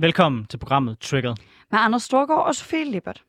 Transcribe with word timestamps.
Velkommen 0.00 0.46
til 0.46 0.58
programmet 0.58 0.98
Triggered. 0.98 1.36
Med 1.70 1.78
Anders 1.80 2.02
Storgård 2.02 2.46
og 2.46 2.54
Sofie 2.54 2.90
Lippert. 2.90 3.22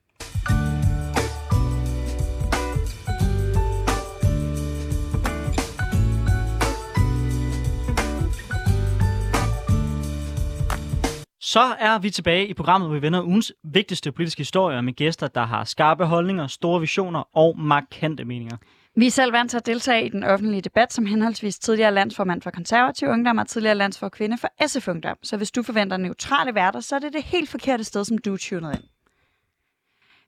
Så 11.39 11.59
er 11.79 11.99
vi 11.99 12.09
tilbage 12.09 12.47
i 12.47 12.53
programmet, 12.53 12.89
hvor 12.89 12.95
vi 12.95 13.01
vender 13.01 13.23
ugens 13.23 13.53
vigtigste 13.63 14.11
politiske 14.11 14.39
historier 14.39 14.81
med 14.81 14.93
gæster, 14.93 15.27
der 15.27 15.45
har 15.45 15.63
skarpe 15.63 16.05
holdninger, 16.05 16.47
store 16.47 16.79
visioner 16.79 17.37
og 17.37 17.59
markante 17.59 18.25
meninger. 18.25 18.57
Vi 18.95 19.07
er 19.07 19.11
selv 19.11 19.33
vant 19.33 19.51
til 19.51 19.57
at 19.57 19.65
deltage 19.65 20.05
i 20.05 20.09
den 20.09 20.23
offentlige 20.23 20.61
debat 20.61 20.93
som 20.93 21.05
henholdsvis 21.05 21.59
tidligere 21.59 21.91
landsformand 21.91 22.41
for 22.41 22.51
konservativ 22.51 23.07
ungdom 23.07 23.37
og 23.37 23.47
tidligere 23.47 23.75
landsfor 23.75 24.09
kvinde 24.09 24.37
for 24.37 24.67
SF 24.67 24.87
Ungdom. 24.87 25.17
Så 25.23 25.37
hvis 25.37 25.51
du 25.51 25.63
forventer 25.63 25.97
neutrale 25.97 26.55
værter, 26.55 26.79
så 26.79 26.95
er 26.95 26.99
det 26.99 27.13
det 27.13 27.23
helt 27.23 27.49
forkerte 27.49 27.83
sted, 27.83 28.05
som 28.05 28.17
du 28.17 28.33
er 28.33 28.37
tunet 28.37 28.75
ind. 28.75 28.83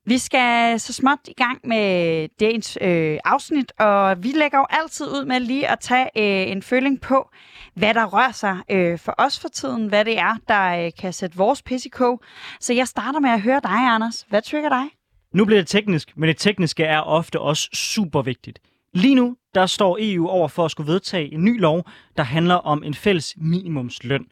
Vi 0.06 0.18
skal 0.18 0.80
så 0.80 0.94
småt 0.94 1.20
i 1.28 1.34
gang 1.34 1.60
med 1.64 2.28
dagens 2.40 2.78
øh, 2.82 3.20
afsnit, 3.26 3.72
og 3.80 4.24
vi 4.24 4.32
lægger 4.32 4.58
jo 4.58 4.66
altid 4.70 5.06
ud 5.06 5.26
med 5.26 5.40
lige 5.40 5.68
at 5.68 5.80
tage 5.80 6.10
øh, 6.18 6.52
en 6.52 6.62
føling 6.62 7.02
på, 7.02 7.30
hvad 7.74 7.94
der 7.94 8.06
rører 8.06 8.32
sig 8.32 8.58
øh, 8.72 9.00
for 9.00 9.16
os 9.18 9.40
for 9.40 9.48
tiden, 9.48 9.88
hvad 9.88 10.06
det 10.06 10.20
er, 10.20 10.36
der 10.48 10.86
øh, 10.86 10.92
kan 11.00 11.14
sætte 11.14 11.38
vores 11.38 11.62
pis 11.62 11.86
i 11.86 11.90
kog. 11.90 12.22
Så 12.60 12.74
jeg 12.74 12.88
starter 12.88 13.20
med 13.20 13.30
at 13.30 13.42
høre 13.42 13.60
dig, 13.64 13.72
Anders. 13.72 14.26
Hvad 14.30 14.42
trigger 14.42 14.70
dig? 14.70 15.03
Nu 15.34 15.46
bliver 15.46 15.60
det 15.60 15.68
teknisk, 15.68 16.14
men 16.16 16.28
det 16.28 16.38
tekniske 16.38 16.84
er 16.84 17.00
ofte 17.00 17.40
også 17.40 17.70
super 17.74 18.22
vigtigt. 18.22 18.60
Lige 18.94 19.16
nu, 19.16 19.36
der 19.56 19.66
står 19.66 19.98
EU 20.02 20.28
over 20.28 20.48
for 20.48 20.66
at 20.66 20.72
skulle 20.72 20.92
vedtage 20.92 21.34
en 21.34 21.44
ny 21.44 21.60
lov, 21.60 21.86
der 22.18 22.24
handler 22.24 22.56
om 22.56 22.84
en 22.84 22.94
fælles 22.94 23.34
minimumsløn. 23.38 24.26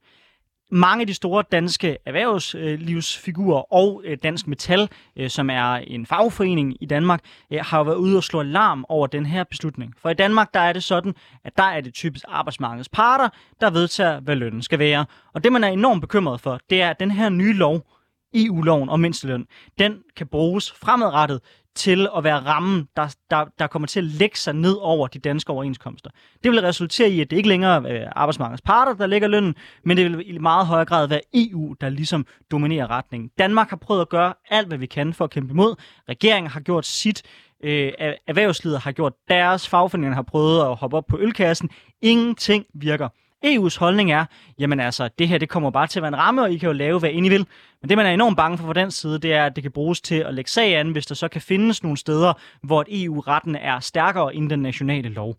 Mange 0.73 1.01
af 1.01 1.07
de 1.07 1.13
store 1.13 1.43
danske 1.51 1.97
erhvervslivsfigurer 2.05 3.73
og 3.73 4.01
øh, 4.05 4.17
Dansk 4.23 4.47
Metal, 4.47 4.89
øh, 5.15 5.29
som 5.29 5.49
er 5.49 5.73
en 5.73 6.05
fagforening 6.05 6.77
i 6.81 6.85
Danmark, 6.85 7.21
øh, 7.51 7.59
har 7.63 7.83
været 7.83 7.95
ude 7.95 8.17
og 8.17 8.23
slå 8.23 8.39
alarm 8.39 8.85
over 8.89 9.07
den 9.07 9.25
her 9.25 9.43
beslutning. 9.43 9.93
For 10.01 10.09
i 10.09 10.13
Danmark, 10.13 10.53
der 10.53 10.59
er 10.59 10.73
det 10.73 10.83
sådan, 10.83 11.15
at 11.43 11.57
der 11.57 11.63
er 11.63 11.81
det 11.81 11.93
typisk 11.93 12.25
arbejdsmarkedets 12.27 12.89
parter, 12.89 13.29
der 13.61 13.69
vedtager, 13.69 14.19
hvad 14.19 14.35
lønnen 14.35 14.61
skal 14.61 14.79
være. 14.79 15.05
Og 15.33 15.43
det, 15.43 15.51
man 15.51 15.63
er 15.63 15.67
enormt 15.67 16.01
bekymret 16.01 16.41
for, 16.41 16.59
det 16.69 16.81
er, 16.81 16.89
at 16.89 16.99
den 16.99 17.11
her 17.11 17.29
nye 17.29 17.53
lov, 17.53 17.85
EU-loven 18.33 18.89
om 18.89 18.99
mindsteløn, 18.99 19.45
den 19.79 19.97
kan 20.15 20.27
bruges 20.27 20.71
fremadrettet 20.71 21.41
til 21.75 22.07
at 22.17 22.23
være 22.23 22.39
rammen, 22.39 22.87
der, 22.95 23.15
der, 23.29 23.45
der 23.59 23.67
kommer 23.67 23.87
til 23.87 23.99
at 23.99 24.03
lægge 24.03 24.37
sig 24.37 24.53
ned 24.53 24.77
over 24.81 25.07
de 25.07 25.19
danske 25.19 25.51
overenskomster. 25.51 26.09
Det 26.43 26.51
vil 26.51 26.61
resultere 26.61 27.09
i, 27.09 27.21
at 27.21 27.31
det 27.31 27.37
ikke 27.37 27.49
længere 27.49 27.89
er 27.89 28.01
øh, 28.01 28.07
arbejdsmarkedets 28.15 28.61
parter, 28.61 28.93
der 28.93 29.07
lægger 29.07 29.27
lønnen, 29.27 29.55
men 29.83 29.97
det 29.97 30.11
vil 30.11 30.35
i 30.35 30.37
meget 30.37 30.67
højere 30.67 30.85
grad 30.85 31.07
være 31.07 31.21
EU, 31.33 31.75
der 31.81 31.89
ligesom 31.89 32.25
dominerer 32.51 32.89
retningen. 32.89 33.31
Danmark 33.37 33.69
har 33.69 33.77
prøvet 33.77 34.01
at 34.01 34.09
gøre 34.09 34.33
alt, 34.49 34.67
hvad 34.67 34.77
vi 34.77 34.85
kan 34.85 35.13
for 35.13 35.23
at 35.23 35.31
kæmpe 35.31 35.51
imod. 35.51 35.75
Regeringen 36.09 36.51
har 36.51 36.59
gjort 36.59 36.85
sit. 36.85 37.23
Øh, 37.63 37.93
erhvervslivet 38.27 38.79
har 38.79 38.91
gjort 38.91 39.13
deres. 39.29 39.67
Fagforeningerne 39.67 40.15
har 40.15 40.21
prøvet 40.21 40.61
at 40.61 40.75
hoppe 40.75 40.97
op 40.97 41.05
på 41.07 41.19
ølkassen. 41.19 41.69
Ingenting 42.01 42.65
virker. 42.73 43.09
EU's 43.45 43.79
holdning 43.79 44.11
er, 44.11 44.25
jamen 44.59 44.79
altså, 44.79 45.09
det 45.19 45.27
her 45.27 45.37
det 45.37 45.49
kommer 45.49 45.69
bare 45.69 45.87
til 45.87 45.99
at 45.99 46.03
være 46.03 46.07
en 46.07 46.17
ramme, 46.17 46.41
og 46.41 46.51
I 46.51 46.57
kan 46.57 46.67
jo 46.67 46.73
lave, 46.73 46.99
hvad 46.99 47.09
I 47.13 47.29
vil. 47.29 47.47
Men 47.81 47.89
det, 47.89 47.97
man 47.97 48.05
er 48.05 48.11
enormt 48.11 48.37
bange 48.37 48.57
for 48.57 48.65
fra 48.65 48.73
den 48.73 48.91
side, 48.91 49.19
det 49.19 49.33
er, 49.33 49.45
at 49.45 49.55
det 49.55 49.63
kan 49.63 49.71
bruges 49.71 50.01
til 50.01 50.15
at 50.15 50.33
lægge 50.33 50.51
sag 50.51 50.75
an, 50.77 50.91
hvis 50.91 51.05
der 51.05 51.15
så 51.15 51.27
kan 51.27 51.41
findes 51.41 51.83
nogle 51.83 51.97
steder, 51.97 52.33
hvor 52.63 52.85
EU-retten 52.89 53.55
e 53.55 53.59
er 53.59 53.79
stærkere 53.79 54.35
end 54.35 54.49
den 54.49 54.59
nationale 54.59 55.09
lov. 55.09 55.35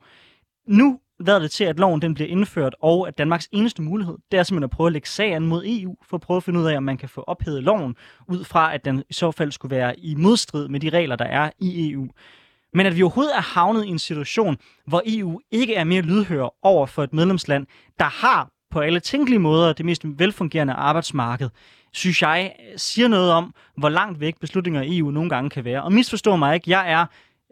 Nu 0.69 0.99
lader 1.21 1.39
det 1.39 1.51
til, 1.51 1.65
at 1.65 1.79
loven 1.79 2.03
den 2.03 2.15
bliver 2.15 2.29
indført, 2.29 2.75
og 2.81 3.09
at 3.09 3.19
Danmarks 3.19 3.49
eneste 3.53 3.83
mulighed, 3.83 4.19
det 4.33 4.39
er 4.39 4.43
simpelthen 4.43 4.65
at 4.65 4.71
prøve 4.71 4.87
at 4.87 4.93
lægge 4.93 5.09
sagen 5.09 5.47
mod 5.47 5.65
EU, 5.67 5.97
for 6.03 6.17
at 6.17 6.21
prøve 6.21 6.37
at 6.37 6.43
finde 6.43 6.61
ud 6.61 6.67
af, 6.67 6.77
om 6.77 6.83
man 6.83 6.97
kan 6.97 7.09
få 7.09 7.25
ophævet 7.27 7.63
loven, 7.63 7.97
ud 8.29 8.45
fra 8.45 8.75
at 8.75 8.85
den 8.85 9.05
i 9.11 9.13
så 9.13 9.31
fald 9.31 9.53
skulle 9.53 9.77
være 9.77 10.01
i 10.01 10.15
modstrid 10.15 10.69
med 10.69 10.81
de 10.81 10.91
regler, 10.91 11.17
der 11.17 11.25
er 11.25 11.51
i 11.59 11.91
EU. 11.91 12.09
Men 12.75 12.87
at 12.87 12.97
vi 12.97 13.03
overhovedet 13.03 13.37
er 13.37 13.41
havnet 13.41 13.85
i 13.85 13.89
en 13.89 13.99
situation, 13.99 14.57
hvor 14.87 15.03
EU 15.07 15.41
ikke 15.51 15.75
er 15.75 15.85
mere 15.85 16.03
lydhør 16.03 16.55
over 16.63 16.87
for 16.87 17.03
et 17.03 17.13
medlemsland, 17.13 17.67
der 17.99 18.05
har 18.05 18.49
på 18.71 18.81
alle 18.81 19.01
tænkelige 19.01 19.39
måder 19.39 19.73
det 19.73 19.87
mest 19.87 20.03
velfungerende 20.05 20.73
arbejdsmarked, 20.73 21.51
synes 21.93 22.23
jeg 22.23 22.53
siger 22.77 23.09
noget 23.09 23.33
om, 23.33 23.55
hvor 23.77 23.89
langt 23.89 24.21
væk 24.21 24.41
beslutninger 24.41 24.83
i 24.83 24.99
EU 24.99 25.11
nogle 25.11 25.31
gange 25.31 25.51
kan 25.51 25.65
være. 25.65 25.83
Og 25.83 25.93
misforstå 25.93 26.37
mig 26.37 26.55
ikke, 26.55 26.71
jeg 26.71 26.93
er 26.93 27.07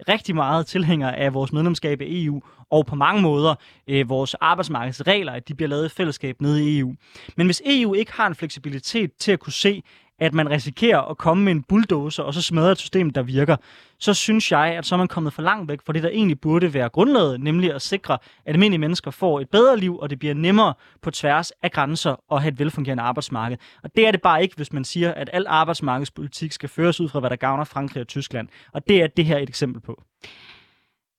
rigtig 0.09 0.35
meget 0.35 0.67
tilhænger 0.67 1.11
af 1.11 1.35
vores 1.35 1.53
medlemskab 1.53 2.01
af 2.01 2.07
EU, 2.09 2.43
og 2.71 2.87
på 2.87 2.95
mange 2.95 3.23
måder 3.23 3.55
øh, 3.89 4.09
vores 4.09 4.35
arbejdsmarkedsregler, 4.35 5.33
at 5.33 5.49
de 5.49 5.55
bliver 5.55 5.69
lavet 5.69 5.87
i 5.87 5.89
fællesskab 5.89 6.41
nede 6.41 6.71
i 6.71 6.79
EU. 6.79 6.95
Men 7.37 7.47
hvis 7.47 7.63
EU 7.67 7.95
ikke 7.95 8.13
har 8.13 8.27
en 8.27 8.35
fleksibilitet 8.35 9.11
til 9.19 9.33
at 9.33 9.41
kunne 9.41 9.53
se, 9.53 9.83
at 10.21 10.35
man 10.35 10.51
risikerer 10.51 11.01
at 11.01 11.19
komme 11.19 11.45
med 11.45 11.53
en 11.53 11.63
bulldozer 11.63 12.23
og 12.23 12.35
så 12.35 12.43
smadre 12.43 12.73
et 12.73 12.79
system, 12.79 13.11
der 13.11 13.23
virker, 13.23 13.57
så 13.99 14.15
synes 14.15 14.53
jeg, 14.53 14.67
at 14.67 14.87
så 14.87 14.95
er 14.95 14.97
man 14.97 15.09
kommet 15.09 15.33
for 15.33 15.43
langt 15.43 15.69
væk 15.69 15.79
fra 15.87 15.93
det, 15.93 16.03
der 16.03 16.09
egentlig 16.09 16.41
burde 16.41 16.75
være 16.75 16.89
grundlaget, 16.89 17.41
nemlig 17.41 17.75
at 17.75 17.83
sikre, 17.83 18.15
at 18.15 18.21
almindelige 18.47 18.79
mennesker 18.81 19.11
får 19.11 19.41
et 19.41 19.49
bedre 19.51 19.79
liv, 19.79 19.99
og 19.99 20.11
det 20.11 20.19
bliver 20.19 20.35
nemmere 20.35 20.75
på 21.03 21.11
tværs 21.11 21.51
af 21.63 21.71
grænser 21.71 22.17
at 22.33 22.43
have 22.43 22.53
et 22.53 22.59
velfungerende 22.59 23.03
arbejdsmarked. 23.03 23.57
Og 23.83 23.97
det 23.97 24.07
er 24.07 24.11
det 24.11 24.23
bare 24.23 24.43
ikke, 24.43 24.57
hvis 24.57 24.73
man 24.73 24.85
siger, 24.85 25.15
at 25.15 25.31
al 25.33 25.47
arbejdsmarkedspolitik 25.49 26.53
skal 26.53 26.69
føres 26.69 27.01
ud 27.01 27.09
fra, 27.09 27.21
hvad 27.21 27.31
der 27.31 27.37
gavner 27.37 27.65
Frankrig 27.65 28.01
og 28.01 28.09
Tyskland. 28.09 28.49
Og 28.73 28.89
det 28.89 29.03
er 29.03 29.07
det 29.07 29.25
her 29.25 29.39
et 29.39 29.49
eksempel 29.49 29.83
på. 29.83 30.03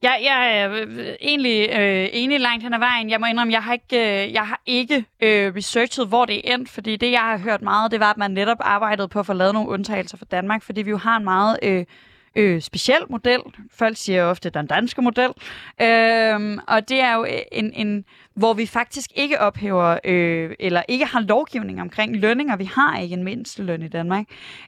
Jeg, 0.01 0.19
jeg 0.23 0.59
er 0.59 0.71
øh, 0.71 1.15
egentlig 1.21 1.69
øh, 1.79 2.09
enig 2.11 2.39
langt 2.39 2.63
hen 2.63 2.73
ad 2.73 2.79
vejen. 2.79 3.09
Jeg 3.09 3.19
må 3.19 3.25
indrømme, 3.25 3.53
jeg 3.53 3.63
har 3.63 3.73
ikke, 3.73 4.25
øh, 4.25 4.33
jeg 4.33 4.47
har 4.47 4.61
ikke 4.65 5.05
øh, 5.21 5.55
researchet, 5.55 6.07
hvor 6.07 6.25
det 6.25 6.37
er 6.37 6.53
endt, 6.53 6.69
fordi 6.69 6.95
det, 6.95 7.11
jeg 7.11 7.19
har 7.19 7.37
hørt 7.37 7.61
meget, 7.61 7.91
det 7.91 7.99
var, 7.99 8.11
at 8.11 8.17
man 8.17 8.31
netop 8.31 8.57
arbejdede 8.59 9.07
på 9.07 9.19
at 9.19 9.25
få 9.25 9.33
lavet 9.33 9.53
nogle 9.53 9.69
undtagelser 9.69 10.17
for 10.17 10.25
Danmark, 10.25 10.63
fordi 10.63 10.81
vi 10.81 10.89
jo 10.89 10.97
har 10.97 11.17
en 11.17 11.23
meget 11.23 11.59
øh, 11.63 11.85
øh, 12.35 12.61
speciel 12.61 13.01
model. 13.09 13.39
Folk 13.73 13.97
siger 13.97 14.23
ofte 14.23 14.49
den 14.49 14.67
danske 14.67 15.01
model. 15.01 15.29
Øh, 15.81 16.57
og 16.67 16.89
det 16.89 16.99
er 16.99 17.13
jo 17.13 17.25
en, 17.51 17.73
en 17.73 18.05
hvor 18.35 18.53
vi 18.53 18.65
faktisk 18.65 19.11
ikke 19.15 19.41
ophæver, 19.41 19.97
øh, 20.03 20.55
eller 20.59 20.83
ikke 20.87 21.05
har 21.05 21.19
lovgivning 21.19 21.81
omkring 21.81 22.17
lønninger. 22.17 22.55
Vi 22.55 22.65
har 22.65 22.97
ikke 22.97 23.13
en 23.13 23.23
mindsteløn 23.23 23.81
i 23.81 23.87
Danmark. 23.87 24.25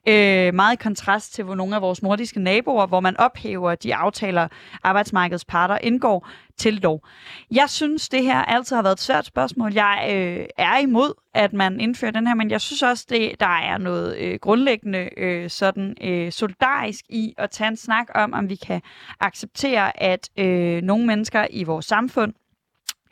Øh, 0.08 0.54
meget 0.54 0.74
i 0.74 0.84
kontrast 0.84 1.34
til 1.34 1.44
hvor 1.44 1.56
nogle 1.56 1.76
af 1.76 1.82
vores 1.82 2.04
nordiske 2.04 2.40
naboer, 2.40 2.88
hvor 2.88 3.00
man 3.00 3.18
ophæver 3.18 3.76
de 3.76 3.96
aftaler, 3.96 4.48
arbejdsmarkedets 4.84 5.46
parter 5.46 5.78
indgår 5.78 6.28
til 6.58 6.74
lov. 6.74 7.08
Jeg 7.52 7.70
synes, 7.70 8.10
det 8.10 8.24
her 8.24 8.38
altid 8.38 8.76
har 8.76 8.84
været 8.84 8.96
et 8.96 9.00
svært 9.00 9.26
spørgsmål. 9.26 9.74
Jeg 9.74 10.10
øh, 10.14 10.46
er 10.58 10.78
imod, 10.78 11.14
at 11.34 11.54
man 11.54 11.80
indfører 11.80 12.12
den 12.12 12.28
her, 12.28 12.36
men 12.36 12.52
jeg 12.52 12.62
synes 12.62 12.84
også, 12.84 13.06
det 13.10 13.32
der 13.40 13.46
er 13.46 13.78
noget 13.78 14.18
øh, 14.18 14.40
grundlæggende 14.42 15.10
øh, 15.18 15.50
sådan 15.50 15.96
øh, 16.02 16.32
solidarisk 16.32 17.06
i 17.10 17.34
at 17.38 17.52
tage 17.52 17.68
en 17.68 17.78
snak 17.78 18.08
om, 18.16 18.34
om 18.34 18.50
vi 18.50 18.56
kan 18.56 18.82
acceptere, 19.20 20.04
at 20.04 20.30
øh, 20.40 20.82
nogle 20.82 21.06
mennesker 21.06 21.48
i 21.50 21.64
vores 21.64 21.86
samfund 21.86 22.34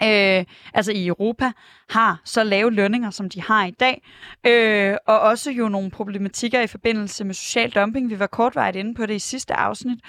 øh, 0.03 0.45
altså 0.73 0.91
i 0.91 1.07
Europa, 1.07 1.51
har 1.89 2.22
så 2.25 2.44
lave 2.44 2.72
lønninger, 2.72 3.09
som 3.09 3.29
de 3.29 3.41
har 3.41 3.66
i 3.66 3.72
dag. 3.72 4.01
Øh, 4.47 4.97
og 5.07 5.19
også 5.19 5.51
jo 5.51 5.69
nogle 5.69 5.91
problematikker 5.91 6.62
i 6.62 6.67
forbindelse 6.67 7.23
med 7.23 7.34
social 7.34 7.69
dumping. 7.69 8.09
Vi 8.09 8.19
var 8.19 8.28
kortvarigt 8.28 8.78
inde 8.78 8.94
på 8.94 9.06
det 9.06 9.13
i 9.13 9.19
sidste 9.19 9.53
afsnit. 9.53 10.00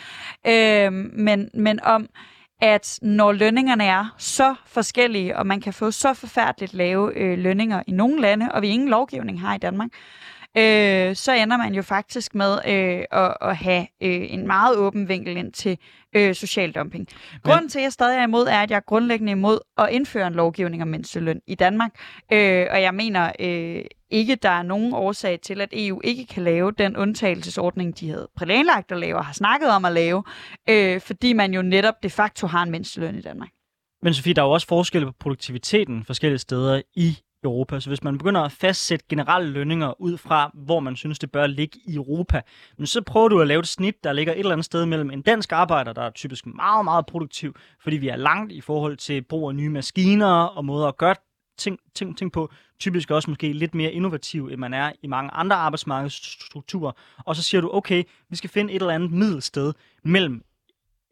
Øh, 0.46 0.92
men, 0.92 1.50
men 1.54 1.80
om, 1.82 2.08
at 2.60 2.98
når 3.02 3.32
lønningerne 3.32 3.84
er 3.84 4.14
så 4.18 4.54
forskellige, 4.66 5.36
og 5.36 5.46
man 5.46 5.60
kan 5.60 5.72
få 5.72 5.90
så 5.90 6.14
forfærdeligt 6.14 6.74
lave 6.74 7.16
øh, 7.16 7.38
lønninger 7.38 7.82
i 7.86 7.92
nogle 7.92 8.20
lande, 8.20 8.48
og 8.52 8.62
vi 8.62 8.68
ingen 8.68 8.88
lovgivning 8.88 9.40
har 9.40 9.54
i 9.54 9.58
Danmark, 9.58 9.90
øh, 10.56 11.16
så 11.16 11.32
ender 11.32 11.56
man 11.56 11.74
jo 11.74 11.82
faktisk 11.82 12.34
med 12.34 12.58
øh, 12.66 13.04
at, 13.10 13.36
at 13.40 13.56
have 13.56 13.86
øh, 14.02 14.32
en 14.32 14.46
meget 14.46 14.76
åben 14.76 15.08
vinkel 15.08 15.36
ind 15.36 15.52
til 15.52 15.78
øh, 16.16 16.34
social 16.34 16.72
dumping. 16.72 17.08
Grunden 17.42 17.68
til, 17.68 17.78
at 17.78 17.82
jeg 17.82 17.92
stadig 17.92 18.18
er 18.18 18.22
imod, 18.22 18.46
er, 18.46 18.62
at 18.62 18.70
jeg 18.70 18.76
er 18.76 18.80
grundlæggende 18.80 19.32
imod 19.32 19.58
at 19.78 19.88
indføre 19.90 20.26
en 20.26 20.32
lovgivning 20.32 20.82
om 20.82 20.88
mindsteløn 20.88 21.40
i 21.46 21.54
Danmark. 21.54 21.90
Øh, 22.32 22.66
og 22.70 22.82
jeg 22.82 22.94
mener 22.94 23.32
øh, 23.40 23.84
ikke, 24.10 24.34
der 24.34 24.48
er 24.48 24.62
nogen 24.62 24.92
årsag 24.92 25.40
til, 25.40 25.60
at 25.60 25.68
EU 25.72 26.00
ikke 26.04 26.26
kan 26.26 26.42
lave 26.42 26.72
den 26.72 26.96
undtagelsesordning, 26.96 28.00
de 28.00 28.08
havde 28.08 28.28
planlagt 28.36 28.92
at 28.92 28.98
lave 28.98 29.16
og 29.16 29.24
har 29.24 29.32
snakket 29.32 29.70
om 29.70 29.84
at 29.84 29.92
lave, 29.92 30.24
øh, 30.68 31.00
fordi 31.00 31.32
man 31.32 31.54
jo 31.54 31.62
netop 31.62 32.02
de 32.02 32.10
facto 32.10 32.46
har 32.46 32.62
en 32.62 32.70
mindsteløn 32.70 33.18
i 33.18 33.22
Danmark. 33.22 33.48
Men 34.02 34.14
Sofie, 34.14 34.34
der 34.34 34.42
er 34.42 34.46
jo 34.46 34.52
også 34.52 34.66
forskel 34.66 35.06
på 35.06 35.12
produktiviteten 35.20 36.04
forskellige 36.04 36.38
steder 36.38 36.82
i 36.96 37.18
Europa. 37.44 37.80
Så 37.80 37.90
hvis 37.90 38.02
man 38.02 38.18
begynder 38.18 38.40
at 38.40 38.52
fastsætte 38.52 39.04
generelle 39.08 39.50
lønninger 39.50 40.00
ud 40.00 40.18
fra, 40.18 40.50
hvor 40.54 40.80
man 40.80 40.96
synes, 40.96 41.18
det 41.18 41.30
bør 41.30 41.46
ligge 41.46 41.80
i 41.84 41.94
Europa, 41.94 42.40
men 42.78 42.86
så 42.86 43.02
prøver 43.02 43.28
du 43.28 43.40
at 43.40 43.46
lave 43.46 43.60
et 43.60 43.68
snit, 43.68 44.04
der 44.04 44.12
ligger 44.12 44.32
et 44.32 44.38
eller 44.38 44.52
andet 44.52 44.64
sted 44.64 44.86
mellem 44.86 45.10
en 45.10 45.22
dansk 45.22 45.52
arbejder, 45.52 45.92
der 45.92 46.02
er 46.02 46.10
typisk 46.10 46.46
meget, 46.46 46.84
meget 46.84 47.06
produktiv, 47.06 47.56
fordi 47.82 47.96
vi 47.96 48.08
er 48.08 48.16
langt 48.16 48.52
i 48.52 48.60
forhold 48.60 48.96
til 48.96 49.22
brug 49.22 49.48
af 49.48 49.54
nye 49.54 49.68
maskiner 49.68 50.44
og 50.44 50.64
måder 50.64 50.86
at 50.86 50.96
gøre 50.96 51.14
ting, 51.58 51.78
ting, 51.94 52.18
ting 52.18 52.32
på, 52.32 52.52
typisk 52.80 53.10
også 53.10 53.30
måske 53.30 53.52
lidt 53.52 53.74
mere 53.74 53.92
innovativ, 53.92 54.46
end 54.46 54.60
man 54.60 54.74
er 54.74 54.92
i 55.02 55.06
mange 55.06 55.30
andre 55.30 55.56
arbejdsmarkedsstrukturer. 55.56 56.92
Og 57.18 57.36
så 57.36 57.42
siger 57.42 57.60
du, 57.60 57.70
okay, 57.72 58.02
vi 58.30 58.36
skal 58.36 58.50
finde 58.50 58.72
et 58.72 58.82
eller 58.82 58.94
andet 58.94 59.10
middelsted 59.10 59.72
mellem 60.04 60.44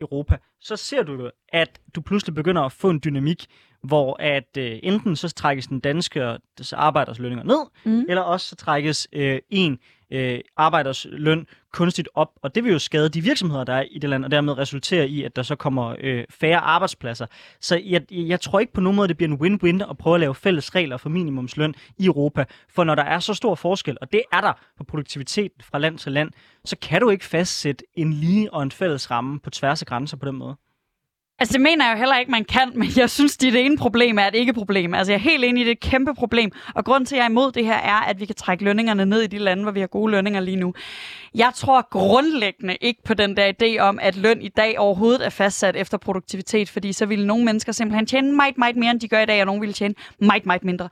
Europa, 0.00 0.36
så 0.60 0.76
ser 0.76 1.02
du 1.02 1.14
jo, 1.14 1.30
at 1.48 1.80
du 1.94 2.00
pludselig 2.00 2.34
begynder 2.34 2.62
at 2.62 2.72
få 2.72 2.90
en 2.90 3.00
dynamik, 3.04 3.46
hvor 3.82 4.16
at 4.20 4.56
øh, 4.58 4.78
enten 4.82 5.16
så 5.16 5.28
trækkes 5.28 5.66
den 5.66 5.80
danske 5.80 6.38
arbejderslønninger 6.72 7.44
ned, 7.44 7.66
mm. 7.84 8.04
eller 8.08 8.22
også 8.22 8.46
så 8.46 8.56
trækkes 8.56 9.08
øh, 9.12 9.38
en 9.50 9.78
øh, 10.10 10.40
arbejders 10.56 11.06
løn 11.10 11.46
kunstigt 11.72 12.08
op, 12.14 12.28
og 12.42 12.54
det 12.54 12.64
vil 12.64 12.72
jo 12.72 12.78
skade 12.78 13.08
de 13.08 13.20
virksomheder, 13.20 13.64
der 13.64 13.72
er 13.72 13.84
i 13.90 13.98
det 13.98 14.10
land, 14.10 14.24
og 14.24 14.30
dermed 14.30 14.58
resultere 14.58 15.08
i, 15.08 15.24
at 15.24 15.36
der 15.36 15.42
så 15.42 15.56
kommer 15.56 15.96
øh, 16.00 16.24
færre 16.30 16.58
arbejdspladser. 16.58 17.26
Så 17.60 17.80
jeg, 17.84 18.02
jeg 18.10 18.40
tror 18.40 18.60
ikke 18.60 18.72
på 18.72 18.80
nogen 18.80 18.96
måde, 18.96 19.08
det 19.08 19.16
bliver 19.16 19.30
en 19.30 19.40
win-win 19.42 19.90
at 19.90 19.98
prøve 19.98 20.14
at 20.14 20.20
lave 20.20 20.34
fælles 20.34 20.74
regler 20.74 20.96
for 20.96 21.08
minimumsløn 21.08 21.74
i 21.98 22.06
Europa, 22.06 22.44
for 22.68 22.84
når 22.84 22.94
der 22.94 23.02
er 23.04 23.18
så 23.18 23.34
stor 23.34 23.54
forskel, 23.54 23.96
og 24.00 24.12
det 24.12 24.22
er 24.32 24.40
der 24.40 24.52
på 24.78 24.84
produktiviteten 24.84 25.62
fra 25.62 25.78
land 25.78 25.98
til 25.98 26.12
land, 26.12 26.30
så 26.64 26.76
kan 26.82 27.00
du 27.00 27.10
ikke 27.10 27.24
fastsætte 27.24 27.84
en 27.94 28.12
lige 28.12 28.54
og 28.54 28.62
en 28.62 28.70
fælles 28.70 29.10
ramme 29.10 29.40
på 29.40 29.50
tværs 29.50 29.82
af 29.82 29.86
grænser 29.86 30.16
på 30.16 30.26
den 30.26 30.36
måde. 30.36 30.56
Altså, 31.40 31.52
det 31.52 31.60
mener 31.60 31.86
jeg 31.86 31.94
jo 31.94 31.98
heller 31.98 32.18
ikke, 32.18 32.30
man 32.30 32.44
kan, 32.44 32.72
men 32.74 32.88
jeg 32.96 33.10
synes, 33.10 33.36
det 33.36 33.56
ene 33.56 33.76
problem 33.76 34.18
er 34.18 34.26
et 34.26 34.34
ikke-problem. 34.34 34.94
Altså, 34.94 35.12
jeg 35.12 35.18
er 35.18 35.22
helt 35.30 35.44
enig 35.44 35.60
i, 35.60 35.64
det 35.64 35.70
er 35.70 35.72
et 35.72 35.80
kæmpe 35.80 36.14
problem. 36.14 36.52
Og 36.74 36.84
grund 36.84 37.06
til, 37.06 37.14
at 37.14 37.18
jeg 37.18 37.24
er 37.24 37.28
imod 37.28 37.52
det 37.52 37.64
her, 37.64 37.76
er, 37.76 38.00
at 38.00 38.20
vi 38.20 38.26
kan 38.26 38.34
trække 38.34 38.64
lønningerne 38.64 39.06
ned 39.06 39.20
i 39.22 39.26
de 39.26 39.38
lande, 39.38 39.62
hvor 39.62 39.72
vi 39.72 39.80
har 39.80 39.86
gode 39.86 40.10
lønninger 40.10 40.40
lige 40.40 40.56
nu. 40.56 40.74
Jeg 41.34 41.50
tror 41.54 41.88
grundlæggende 41.90 42.76
ikke 42.80 43.02
på 43.04 43.14
den 43.14 43.36
der 43.36 43.52
idé 43.62 43.78
om, 43.78 43.98
at 44.02 44.16
løn 44.16 44.42
i 44.42 44.48
dag 44.48 44.78
overhovedet 44.78 45.26
er 45.26 45.30
fastsat 45.30 45.76
efter 45.76 45.98
produktivitet, 45.98 46.70
fordi 46.70 46.92
så 46.92 47.06
ville 47.06 47.26
nogle 47.26 47.44
mennesker 47.44 47.72
simpelthen 47.72 48.06
tjene 48.06 48.32
meget, 48.32 48.58
meget 48.58 48.76
mere, 48.76 48.90
end 48.90 49.00
de 49.00 49.08
gør 49.08 49.20
i 49.20 49.26
dag, 49.26 49.40
og 49.40 49.46
nogle 49.46 49.60
ville 49.60 49.72
tjene 49.72 49.94
meget, 50.20 50.46
meget 50.46 50.64
mindre. 50.64 50.88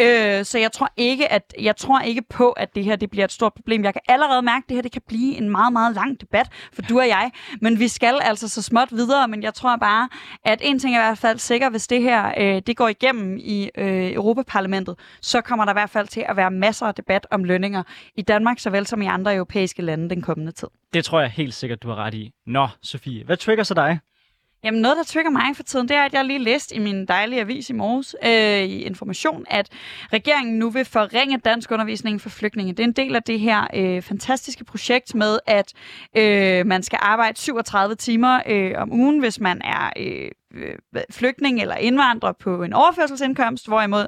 Øh, 0.00 0.44
så 0.44 0.58
jeg 0.58 0.72
tror 0.72 0.88
ikke, 0.96 1.32
at 1.32 1.54
jeg 1.60 1.76
tror 1.76 2.00
ikke 2.00 2.22
på, 2.22 2.50
at 2.50 2.74
det 2.74 2.84
her 2.84 2.96
det 2.96 3.10
bliver 3.10 3.24
et 3.24 3.32
stort 3.32 3.54
problem. 3.54 3.84
Jeg 3.84 3.94
kan 3.94 4.02
allerede 4.08 4.42
mærke, 4.42 4.64
at 4.64 4.68
det 4.68 4.76
her 4.76 4.82
det 4.82 4.92
kan 4.92 5.02
blive 5.08 5.36
en 5.36 5.50
meget, 5.50 5.72
meget 5.72 5.94
lang 5.94 6.20
debat 6.20 6.46
for 6.72 6.82
du 6.82 6.98
og 6.98 7.08
jeg. 7.08 7.30
Men 7.60 7.78
vi 7.78 7.88
skal 7.88 8.18
altså 8.22 8.48
så 8.48 8.62
småt 8.62 8.88
videre, 8.92 9.28
men 9.28 9.42
jeg 9.42 9.54
tror 9.54 9.76
bare, 9.76 9.92
bare, 9.92 10.08
at 10.44 10.58
en 10.62 10.78
ting 10.78 10.96
er 10.96 11.00
i 11.00 11.06
hvert 11.06 11.18
fald 11.18 11.38
sikker, 11.38 11.70
hvis 11.70 11.86
det 11.86 12.02
her 12.02 12.32
øh, 12.38 12.62
det 12.66 12.76
går 12.76 12.88
igennem 12.88 13.38
i 13.40 13.70
øh, 13.78 14.12
Europaparlamentet, 14.12 14.94
så 15.20 15.40
kommer 15.40 15.64
der 15.64 15.72
i 15.72 15.78
hvert 15.80 15.90
fald 15.90 16.08
til 16.08 16.24
at 16.28 16.36
være 16.36 16.50
masser 16.50 16.86
af 16.86 16.94
debat 16.94 17.26
om 17.30 17.44
lønninger 17.44 17.82
i 18.16 18.22
Danmark, 18.22 18.58
såvel 18.58 18.86
som 18.86 19.02
i 19.02 19.06
andre 19.06 19.34
europæiske 19.34 19.81
lande 19.82 20.10
den 20.10 20.22
kommende 20.22 20.52
tid. 20.52 20.68
Det 20.92 21.04
tror 21.04 21.20
jeg 21.20 21.30
helt 21.30 21.54
sikkert, 21.54 21.82
du 21.82 21.88
har 21.88 21.96
ret 21.96 22.14
i. 22.14 22.32
Nå, 22.46 22.68
Sofie, 22.82 23.24
hvad 23.24 23.36
trigger 23.36 23.64
så 23.64 23.74
dig? 23.74 23.98
Jamen 24.64 24.80
noget, 24.80 24.96
der 24.96 25.02
trigger 25.02 25.30
mig 25.30 25.56
for 25.56 25.62
tiden, 25.62 25.88
det 25.88 25.96
er, 25.96 26.02
at 26.02 26.12
jeg 26.14 26.24
lige 26.24 26.38
læst 26.38 26.72
i 26.72 26.78
min 26.78 27.06
dejlige 27.06 27.40
avis 27.40 27.70
i 27.70 27.72
morges 27.72 28.16
øh, 28.24 28.62
i 28.62 28.82
Information, 28.82 29.44
at 29.50 29.68
regeringen 30.12 30.58
nu 30.58 30.70
vil 30.70 30.84
forringe 30.84 31.38
dansk 31.38 31.70
undervisning 31.70 32.20
for 32.20 32.28
flygtninge. 32.28 32.72
Det 32.72 32.80
er 32.80 32.84
en 32.84 32.92
del 32.92 33.16
af 33.16 33.22
det 33.22 33.40
her 33.40 33.66
øh, 33.74 34.02
fantastiske 34.02 34.64
projekt 34.64 35.14
med, 35.14 35.38
at 35.46 35.72
øh, 36.16 36.66
man 36.66 36.82
skal 36.82 36.98
arbejde 37.02 37.38
37 37.38 37.94
timer 37.94 38.40
øh, 38.46 38.72
om 38.76 38.92
ugen, 38.92 39.18
hvis 39.18 39.40
man 39.40 39.60
er 39.64 39.90
øh, 39.96 40.30
Øh, 40.54 41.02
flygtning 41.10 41.60
eller 41.60 41.74
indvandrer 41.74 42.32
på 42.32 42.62
en 42.62 42.72
overførselsindkomst, 42.72 43.68
hvorimod 43.68 44.06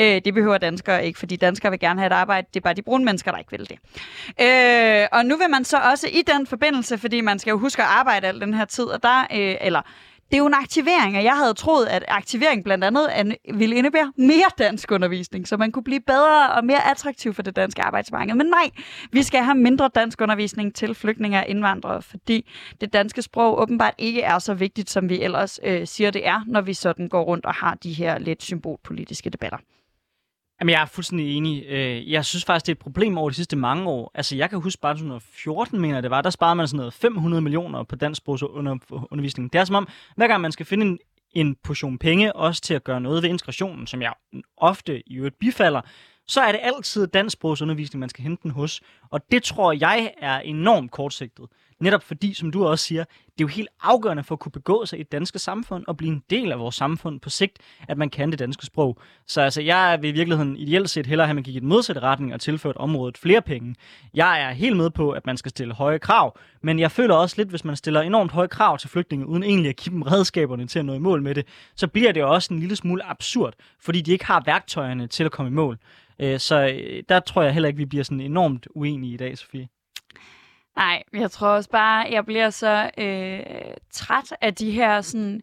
øh, 0.00 0.20
det 0.24 0.34
behøver 0.34 0.58
danskere 0.58 1.06
ikke, 1.06 1.18
fordi 1.18 1.36
danskere 1.36 1.70
vil 1.70 1.80
gerne 1.80 2.00
have 2.00 2.06
et 2.06 2.12
arbejde, 2.12 2.46
det 2.54 2.60
er 2.60 2.64
bare 2.64 2.74
de 2.74 2.82
brune 2.82 3.04
mennesker, 3.04 3.30
der 3.30 3.38
ikke 3.38 3.50
vil 3.50 3.68
det. 3.68 3.78
Øh, 4.40 5.08
og 5.12 5.26
nu 5.26 5.36
vil 5.36 5.50
man 5.50 5.64
så 5.64 5.76
også 5.76 6.08
i 6.12 6.22
den 6.26 6.46
forbindelse, 6.46 6.98
fordi 6.98 7.20
man 7.20 7.38
skal 7.38 7.50
jo 7.50 7.58
huske 7.58 7.82
at 7.82 7.88
arbejde 7.88 8.26
al 8.26 8.40
den 8.40 8.54
her 8.54 8.64
tid, 8.64 8.84
og 8.84 9.02
der, 9.02 9.20
øh, 9.20 9.56
eller 9.60 9.82
det 10.30 10.34
er 10.34 10.38
jo 10.38 10.46
en 10.46 10.54
aktivering, 10.54 11.16
og 11.16 11.24
jeg 11.24 11.36
havde 11.36 11.54
troet, 11.54 11.86
at 11.86 12.04
aktivering 12.08 12.64
blandt 12.64 12.84
andet 12.84 13.36
ville 13.54 13.76
indebære 13.76 14.12
mere 14.16 14.50
dansk 14.58 14.90
undervisning, 14.90 15.48
så 15.48 15.56
man 15.56 15.72
kunne 15.72 15.84
blive 15.84 16.00
bedre 16.00 16.50
og 16.50 16.64
mere 16.64 16.90
attraktiv 16.90 17.34
for 17.34 17.42
det 17.42 17.56
danske 17.56 17.82
arbejdsmarked. 17.82 18.34
Men 18.34 18.46
nej, 18.46 18.70
vi 19.12 19.22
skal 19.22 19.40
have 19.40 19.54
mindre 19.54 19.90
dansk 19.94 20.20
undervisning 20.20 20.74
til 20.74 20.94
flygtninge 20.94 21.38
og 21.38 21.48
indvandrere, 21.48 22.02
fordi 22.02 22.50
det 22.80 22.92
danske 22.92 23.22
sprog 23.22 23.60
åbenbart 23.60 23.94
ikke 23.98 24.22
er 24.22 24.38
så 24.38 24.54
vigtigt, 24.54 24.90
som 24.90 25.08
vi 25.08 25.22
ellers 25.22 25.60
øh, 25.64 25.86
siger 25.86 26.10
det 26.10 26.26
er, 26.26 26.40
når 26.46 26.60
vi 26.60 26.74
sådan 26.74 27.08
går 27.08 27.22
rundt 27.22 27.46
og 27.46 27.54
har 27.54 27.74
de 27.74 27.92
her 27.92 28.18
lidt 28.18 28.42
symbolpolitiske 28.42 29.30
debatter. 29.30 29.58
Jamen, 30.60 30.72
jeg 30.72 30.82
er 30.82 30.86
fuldstændig 30.86 31.36
enig. 31.36 31.64
Øh, 31.66 32.10
jeg 32.10 32.24
synes 32.24 32.44
faktisk, 32.44 32.66
det 32.66 32.72
er 32.72 32.74
et 32.74 32.78
problem 32.78 33.18
over 33.18 33.30
de 33.30 33.34
sidste 33.36 33.56
mange 33.56 33.88
år. 33.88 34.10
Altså, 34.14 34.36
jeg 34.36 34.50
kan 34.50 34.60
huske 34.60 34.80
bare 34.80 34.96
sådan 34.96 35.08
noget 35.08 35.22
14, 35.22 35.80
mener 35.80 36.00
det 36.00 36.10
var, 36.10 36.22
der 36.22 36.30
sparede 36.30 36.54
man 36.54 36.68
sådan 36.68 36.76
noget 36.76 36.94
500 36.94 37.42
millioner 37.42 37.82
på 37.82 37.96
dansk 37.96 38.22
undervisning. 38.28 39.52
Det 39.52 39.58
er 39.58 39.64
som 39.64 39.76
om, 39.76 39.88
hver 40.16 40.26
gang 40.26 40.40
man 40.40 40.52
skal 40.52 40.66
finde 40.66 40.86
en, 40.86 40.98
en 41.32 41.56
portion 41.64 41.98
penge, 41.98 42.36
også 42.36 42.62
til 42.62 42.74
at 42.74 42.84
gøre 42.84 43.00
noget 43.00 43.22
ved 43.22 43.30
integrationen, 43.30 43.86
som 43.86 44.02
jeg 44.02 44.12
ofte 44.56 45.08
i 45.08 45.14
øvrigt 45.16 45.38
bifalder, 45.38 45.80
så 46.28 46.40
er 46.40 46.52
det 46.52 46.60
altid 46.62 47.06
dansksprogsundervisning, 47.06 48.00
man 48.00 48.08
skal 48.08 48.22
hente 48.22 48.42
den 48.42 48.50
hos. 48.50 48.80
Og 49.10 49.20
det 49.30 49.42
tror 49.42 49.72
jeg 49.72 50.12
er 50.18 50.40
enormt 50.40 50.90
kortsigtet. 50.90 51.46
Netop 51.80 52.02
fordi, 52.02 52.34
som 52.34 52.50
du 52.50 52.66
også 52.66 52.84
siger, 52.84 53.04
det 53.04 53.44
er 53.44 53.44
jo 53.44 53.46
helt 53.46 53.68
afgørende 53.82 54.24
for 54.24 54.34
at 54.34 54.38
kunne 54.38 54.52
begå 54.52 54.86
sig 54.86 54.98
i 54.98 55.02
det 55.02 55.12
danske 55.12 55.38
samfund 55.38 55.84
og 55.88 55.96
blive 55.96 56.12
en 56.12 56.22
del 56.30 56.52
af 56.52 56.58
vores 56.58 56.74
samfund 56.74 57.20
på 57.20 57.30
sigt, 57.30 57.58
at 57.88 57.98
man 57.98 58.10
kan 58.10 58.30
det 58.30 58.38
danske 58.38 58.66
sprog. 58.66 58.98
Så 59.26 59.40
altså, 59.40 59.62
jeg 59.62 59.98
vil 60.00 60.10
i 60.10 60.12
virkeligheden 60.12 60.56
ideelt 60.56 60.90
set 60.90 61.06
hellere 61.06 61.26
have, 61.26 61.30
at 61.30 61.36
man 61.36 61.44
gik 61.44 61.56
i 61.56 61.60
den 61.60 61.68
modsatte 61.68 62.00
retning 62.00 62.34
og 62.34 62.40
tilført 62.40 62.76
området 62.76 63.18
flere 63.18 63.42
penge. 63.42 63.74
Jeg 64.14 64.42
er 64.42 64.50
helt 64.50 64.76
med 64.76 64.90
på, 64.90 65.10
at 65.10 65.26
man 65.26 65.36
skal 65.36 65.50
stille 65.50 65.74
høje 65.74 65.98
krav, 65.98 66.38
men 66.62 66.78
jeg 66.78 66.90
føler 66.90 67.14
også 67.14 67.34
lidt, 67.38 67.48
hvis 67.48 67.64
man 67.64 67.76
stiller 67.76 68.00
enormt 68.00 68.32
høje 68.32 68.48
krav 68.48 68.78
til 68.78 68.90
flygtninge, 68.90 69.26
uden 69.26 69.42
egentlig 69.42 69.68
at 69.68 69.76
give 69.76 69.94
dem 69.94 70.02
redskaberne 70.02 70.66
til 70.66 70.78
at 70.78 70.84
nå 70.84 70.94
i 70.94 70.98
mål 70.98 71.22
med 71.22 71.34
det, 71.34 71.46
så 71.74 71.86
bliver 71.88 72.12
det 72.12 72.24
også 72.24 72.54
en 72.54 72.60
lille 72.60 72.76
smule 72.76 73.06
absurd, 73.06 73.54
fordi 73.80 74.00
de 74.00 74.12
ikke 74.12 74.26
har 74.26 74.42
værktøjerne 74.46 75.06
til 75.06 75.24
at 75.24 75.30
komme 75.30 75.50
i 75.50 75.54
mål. 75.54 75.78
Øh, 76.18 76.38
så 76.38 76.66
øh, 76.66 77.02
der 77.08 77.20
tror 77.20 77.42
jeg 77.42 77.52
heller 77.52 77.66
ikke, 77.66 77.76
vi 77.76 77.84
bliver 77.84 78.04
sådan 78.04 78.20
enormt 78.20 78.68
uenige 78.74 79.14
i 79.14 79.16
dag, 79.16 79.38
Sofie. 79.38 79.68
Nej, 80.76 81.02
jeg 81.12 81.30
tror 81.30 81.48
også 81.48 81.70
bare, 81.70 82.06
jeg 82.10 82.26
bliver 82.26 82.50
så 82.50 82.90
øh, 82.98 83.76
træt 83.90 84.36
af 84.40 84.54
de 84.54 84.70
her 84.70 85.00
sådan 85.00 85.42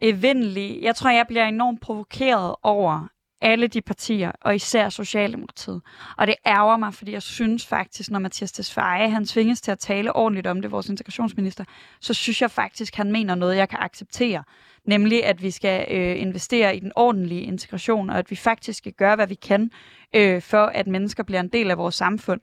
evindelige... 0.00 0.82
Jeg 0.82 0.96
tror, 0.96 1.10
jeg 1.10 1.26
bliver 1.26 1.44
enormt 1.44 1.80
provokeret 1.80 2.56
over 2.62 3.08
alle 3.44 3.66
de 3.66 3.82
partier, 3.82 4.32
og 4.40 4.54
især 4.54 4.88
Socialdemokratiet. 4.88 5.82
Og 6.16 6.26
det 6.26 6.34
ærger 6.46 6.76
mig, 6.76 6.94
fordi 6.94 7.12
jeg 7.12 7.22
synes 7.22 7.66
faktisk, 7.66 8.10
når 8.10 8.18
Mathias 8.18 8.52
Tesfaye, 8.52 9.10
han 9.10 9.26
tvinges 9.26 9.60
til 9.60 9.70
at 9.70 9.78
tale 9.78 10.16
ordentligt 10.16 10.46
om 10.46 10.62
det, 10.62 10.70
vores 10.70 10.88
integrationsminister, 10.88 11.64
så 12.00 12.14
synes 12.14 12.42
jeg 12.42 12.50
faktisk, 12.50 12.94
han 12.94 13.12
mener 13.12 13.34
noget, 13.34 13.56
jeg 13.56 13.68
kan 13.68 13.78
acceptere 13.82 14.42
nemlig 14.86 15.24
at 15.24 15.42
vi 15.42 15.50
skal 15.50 15.86
øh, 15.90 16.20
investere 16.20 16.76
i 16.76 16.80
den 16.80 16.92
ordentlige 16.96 17.42
integration, 17.42 18.10
og 18.10 18.18
at 18.18 18.30
vi 18.30 18.36
faktisk 18.36 18.78
skal 18.78 18.92
gøre, 18.92 19.16
hvad 19.16 19.26
vi 19.26 19.34
kan, 19.34 19.70
øh, 20.14 20.42
for 20.42 20.66
at 20.66 20.86
mennesker 20.86 21.22
bliver 21.22 21.40
en 21.40 21.48
del 21.48 21.70
af 21.70 21.78
vores 21.78 21.94
samfund. 21.94 22.40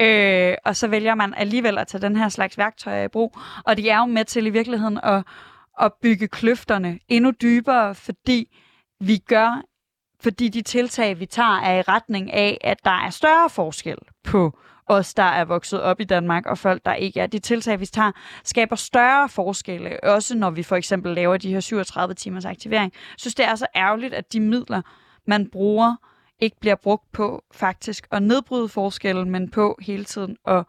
Øh, 0.00 0.54
og 0.64 0.76
så 0.76 0.88
vælger 0.88 1.14
man 1.14 1.34
alligevel 1.34 1.78
at 1.78 1.86
tage 1.86 2.02
den 2.02 2.16
her 2.16 2.28
slags 2.28 2.58
værktøjer 2.58 3.04
i 3.04 3.08
brug, 3.08 3.38
og 3.64 3.76
de 3.76 3.88
er 3.88 3.98
jo 3.98 4.06
med 4.06 4.24
til 4.24 4.46
i 4.46 4.50
virkeligheden 4.50 5.00
at, 5.02 5.24
at 5.80 5.92
bygge 6.02 6.28
kløfterne 6.28 6.98
endnu 7.08 7.30
dybere, 7.30 7.94
fordi 7.94 8.56
vi 9.00 9.18
gør 9.18 9.62
fordi 10.22 10.48
de 10.48 10.62
tiltag, 10.62 11.20
vi 11.20 11.26
tager, 11.26 11.60
er 11.60 11.78
i 11.78 11.82
retning 11.82 12.32
af, 12.32 12.58
at 12.60 12.84
der 12.84 12.90
er 12.90 13.10
større 13.10 13.50
forskel 13.50 13.96
på 14.24 14.58
os, 14.86 15.14
der 15.14 15.22
er 15.22 15.44
vokset 15.44 15.82
op 15.82 16.00
i 16.00 16.04
Danmark, 16.04 16.46
og 16.46 16.58
folk, 16.58 16.84
der 16.84 16.94
ikke 16.94 17.20
er. 17.20 17.26
De 17.26 17.38
tiltag, 17.38 17.80
vi 17.80 17.86
tager, 17.86 18.12
skaber 18.44 18.76
større 18.76 19.28
forskelle, 19.28 20.04
også 20.04 20.36
når 20.36 20.50
vi 20.50 20.62
for 20.62 20.76
eksempel 20.76 21.14
laver 21.14 21.36
de 21.36 21.52
her 21.52 21.60
37 21.60 22.14
timers 22.14 22.44
aktivering. 22.44 22.92
Jeg 22.94 23.14
synes, 23.18 23.34
det 23.34 23.44
er 23.44 23.54
så 23.54 23.66
ærgerligt, 23.76 24.14
at 24.14 24.32
de 24.32 24.40
midler, 24.40 24.82
man 25.26 25.50
bruger, 25.50 25.96
ikke 26.40 26.56
bliver 26.60 26.74
brugt 26.74 27.12
på 27.12 27.44
faktisk 27.52 28.06
at 28.10 28.22
nedbryde 28.22 28.68
forskellen, 28.68 29.30
men 29.30 29.50
på 29.50 29.78
hele 29.82 30.04
tiden 30.04 30.36
at 30.46 30.64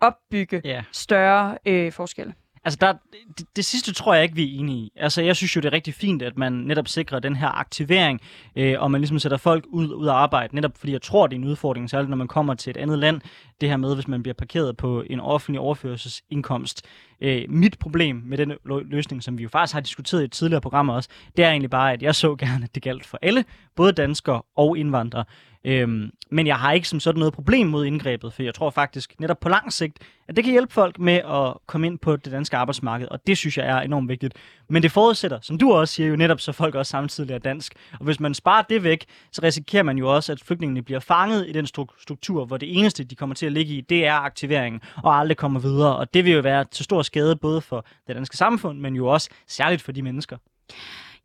opbygge 0.00 0.62
yeah. 0.66 0.84
større 0.92 1.58
øh, 1.66 1.92
forskelle. 1.92 2.34
Altså, 2.64 2.78
der, 2.80 2.92
det, 3.38 3.46
det 3.56 3.64
sidste 3.64 3.92
tror 3.92 4.14
jeg 4.14 4.22
ikke, 4.22 4.34
vi 4.34 4.44
er 4.44 4.58
enige 4.58 4.78
i. 4.78 4.92
Altså, 4.96 5.22
jeg 5.22 5.36
synes 5.36 5.56
jo, 5.56 5.60
det 5.60 5.68
er 5.68 5.72
rigtig 5.72 5.94
fint, 5.94 6.22
at 6.22 6.38
man 6.38 6.52
netop 6.52 6.88
sikrer 6.88 7.18
den 7.18 7.36
her 7.36 7.48
aktivering, 7.48 8.20
øh, 8.56 8.74
og 8.78 8.90
man 8.90 9.00
ligesom 9.00 9.18
sætter 9.18 9.38
folk 9.38 9.64
ud, 9.68 9.92
ud 9.92 10.06
af 10.06 10.14
arbejde, 10.14 10.54
netop 10.54 10.78
fordi 10.78 10.92
jeg 10.92 11.02
tror, 11.02 11.26
det 11.26 11.36
er 11.36 11.40
en 11.40 11.48
udfordring, 11.48 11.90
særligt 11.90 12.10
når 12.10 12.16
man 12.16 12.28
kommer 12.28 12.54
til 12.54 12.70
et 12.70 12.76
andet 12.76 12.98
land, 12.98 13.20
det 13.60 13.68
her 13.68 13.76
med, 13.76 13.94
hvis 13.94 14.08
man 14.08 14.22
bliver 14.22 14.34
parkeret 14.34 14.76
på 14.76 15.04
en 15.10 15.20
offentlig 15.20 15.60
overførselsindkomst. 15.60 16.86
Øh, 17.20 17.44
mit 17.48 17.78
problem 17.78 18.22
med 18.26 18.38
den 18.38 18.52
løsning, 18.66 19.22
som 19.22 19.38
vi 19.38 19.42
jo 19.42 19.48
faktisk 19.48 19.74
har 19.74 19.80
diskuteret 19.80 20.22
i 20.22 20.24
et 20.24 20.32
tidligere 20.32 20.60
program 20.60 20.88
også, 20.88 21.08
det 21.36 21.44
er 21.44 21.50
egentlig 21.50 21.70
bare, 21.70 21.92
at 21.92 22.02
jeg 22.02 22.14
så 22.14 22.36
gerne, 22.36 22.64
at 22.64 22.74
det 22.74 22.82
galt 22.82 23.06
for 23.06 23.18
alle, 23.22 23.44
både 23.76 23.92
danskere 23.92 24.42
og 24.56 24.78
indvandrere. 24.78 25.24
Øhm, 25.64 26.10
men 26.30 26.46
jeg 26.46 26.56
har 26.56 26.72
ikke 26.72 26.88
som 26.88 27.00
sådan 27.00 27.18
noget 27.18 27.34
problem 27.34 27.66
mod 27.66 27.86
indgrebet, 27.86 28.32
for 28.32 28.42
jeg 28.42 28.54
tror 28.54 28.70
faktisk 28.70 29.20
netop 29.20 29.40
på 29.40 29.48
lang 29.48 29.72
sigt, 29.72 29.98
at 30.28 30.36
det 30.36 30.44
kan 30.44 30.52
hjælpe 30.52 30.72
folk 30.72 30.98
med 30.98 31.14
at 31.14 31.54
komme 31.66 31.86
ind 31.86 31.98
på 31.98 32.16
det 32.16 32.32
danske 32.32 32.56
arbejdsmarked, 32.56 33.08
og 33.08 33.26
det 33.26 33.38
synes 33.38 33.58
jeg 33.58 33.66
er 33.66 33.80
enormt 33.80 34.08
vigtigt. 34.08 34.34
Men 34.68 34.82
det 34.82 34.92
forudsætter, 34.92 35.38
som 35.42 35.58
du 35.58 35.72
også 35.72 35.94
siger 35.94 36.08
jo 36.08 36.16
netop, 36.16 36.40
så 36.40 36.52
folk 36.52 36.74
også 36.74 36.90
samtidig 36.90 37.28
lærer 37.28 37.38
dansk. 37.38 37.74
Og 37.92 38.04
hvis 38.04 38.20
man 38.20 38.34
sparer 38.34 38.62
det 38.62 38.84
væk, 38.84 39.04
så 39.32 39.40
risikerer 39.42 39.82
man 39.82 39.98
jo 39.98 40.14
også, 40.14 40.32
at 40.32 40.40
flygtningene 40.40 40.82
bliver 40.82 41.00
fanget 41.00 41.48
i 41.48 41.52
den 41.52 41.66
struktur, 41.98 42.44
hvor 42.44 42.56
det 42.56 42.78
eneste, 42.78 43.04
de 43.04 43.14
kommer 43.14 43.34
til 43.34 43.46
at 43.46 43.52
ligge 43.52 43.74
i, 43.74 43.80
det 43.80 44.06
er 44.06 44.14
aktiveringen, 44.14 44.80
og 45.02 45.18
aldrig 45.18 45.36
kommer 45.36 45.60
videre. 45.60 45.96
Og 45.96 46.14
det 46.14 46.24
vil 46.24 46.32
jo 46.32 46.40
være 46.40 46.64
til 46.64 46.84
stor 46.84 47.02
skade 47.10 47.36
både 47.36 47.60
for 47.60 47.80
det 48.06 48.16
danske 48.16 48.36
samfund, 48.36 48.80
men 48.80 48.94
jo 48.94 49.06
også 49.06 49.28
særligt 49.46 49.82
for 49.82 49.92
de 49.92 50.02
mennesker. 50.02 50.36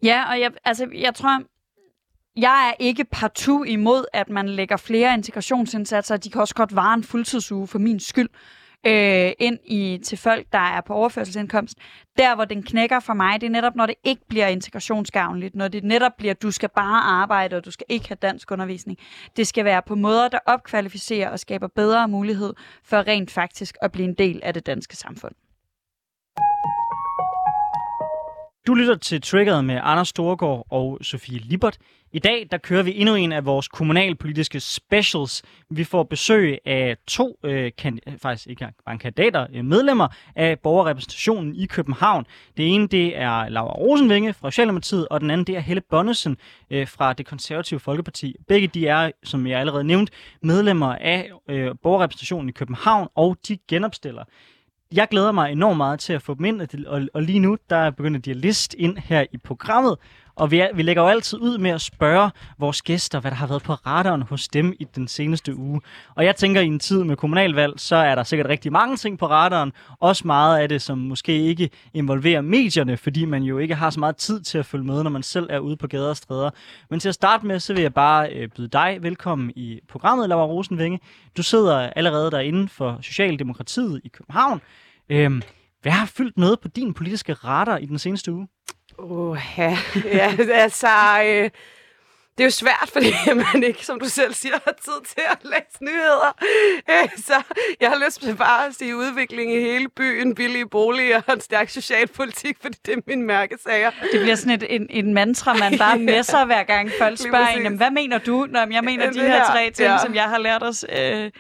Ja, 0.04 0.30
og 0.30 0.40
jeg, 0.40 0.52
altså, 0.64 0.88
jeg 0.94 1.16
tror, 1.16 1.44
jeg 2.36 2.70
er 2.70 2.74
ikke 2.84 3.06
partout 3.12 3.68
imod, 3.68 4.06
at 4.14 4.30
man 4.30 4.50
lægger 4.50 4.78
flere 4.78 5.14
integrationsindsatser. 5.14 6.18
De 6.18 6.30
kan 6.30 6.42
også 6.42 6.56
godt 6.56 6.76
vare 6.76 6.94
en 6.94 7.04
fuldtidsuge 7.04 7.68
for 7.68 7.80
min 7.80 8.00
skyld. 8.00 8.30
øh, 8.88 9.32
ind 9.40 9.60
i 9.66 10.00
til 10.04 10.18
folk, 10.18 10.46
der 10.52 10.60
er 10.60 10.82
på 10.82 10.94
overførselsindkomst. 10.94 11.78
Der, 12.18 12.36
hvor 12.36 12.46
den 12.46 12.64
knækker 12.64 13.00
for 13.00 13.14
mig, 13.14 13.42
det 13.42 13.48
er 13.48 13.52
netop, 13.52 13.76
når 13.76 13.86
det 13.86 13.96
ikke 14.04 14.22
bliver 14.30 14.48
integrationsgavnligt, 14.48 15.56
når 15.56 15.68
det 15.68 15.84
netop 15.84 16.12
bliver, 16.18 16.34
du 16.34 16.52
skal 16.52 16.70
bare 16.76 17.02
arbejde, 17.02 17.56
og 17.56 17.66
du 17.66 17.72
skal 17.72 17.86
ikke 17.90 18.08
have 18.08 18.18
dansk 18.22 18.52
undervisning. 18.52 19.00
Det 19.38 19.48
skal 19.48 19.66
være 19.66 19.82
på 19.82 19.96
måder, 19.96 20.28
der 20.28 20.40
opkvalificerer 20.46 21.30
og 21.30 21.40
skaber 21.40 21.68
bedre 21.68 22.08
mulighed 22.08 22.54
for 22.84 22.98
rent 23.08 23.32
faktisk 23.32 23.78
at 23.82 23.92
blive 23.92 24.08
en 24.08 24.14
del 24.14 24.40
af 24.44 24.54
det 24.54 24.66
danske 24.66 24.96
samfund. 24.96 25.36
Du 28.68 28.74
lytter 28.74 28.96
til 28.96 29.22
Triggeret 29.22 29.66
med 29.66 29.80
Anders 29.84 30.08
Storgård 30.08 30.68
og 30.70 30.98
Sofie 31.02 31.40
Libert. 31.40 31.78
I 32.14 32.20
dag 32.20 32.48
der 32.52 32.58
kører 32.58 32.84
vi 32.84 33.00
endnu 33.00 33.16
en 33.16 33.32
af 33.32 33.46
vores 33.46 33.68
kommunalpolitiske 33.68 34.60
specials. 34.60 35.44
Vi 35.70 35.84
får 35.84 36.04
besøg 36.04 36.58
af 36.66 36.98
to, 37.08 37.40
øh, 37.44 37.72
kan, 37.78 38.00
faktisk 38.22 38.48
ikke 38.48 38.68
bare 38.86 38.98
kandidater, 38.98 39.48
øh, 39.54 39.66
medlemmer 39.66 40.08
af 40.36 40.60
borgerrepræsentationen 40.60 41.56
i 41.56 41.66
København. 41.66 42.26
Det 42.58 42.74
ene 42.74 42.88
det 42.88 43.18
er 43.18 43.50
Laura 43.50 43.74
Rosenvinge 43.74 44.34
fra 44.34 44.52
Socialdemokratiet, 44.52 45.08
og 45.08 45.22
den 45.22 45.30
anden 45.30 45.48
det 45.48 45.56
er 45.56 45.60
Helle 45.60 45.82
Bonnesen 45.90 46.38
øh, 46.70 46.88
fra 46.88 47.14
det 47.14 47.26
konservative 47.26 47.80
Folkeparti. 47.80 48.36
Begge 48.48 48.68
de 48.68 48.88
er, 48.88 49.12
som 49.24 49.48
jeg 49.48 49.60
allerede 49.60 49.84
nævnt, 49.84 50.10
medlemmer 50.42 50.96
af 50.96 51.32
øh, 51.50 51.72
borgerrepræsentationen 51.84 52.50
i 52.50 52.52
København, 52.52 53.08
og 53.16 53.38
de 53.48 53.58
genopstiller 53.68 54.24
jeg 54.96 55.08
glæder 55.12 55.32
mig 55.32 55.52
enormt 55.52 55.78
meget 55.78 56.00
til 56.00 56.14
at 56.14 56.22
få 56.22 56.34
dem 56.34 56.46
ind, 56.46 56.88
og, 56.88 57.02
og 57.14 57.22
lige 57.22 57.40
nu, 57.40 57.58
der 57.70 57.92
begynder 57.92 58.20
de 58.20 58.32
at 58.32 58.38
liste 58.38 58.80
ind 58.80 58.98
her 58.98 59.26
i 59.32 59.38
programmet, 59.38 59.98
og 60.36 60.52
vi, 60.52 60.60
er, 60.60 60.68
vi 60.76 60.82
lægger 60.82 61.02
jo 61.04 61.08
altid 61.08 61.42
ud 61.42 61.58
med 61.58 61.72
at 61.72 61.82
spørge 61.82 62.32
vores 62.58 62.82
gæster, 62.82 63.20
hvad 63.20 63.32
der 63.32 63.38
har 63.38 63.48
været 63.48 63.64
på 63.64 63.74
radaren 63.74 64.22
hos 64.22 64.48
dem 64.48 64.74
i 64.80 64.88
den 64.96 65.08
seneste 65.08 65.56
uge. 65.56 65.82
Og 66.16 66.26
jeg 66.26 66.36
tænker, 66.36 66.62
at 66.62 66.66
i 66.66 66.68
en 66.68 66.80
tid 66.80 67.04
med 67.04 67.16
kommunalvalg, 67.16 67.74
så 67.78 67.96
er 67.96 68.16
der 68.16 68.24
sikkert 68.24 68.50
rigtig 68.50 68.72
mange 68.72 68.98
ting 68.98 69.20
på 69.20 69.28
radaren. 69.28 69.72
Også 70.00 70.28
meget 70.28 70.60
af 70.60 70.70
det, 70.70 70.82
som 70.82 70.98
måske 70.98 71.40
ikke 71.40 71.70
involverer 71.94 72.42
medierne, 72.42 72.98
fordi 72.98 73.26
man 73.26 73.44
jo 73.44 73.58
ikke 73.58 73.76
har 73.76 73.90
så 73.90 74.00
meget 74.00 74.16
tid 74.16 74.42
til 74.42 74.58
at 74.58 74.66
følge 74.66 74.86
med, 74.86 75.04
når 75.04 75.10
man 75.10 75.24
selv 75.24 75.48
er 75.50 75.60
ude 75.60 75.78
på 75.78 75.88
gader 75.88 76.10
og 76.10 76.18
stræder. 76.18 76.50
Men 76.90 77.00
til 77.00 77.10
at 77.10 77.16
starte 77.16 77.46
med, 77.46 77.60
så 77.60 77.74
vil 77.74 77.82
jeg 77.82 77.94
bare 77.94 78.30
øh, 78.30 78.50
byde 78.50 78.68
dig 78.68 78.98
velkommen 79.02 79.52
i 79.56 79.80
programmet, 79.90 80.30
Laura 80.30 80.46
Rosenvinge. 80.46 81.00
Du 81.38 81.44
sidder 81.44 81.90
allerede 81.96 82.32
derinde 82.32 82.68
for 82.68 83.00
Socialdemokratiet 83.02 84.02
i 84.04 84.08
København. 84.08 84.62
Øhm, 85.10 85.42
hvad 85.82 85.92
har 85.92 86.06
fyldt 86.06 86.38
med 86.38 86.58
på 86.58 86.68
din 86.68 86.94
politiske 86.94 87.34
radar 87.34 87.78
i 87.78 87.86
den 87.86 88.00
seneste 88.00 88.32
uge? 88.32 88.48
Åh, 88.98 89.38
ja. 89.58 89.78
ja 90.06 90.36
altså, 90.52 90.88
øh, 91.26 91.50
det 92.38 92.44
er 92.44 92.46
jo 92.46 92.52
svært, 92.52 92.90
fordi 92.94 93.14
man 93.54 93.64
ikke, 93.64 93.86
som 93.86 94.00
du 94.00 94.06
selv 94.06 94.34
siger, 94.34 94.56
har 94.66 94.74
tid 94.82 95.06
til 95.08 95.22
at 95.32 95.38
læse 95.44 95.84
nyheder. 95.84 96.36
Øh, 96.90 97.10
så 97.18 97.34
jeg 97.82 97.90
har 97.90 98.06
lyst 98.06 98.22
til 98.22 98.36
bare 98.36 98.68
at 98.68 98.76
sige 98.76 98.96
udvikling 98.96 99.54
i 99.54 99.60
hele 99.60 99.90
byen, 99.90 100.36
billige 100.36 100.70
boliger 100.70 101.22
og 101.28 101.34
en 101.34 101.42
stærk 101.42 101.70
socialpolitik, 101.70 102.58
fordi 102.62 102.78
det 102.86 102.94
er 102.94 103.02
min 103.08 103.24
mærkesager. 103.24 103.92
Det 104.12 104.22
bliver 104.22 104.36
sådan 104.36 104.54
et, 104.54 104.76
en, 104.76 104.88
en 104.90 105.14
mantra, 105.14 105.54
man 105.54 105.78
bare 105.78 106.00
messer 106.14 106.46
hver 106.46 106.64
gang 106.64 106.92
folk 107.00 107.20
spørger 107.20 107.48
en, 107.48 107.78
hvad 107.78 107.92
mener 107.92 108.18
du? 108.18 108.48
Nå, 108.50 108.60
jeg 108.60 108.84
mener 108.84 109.12
de 109.12 109.20
her 109.20 109.46
tre 109.46 109.72
ting, 109.72 109.90
ja. 109.90 109.98
som 109.98 110.16
jeg 110.16 110.24
har 110.24 110.38
lært 110.38 110.64
os... 110.64 110.86
Øh, 110.98 111.32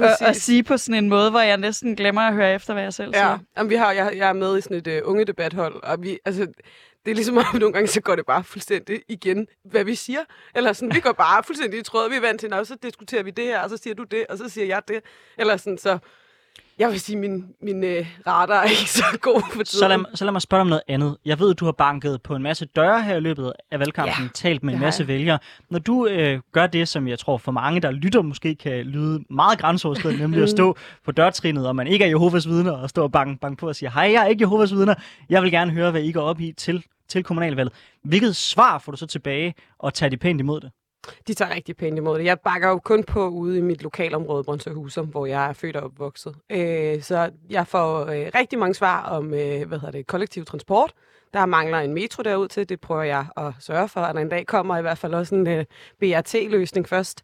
at, 0.00 0.16
at 0.20 0.36
sige 0.36 0.62
på 0.62 0.76
sådan 0.76 1.04
en 1.04 1.08
måde, 1.08 1.30
hvor 1.30 1.40
jeg 1.40 1.56
næsten 1.56 1.96
glemmer 1.96 2.22
at 2.22 2.34
høre 2.34 2.54
efter, 2.54 2.72
hvad 2.72 2.82
jeg 2.82 2.94
selv 2.94 3.14
siger. 3.14 3.30
Ja, 3.30 3.38
Jamen, 3.56 3.70
vi 3.70 3.74
har, 3.74 3.92
jeg, 3.92 4.12
jeg 4.16 4.28
er 4.28 4.32
med 4.32 4.58
i 4.58 4.60
sådan 4.60 4.76
et 4.76 5.02
uh, 5.02 5.10
unge 5.10 5.24
debathold, 5.24 5.82
og 5.82 6.02
vi, 6.02 6.18
altså, 6.24 6.46
det 7.04 7.10
er 7.10 7.14
ligesom, 7.14 7.38
at 7.38 7.44
nogle 7.60 7.72
gange 7.72 7.88
så 7.88 8.00
går 8.00 8.16
det 8.16 8.26
bare 8.26 8.44
fuldstændig 8.44 9.02
igen, 9.08 9.46
hvad 9.64 9.84
vi 9.84 9.94
siger. 9.94 10.20
Eller 10.54 10.72
sådan, 10.72 10.94
vi 10.94 11.00
går 11.00 11.12
bare 11.12 11.42
fuldstændig 11.42 11.80
i 11.80 11.82
tråd, 11.82 12.10
vi 12.10 12.16
er 12.16 12.20
vant 12.20 12.40
til, 12.40 12.52
og 12.52 12.66
så 12.66 12.76
diskuterer 12.82 13.22
vi 13.22 13.30
det 13.30 13.44
her, 13.44 13.60
og 13.60 13.70
så 13.70 13.76
siger 13.76 13.94
du 13.94 14.04
det, 14.04 14.26
og 14.28 14.38
så 14.38 14.48
siger 14.48 14.66
jeg 14.66 14.82
det. 14.88 15.00
Eller 15.38 15.56
sådan, 15.56 15.78
så 15.78 15.98
jeg 16.78 16.90
vil 16.90 17.00
sige, 17.00 17.18
min, 17.18 17.44
min 17.62 17.84
uh, 17.84 18.06
radar 18.26 18.60
er 18.60 18.64
ikke 18.64 18.90
så 18.90 19.04
god 19.20 19.42
for 19.52 19.62
tiden. 19.62 19.66
Så 19.66 19.88
lad, 19.88 19.98
så 20.14 20.24
lad 20.24 20.32
mig 20.32 20.42
spørge 20.42 20.60
om 20.60 20.66
noget 20.66 20.82
andet. 20.88 21.16
Jeg 21.24 21.38
ved, 21.40 21.54
du 21.54 21.64
har 21.64 21.72
banket 21.72 22.22
på 22.22 22.34
en 22.34 22.42
masse 22.42 22.64
døre 22.64 23.02
her 23.02 23.16
i 23.16 23.20
løbet 23.20 23.52
af 23.70 23.80
valgkampen, 23.80 24.24
ja, 24.24 24.28
talt 24.34 24.62
med 24.62 24.74
en 24.74 24.80
masse 24.80 25.00
jeg. 25.00 25.08
vælgere. 25.08 25.38
Når 25.70 25.78
du 25.78 26.06
uh, 26.06 26.40
gør 26.52 26.66
det, 26.66 26.88
som 26.88 27.08
jeg 27.08 27.18
tror 27.18 27.38
for 27.38 27.52
mange, 27.52 27.80
der 27.80 27.90
lytter, 27.90 28.22
måske 28.22 28.54
kan 28.54 28.86
lyde 28.86 29.24
meget 29.30 29.58
grænseoverskridende, 29.58 30.22
nemlig 30.22 30.42
at 30.42 30.50
stå 30.50 30.76
på 31.04 31.12
dørtrinet, 31.12 31.68
og 31.68 31.76
man 31.76 31.86
ikke 31.86 32.04
er 32.04 32.08
Jehovas 32.08 32.48
vidner, 32.48 32.72
og 32.72 32.90
stå 32.90 33.02
og 33.02 33.12
banke, 33.12 33.40
banke 33.40 33.60
på 33.60 33.68
og 33.68 33.76
sige, 33.76 33.90
hej, 33.90 34.10
jeg 34.12 34.22
er 34.22 34.26
ikke 34.26 34.42
Jehovas 34.42 34.72
vidner. 34.72 34.94
Jeg 35.28 35.42
vil 35.42 35.50
gerne 35.50 35.70
høre, 35.70 35.90
hvad 35.90 36.02
I 36.02 36.12
går 36.12 36.22
op 36.22 36.40
i 36.40 36.52
til, 36.52 36.84
til 37.08 37.24
kommunalvalget. 37.24 37.74
Hvilket 38.04 38.36
svar 38.36 38.78
får 38.78 38.92
du 38.92 38.98
så 38.98 39.06
tilbage, 39.06 39.54
og 39.78 39.94
tager 39.94 40.10
de 40.10 40.16
pænt 40.16 40.40
imod 40.40 40.60
det? 40.60 40.70
De 41.26 41.34
tager 41.34 41.54
rigtig 41.54 41.76
pænt 41.76 41.98
imod 41.98 42.18
det. 42.18 42.24
Jeg 42.24 42.40
bakker 42.40 42.68
jo 42.68 42.78
kun 42.78 43.04
på 43.04 43.28
ude 43.28 43.58
i 43.58 43.60
mit 43.60 43.82
lokalområde, 43.82 44.44
Brøndshøj 44.44 44.72
Husum, 44.72 45.06
hvor 45.06 45.26
jeg 45.26 45.48
er 45.48 45.52
født 45.52 45.76
og 45.76 45.84
opvokset. 45.84 46.34
Øh, 46.50 47.02
så 47.02 47.30
jeg 47.50 47.66
får 47.66 48.00
øh, 48.00 48.30
rigtig 48.34 48.58
mange 48.58 48.74
svar 48.74 49.02
om 49.02 49.34
øh, 49.34 49.68
hvad 49.68 49.78
hedder 49.78 49.90
det, 49.90 50.06
kollektiv 50.06 50.44
transport. 50.44 50.92
Der 51.34 51.46
mangler 51.46 51.78
en 51.78 51.94
metro 51.94 52.22
derud 52.22 52.48
til. 52.48 52.68
Det 52.68 52.80
prøver 52.80 53.02
jeg 53.02 53.26
at 53.36 53.52
sørge 53.60 53.88
for, 53.88 54.00
at 54.00 54.14
der 54.14 54.20
en 54.20 54.28
dag 54.28 54.46
kommer 54.46 54.78
i 54.78 54.82
hvert 54.82 54.98
fald 54.98 55.14
også 55.14 55.34
en 55.34 55.46
øh, 55.46 55.64
BRT-løsning 56.00 56.88
først. 56.88 57.22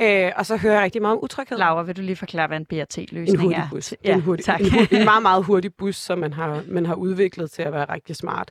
Øh, 0.00 0.32
og 0.36 0.46
så 0.46 0.56
hører 0.56 0.74
jeg 0.74 0.82
rigtig 0.82 1.02
meget 1.02 1.16
om 1.16 1.24
utryghed. 1.24 1.58
Laura, 1.58 1.82
vil 1.82 1.96
du 1.96 2.02
lige 2.02 2.16
forklare, 2.16 2.46
hvad 2.46 2.56
en 2.56 2.66
BRT-løsning 2.66 3.30
en 3.30 3.38
hurtig 3.40 3.66
bus. 3.70 3.92
er? 3.92 3.96
Ja, 4.04 4.14
en, 4.14 4.20
hurtig, 4.20 4.44
tak. 4.44 4.60
en, 4.60 4.66
en 4.90 5.04
meget, 5.04 5.22
meget 5.22 5.44
hurtig 5.48 5.74
bus, 5.74 5.96
som 5.96 6.18
man 6.18 6.32
har, 6.32 6.62
man 6.68 6.86
har 6.86 6.94
udviklet 6.94 7.50
til 7.50 7.62
at 7.62 7.72
være 7.72 7.84
rigtig 7.84 8.16
smart. 8.16 8.50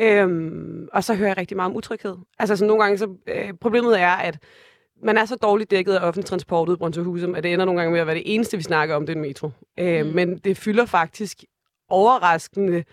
Øhm, 0.00 0.88
og 0.92 1.04
så 1.04 1.14
hører 1.14 1.28
jeg 1.28 1.36
rigtig 1.36 1.56
meget 1.56 1.70
om 1.70 1.76
utryghed. 1.76 2.16
Altså 2.38 2.56
så 2.56 2.64
nogle 2.64 2.82
gange, 2.82 2.98
så 2.98 3.08
øh, 3.26 3.52
problemet 3.60 4.00
er, 4.00 4.10
at 4.10 4.38
man 5.02 5.18
er 5.18 5.24
så 5.24 5.36
dårligt 5.36 5.70
dækket 5.70 5.94
af 5.94 6.06
offentlig 6.06 6.24
transport 6.24 6.68
ud 6.68 6.96
i 6.96 7.00
Husum, 7.00 7.34
at 7.34 7.42
det 7.42 7.52
ender 7.52 7.64
nogle 7.64 7.80
gange 7.80 7.92
med 7.92 8.00
at 8.00 8.06
være 8.06 8.16
det 8.16 8.34
eneste, 8.34 8.56
vi 8.56 8.62
snakker 8.62 8.94
om, 8.94 9.06
det 9.06 9.12
er 9.12 9.16
en 9.16 9.22
metro. 9.22 9.50
Øh, 9.78 10.06
mm. 10.06 10.12
Men 10.12 10.38
det 10.38 10.56
fylder 10.56 10.86
faktisk 10.86 11.44
overraskende 11.88 12.84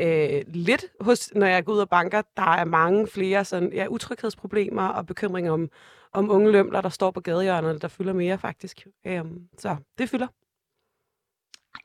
øh, 0.00 0.42
lidt, 0.46 0.84
hos, 1.00 1.34
når 1.34 1.46
jeg 1.46 1.64
går 1.64 1.72
ud 1.72 1.78
og 1.78 1.88
banker. 1.88 2.22
Der 2.36 2.56
er 2.56 2.64
mange 2.64 3.06
flere 3.06 3.44
sådan, 3.44 3.72
ja, 3.72 3.86
utryghedsproblemer 3.86 4.88
og 4.88 5.06
bekymringer 5.06 5.52
om, 5.52 5.68
om 6.12 6.30
unge 6.30 6.52
lømler, 6.52 6.80
der 6.80 6.88
står 6.88 7.10
på 7.10 7.20
gadehjørnerne, 7.20 7.78
der 7.78 7.88
fylder 7.88 8.12
mere 8.12 8.38
faktisk. 8.38 8.86
Øh, 9.06 9.24
så 9.58 9.76
det 9.98 10.08
fylder. 10.08 10.26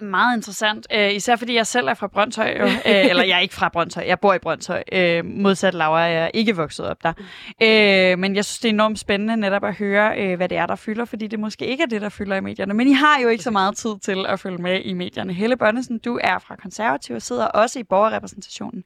Meget 0.01 0.37
interessant, 0.37 0.87
øh, 0.93 1.13
især 1.13 1.35
fordi 1.35 1.55
jeg 1.55 1.67
selv 1.67 1.87
er 1.87 1.93
fra 1.93 2.07
Brøndshøj, 2.07 2.57
jo. 2.59 2.65
øh, 2.89 3.09
eller 3.09 3.23
jeg 3.23 3.35
er 3.35 3.39
ikke 3.39 3.53
fra 3.53 3.69
Brøndshøj, 3.69 4.03
jeg 4.07 4.19
bor 4.19 4.33
i 4.33 4.39
Brøndshøj, 4.39 4.83
øh, 4.91 5.25
modsat 5.25 5.73
Laura, 5.73 5.99
jeg 5.99 6.23
er 6.23 6.29
ikke 6.33 6.55
vokset 6.55 6.85
op 6.85 7.03
der. 7.03 7.13
Øh, 7.61 8.19
men 8.19 8.35
jeg 8.35 8.45
synes, 8.45 8.59
det 8.59 8.69
er 8.69 8.73
enormt 8.73 8.99
spændende 8.99 9.37
netop 9.37 9.63
at 9.63 9.75
høre, 9.75 10.19
øh, 10.21 10.37
hvad 10.37 10.49
det 10.49 10.57
er, 10.57 10.65
der 10.65 10.75
fylder, 10.75 11.05
fordi 11.05 11.27
det 11.27 11.39
måske 11.39 11.65
ikke 11.65 11.83
er 11.83 11.87
det, 11.87 12.01
der 12.01 12.09
fylder 12.09 12.35
i 12.35 12.41
medierne. 12.41 12.73
Men 12.73 12.87
I 12.87 12.93
har 12.93 13.19
jo 13.23 13.27
ikke 13.27 13.43
så 13.43 13.51
meget 13.51 13.77
tid 13.77 13.99
til 14.01 14.25
at 14.25 14.39
følge 14.39 14.57
med 14.57 14.81
i 14.81 14.93
medierne. 14.93 15.33
Helle 15.33 15.57
Bonnesen, 15.57 15.99
du 15.99 16.19
er 16.23 16.39
fra 16.39 16.55
Konservativ 16.55 17.15
og 17.15 17.21
sidder 17.21 17.45
også 17.45 17.79
i 17.79 17.83
borgerrepræsentationen. 17.83 18.83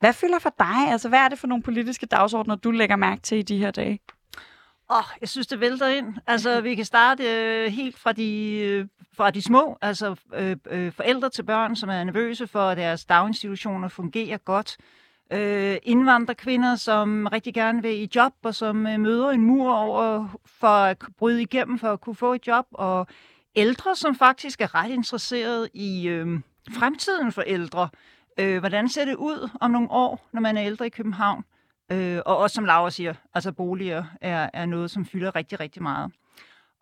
Hvad 0.00 0.12
fylder 0.12 0.38
for 0.38 0.54
dig? 0.58 0.90
Altså, 0.92 1.08
hvad 1.08 1.18
er 1.18 1.28
det 1.28 1.38
for 1.38 1.46
nogle 1.46 1.62
politiske 1.62 2.06
dagsordner, 2.06 2.54
du 2.54 2.70
lægger 2.70 2.96
mærke 2.96 3.22
til 3.22 3.38
i 3.38 3.42
de 3.42 3.58
her 3.58 3.70
dage? 3.70 4.00
Åh, 4.90 4.98
oh, 4.98 5.04
jeg 5.20 5.28
synes, 5.28 5.46
det 5.46 5.60
vælter 5.60 5.88
ind. 5.88 6.14
Altså, 6.26 6.60
vi 6.60 6.74
kan 6.74 6.84
starte 6.84 7.24
øh, 7.24 7.72
helt 7.72 7.98
fra 7.98 8.12
de, 8.12 8.58
øh, 8.58 8.86
fra 9.16 9.30
de 9.30 9.42
små, 9.42 9.78
altså 9.80 10.16
øh, 10.34 10.56
øh, 10.70 10.92
forældre 10.92 11.30
til 11.30 11.42
børn, 11.42 11.76
som 11.76 11.88
er 11.88 12.04
nervøse 12.04 12.46
for, 12.46 12.60
at 12.60 12.76
deres 12.76 13.04
daginstitutioner 13.04 13.88
fungerer 13.88 14.36
godt. 14.36 14.76
Øh, 15.32 15.76
indvandrerkvinder, 15.82 16.76
som 16.76 17.28
rigtig 17.32 17.54
gerne 17.54 17.82
vil 17.82 18.02
i 18.02 18.08
job, 18.14 18.32
og 18.42 18.54
som 18.54 18.86
øh, 18.86 19.00
møder 19.00 19.30
en 19.30 19.40
mur 19.40 19.74
over 19.74 20.28
for 20.46 20.66
at 20.68 20.98
bryde 21.18 21.42
igennem 21.42 21.78
for 21.78 21.92
at 21.92 22.00
kunne 22.00 22.16
få 22.16 22.34
et 22.34 22.46
job. 22.46 22.66
Og 22.72 23.06
ældre, 23.56 23.96
som 23.96 24.14
faktisk 24.14 24.60
er 24.60 24.74
ret 24.74 24.90
interesseret 24.90 25.68
i 25.74 26.08
øh, 26.08 26.40
fremtiden 26.70 27.32
for 27.32 27.42
ældre. 27.42 27.88
Øh, 28.38 28.58
hvordan 28.58 28.88
ser 28.88 29.04
det 29.04 29.14
ud 29.14 29.48
om 29.60 29.70
nogle 29.70 29.90
år, 29.90 30.28
når 30.32 30.40
man 30.40 30.56
er 30.56 30.64
ældre 30.64 30.86
i 30.86 30.90
København? 30.90 31.44
Øh, 31.92 32.20
og 32.26 32.36
også 32.36 32.54
som 32.54 32.64
Laura 32.64 32.90
siger, 32.90 33.14
altså 33.34 33.52
boliger 33.52 34.04
er, 34.20 34.50
er 34.52 34.66
noget, 34.66 34.90
som 34.90 35.06
fylder 35.06 35.36
rigtig, 35.36 35.60
rigtig 35.60 35.82
meget. 35.82 36.12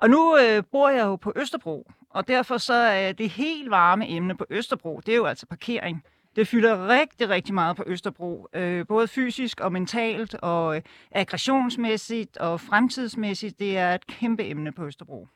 Og 0.01 0.11
nu 0.11 0.39
øh, 0.39 0.63
bor 0.73 0.89
jeg 0.89 1.05
jo 1.05 1.17
på 1.17 1.33
Østerbro, 1.37 1.91
og 2.11 2.29
derfor 2.29 2.59
så 2.59 2.75
er 2.75 3.13
det 3.13 3.31
helt 3.31 3.71
varme 3.71 4.11
emne 4.11 4.37
på 4.37 4.47
Østerbro, 4.51 5.01
det 5.07 5.13
er 5.13 5.17
jo 5.17 5.25
altså 5.25 5.47
parkering. 5.47 6.05
Det 6.37 6.49
fylder 6.49 6.89
rigtig, 6.89 7.29
rigtig 7.29 7.55
meget 7.55 7.77
på 7.77 7.85
Østerbro, 7.87 8.49
øh, 8.55 8.87
både 8.87 9.09
fysisk 9.09 9.61
og 9.61 9.73
mentalt, 9.73 10.35
og 10.35 10.77
øh, 10.77 10.83
aggressionsmæssigt 11.13 12.37
og 12.37 12.61
fremtidsmæssigt. 12.61 13.59
Det 13.59 13.79
er 13.79 13.95
et 13.95 14.07
kæmpe 14.07 14.49
emne 14.49 14.73
på 14.73 14.87
Østerbro. 14.87 15.29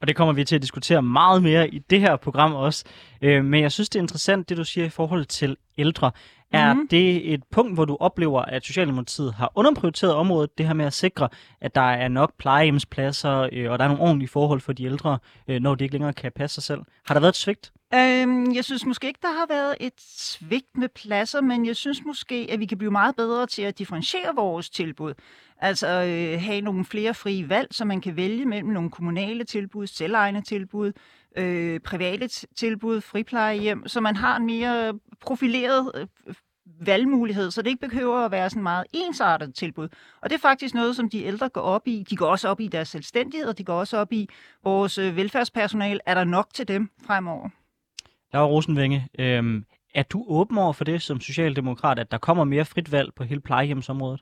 Og 0.00 0.08
det 0.08 0.16
kommer 0.16 0.34
vi 0.34 0.44
til 0.44 0.54
at 0.54 0.62
diskutere 0.62 1.02
meget 1.02 1.42
mere 1.42 1.68
i 1.68 1.78
det 1.78 2.00
her 2.00 2.16
program 2.16 2.54
også. 2.54 2.84
Øh, 3.22 3.44
men 3.44 3.62
jeg 3.62 3.72
synes, 3.72 3.88
det 3.88 3.98
er 3.98 4.02
interessant, 4.02 4.48
det 4.48 4.56
du 4.56 4.64
siger 4.64 4.86
i 4.86 4.90
forhold 4.90 5.24
til 5.24 5.56
ældre. 5.78 6.10
Er 6.52 6.72
mm-hmm. 6.72 6.88
det 6.88 7.34
et 7.34 7.44
punkt, 7.50 7.74
hvor 7.74 7.84
du 7.84 7.96
oplever, 8.00 8.42
at 8.42 8.64
Socialdemokratiet 8.64 9.34
har 9.34 9.52
underprioriteret 9.54 10.14
området, 10.14 10.58
det 10.58 10.66
her 10.66 10.74
med 10.74 10.84
at 10.84 10.92
sikre, 10.92 11.28
at 11.60 11.74
der 11.74 11.80
er 11.80 12.08
nok 12.08 12.32
plejehjemspladser, 12.38 13.48
øh, 13.52 13.70
og 13.70 13.78
der 13.78 13.84
er 13.84 13.88
nogle 13.88 14.02
ordentlige 14.02 14.28
forhold 14.28 14.60
for 14.60 14.72
de 14.72 14.84
ældre, 14.84 15.18
øh, 15.48 15.60
når 15.60 15.74
de 15.74 15.84
ikke 15.84 15.94
længere 15.94 16.12
kan 16.12 16.32
passe 16.36 16.54
sig 16.54 16.62
selv? 16.62 16.80
Har 17.06 17.14
der 17.14 17.20
været 17.20 17.32
et 17.32 17.36
svigt? 17.36 17.72
Øhm, 17.94 18.54
jeg 18.54 18.64
synes 18.64 18.86
måske 18.86 19.06
ikke, 19.06 19.20
der 19.22 19.32
har 19.32 19.46
været 19.48 19.76
et 19.80 19.92
svigt 19.98 20.76
med 20.76 20.88
pladser, 20.88 21.40
men 21.40 21.66
jeg 21.66 21.76
synes 21.76 22.04
måske, 22.06 22.46
at 22.50 22.60
vi 22.60 22.66
kan 22.66 22.78
blive 22.78 22.90
meget 22.90 23.16
bedre 23.16 23.46
til 23.46 23.62
at 23.62 23.78
differentiere 23.78 24.34
vores 24.34 24.70
tilbud. 24.70 25.14
Altså 25.60 25.86
øh, 25.86 26.40
have 26.40 26.60
nogle 26.60 26.84
flere 26.84 27.14
frie 27.14 27.48
valg, 27.48 27.68
så 27.70 27.84
man 27.84 28.00
kan 28.00 28.16
vælge 28.16 28.46
mellem 28.46 28.68
nogle 28.68 28.90
kommunale 28.90 29.44
tilbud, 29.44 29.86
selvejende 29.86 30.40
tilbud, 30.40 30.92
øh, 31.36 31.80
private 31.80 32.28
tilbud, 32.56 33.00
friplejehjem, 33.00 33.88
så 33.88 34.00
man 34.00 34.16
har 34.16 34.36
en 34.36 34.46
mere 34.46 34.98
profileret 35.20 35.92
øh, 35.94 36.34
valgmulighed, 36.80 37.50
så 37.50 37.62
det 37.62 37.70
ikke 37.70 37.88
behøver 37.88 38.24
at 38.24 38.30
være 38.30 38.50
sådan 38.50 38.62
meget 38.62 38.86
ensartet 38.92 39.54
tilbud. 39.54 39.88
Og 40.22 40.30
det 40.30 40.36
er 40.36 40.40
faktisk 40.40 40.74
noget, 40.74 40.96
som 40.96 41.10
de 41.10 41.24
ældre 41.24 41.48
går 41.48 41.60
op 41.60 41.88
i. 41.88 42.04
De 42.10 42.16
går 42.16 42.26
også 42.26 42.48
op 42.48 42.60
i 42.60 42.68
deres 42.68 42.88
selvstændighed, 42.88 43.48
og 43.48 43.58
de 43.58 43.64
går 43.64 43.74
også 43.74 43.96
op 43.98 44.12
i 44.12 44.28
vores 44.64 44.98
øh, 44.98 45.16
velfærdspersonale. 45.16 46.00
Er 46.06 46.14
der 46.14 46.24
nok 46.24 46.48
til 46.54 46.68
dem 46.68 46.90
fremover? 47.06 47.48
Laura 48.32 48.48
Rosenvinge, 48.48 49.08
øh, 49.18 49.62
er 49.94 50.02
du 50.02 50.24
åben 50.28 50.58
over 50.58 50.72
for 50.72 50.84
det 50.84 51.02
som 51.02 51.20
socialdemokrat, 51.20 51.98
at 51.98 52.10
der 52.10 52.18
kommer 52.18 52.44
mere 52.44 52.64
frit 52.64 52.92
valg 52.92 53.14
på 53.14 53.24
hele 53.24 53.40
plejehjemsområdet? 53.40 54.20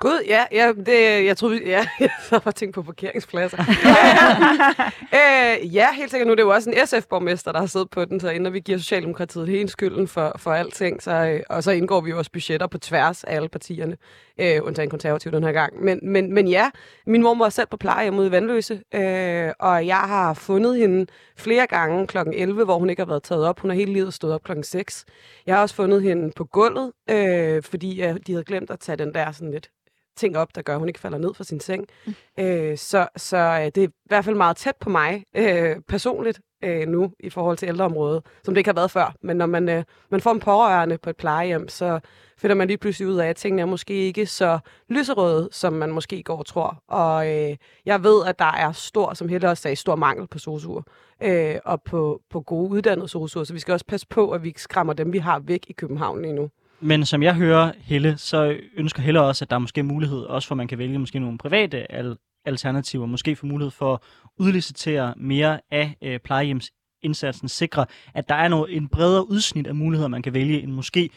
Gud, 0.00 0.24
ja, 0.26 0.44
ja 0.52 0.72
det, 0.86 1.24
jeg 1.26 1.36
troede, 1.36 1.62
ja, 1.66 1.86
jeg 2.00 2.10
så 2.22 2.40
var 2.44 2.50
tænkt 2.50 2.74
på 2.74 2.82
parkeringspladser. 2.82 3.58
øh, 5.20 5.74
ja, 5.74 5.92
helt 5.92 6.10
sikkert. 6.10 6.26
Nu 6.26 6.32
er 6.32 6.36
det 6.36 6.42
jo 6.42 6.50
også 6.50 6.70
en 6.70 6.86
SF-borgmester, 6.86 7.52
der 7.52 7.58
har 7.58 7.66
siddet 7.66 7.90
på 7.90 8.04
den, 8.04 8.20
så 8.20 8.30
inden 8.30 8.52
vi 8.52 8.60
giver 8.60 8.78
Socialdemokratiet 8.78 9.48
hele 9.48 9.68
skylden 9.68 10.08
for, 10.08 10.32
for 10.38 10.52
alting, 10.52 11.02
så, 11.02 11.10
øh, 11.12 11.40
og 11.50 11.64
så 11.64 11.70
indgår 11.70 12.00
vi 12.00 12.10
jo 12.10 12.18
også 12.18 12.30
budgetter 12.32 12.66
på 12.66 12.78
tværs 12.78 13.24
af 13.24 13.34
alle 13.34 13.48
partierne, 13.48 13.96
øh, 14.38 14.60
undtagen 14.62 14.90
konservativ 14.90 15.32
den 15.32 15.44
her 15.44 15.52
gang. 15.52 15.84
Men, 15.84 16.00
men, 16.02 16.34
men 16.34 16.48
ja, 16.48 16.70
min 17.06 17.22
mor 17.22 17.38
var 17.38 17.48
selv 17.48 17.68
på 17.70 17.76
pleje 17.76 18.12
ude 18.12 18.26
i 18.26 18.30
Vandløse, 18.30 18.82
øh, 18.94 19.52
og 19.58 19.86
jeg 19.86 19.96
har 19.96 20.34
fundet 20.34 20.76
hende 20.76 21.06
flere 21.36 21.66
gange 21.66 22.06
kl. 22.06 22.18
11, 22.32 22.64
hvor 22.64 22.78
hun 22.78 22.90
ikke 22.90 23.02
har 23.02 23.08
været 23.08 23.22
taget 23.22 23.46
op. 23.46 23.60
Hun 23.60 23.70
har 23.70 23.76
hele 23.76 23.92
livet 23.92 24.14
stået 24.14 24.32
op 24.34 24.42
kl. 24.42 24.52
6. 24.62 25.04
Jeg 25.46 25.54
har 25.54 25.62
også 25.62 25.74
fundet 25.74 26.02
hende 26.02 26.32
på 26.36 26.44
gulvet, 26.44 26.92
øh, 27.10 27.62
fordi 27.62 28.02
øh, 28.02 28.16
de 28.26 28.32
havde 28.32 28.44
glemt 28.44 28.70
at 28.70 28.80
tage 28.80 28.96
den 28.96 29.14
der 29.14 29.32
sådan 29.32 29.50
lidt 29.50 29.70
ting 30.16 30.36
op, 30.36 30.54
der 30.54 30.62
gør, 30.62 30.72
at 30.72 30.78
hun 30.78 30.88
ikke 30.88 31.00
falder 31.00 31.18
ned 31.18 31.34
fra 31.34 31.44
sin 31.44 31.60
seng. 31.60 31.86
Mm. 32.06 32.14
Øh, 32.38 32.78
så 32.78 33.08
så 33.16 33.36
øh, 33.36 33.64
det 33.64 33.78
er 33.78 33.88
i 33.88 33.90
hvert 34.06 34.24
fald 34.24 34.36
meget 34.36 34.56
tæt 34.56 34.76
på 34.80 34.90
mig 34.90 35.24
øh, 35.36 35.76
personligt 35.88 36.40
øh, 36.64 36.88
nu 36.88 37.12
i 37.20 37.30
forhold 37.30 37.56
til 37.56 37.68
ældreområdet, 37.68 38.22
som 38.44 38.54
det 38.54 38.58
ikke 38.58 38.68
har 38.68 38.74
været 38.74 38.90
før. 38.90 39.14
Men 39.22 39.36
når 39.36 39.46
man, 39.46 39.68
øh, 39.68 39.84
man 40.10 40.20
får 40.20 40.30
en 40.32 40.40
pårørende 40.40 40.98
på 40.98 41.10
et 41.10 41.16
plejehjem, 41.16 41.68
så 41.68 42.00
finder 42.38 42.56
man 42.56 42.68
lige 42.68 42.78
pludselig 42.78 43.08
ud 43.08 43.16
af, 43.16 43.28
at 43.28 43.36
tingene 43.36 43.62
er 43.62 43.66
måske 43.66 43.94
ikke 43.94 44.26
så 44.26 44.58
lyserøde, 44.88 45.48
som 45.52 45.72
man 45.72 45.90
måske 45.90 46.22
går 46.22 46.36
og 46.36 46.46
tror. 46.46 46.82
Og 46.88 47.28
øh, 47.28 47.56
jeg 47.86 48.04
ved, 48.04 48.26
at 48.26 48.38
der 48.38 48.52
er 48.52 48.72
stor, 48.72 49.14
som 49.14 49.28
Helle 49.28 49.48
også 49.48 49.62
sagde, 49.62 49.76
stor 49.76 49.96
mangel 49.96 50.26
på 50.26 50.38
sosuer 50.38 50.82
øh, 51.22 51.56
og 51.64 51.82
på, 51.82 52.20
på 52.30 52.40
gode 52.40 52.70
uddannede 52.70 53.08
sosuer. 53.08 53.44
Så 53.44 53.52
vi 53.52 53.58
skal 53.58 53.72
også 53.72 53.86
passe 53.86 54.06
på, 54.06 54.30
at 54.30 54.42
vi 54.42 54.48
ikke 54.48 54.62
skræmmer 54.62 54.92
dem, 54.92 55.12
vi 55.12 55.18
har 55.18 55.38
væk 55.38 55.64
i 55.68 55.72
København 55.72 56.22
lige 56.22 56.34
nu. 56.34 56.50
Men 56.80 57.06
som 57.06 57.22
jeg 57.22 57.34
hører 57.34 57.72
Helle, 57.78 58.18
så 58.18 58.56
ønsker 58.76 59.02
Helle 59.02 59.20
også, 59.20 59.44
at 59.44 59.50
der 59.50 59.56
er 59.56 59.60
måske 59.60 59.82
mulighed, 59.82 60.18
også 60.18 60.48
for 60.48 60.54
at 60.54 60.56
man 60.56 60.68
kan 60.68 60.78
vælge 60.78 60.98
måske 60.98 61.18
nogle 61.18 61.38
private 61.38 61.92
al- 61.92 62.16
alternativer, 62.44 63.06
måske 63.06 63.36
få 63.36 63.46
mulighed 63.46 63.70
for 63.70 63.94
at 63.94 64.00
udlicitere 64.38 65.14
mere 65.16 65.60
af 65.70 65.96
øh, 66.02 66.18
plejehjemsindsatsen, 66.18 67.48
sikre, 67.48 67.86
at 68.14 68.28
der 68.28 68.34
er 68.34 68.48
noget, 68.48 68.76
en 68.76 68.88
bredere 68.88 69.30
udsnit 69.30 69.66
af 69.66 69.74
muligheder, 69.74 70.08
man 70.08 70.22
kan 70.22 70.34
vælge, 70.34 70.62
end 70.62 70.72
måske 70.72 71.10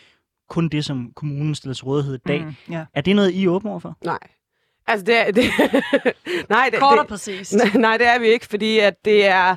kun 0.50 0.70
det, 0.70 0.86
som 0.86 1.12
kommunen 1.16 1.56
stiller 1.56 1.74
til 1.74 1.86
rådighed 1.86 2.16
i 2.16 2.22
dag. 2.28 2.46
Mm, 2.46 2.74
yeah. 2.74 2.86
Er 2.94 3.02
det 3.02 3.16
noget, 3.16 3.32
I 3.32 3.44
er 3.46 3.50
åbne 3.50 3.72
overfor? 3.72 3.98
Nej. 4.06 4.20
Altså, 4.88 5.06
det 5.06 5.18
er... 5.28 5.32
Det, 5.32 5.44
nej, 6.50 6.70
det, 6.72 6.80
Kort 6.80 7.00
og 7.00 7.08
præcist. 7.08 7.54
Nej, 7.54 7.72
nej, 7.88 7.98
det 7.98 8.08
er 8.08 8.20
vi 8.20 8.28
ikke, 8.28 8.46
fordi 8.46 8.80
at 8.80 9.06
det 9.06 9.26
er 9.26 9.56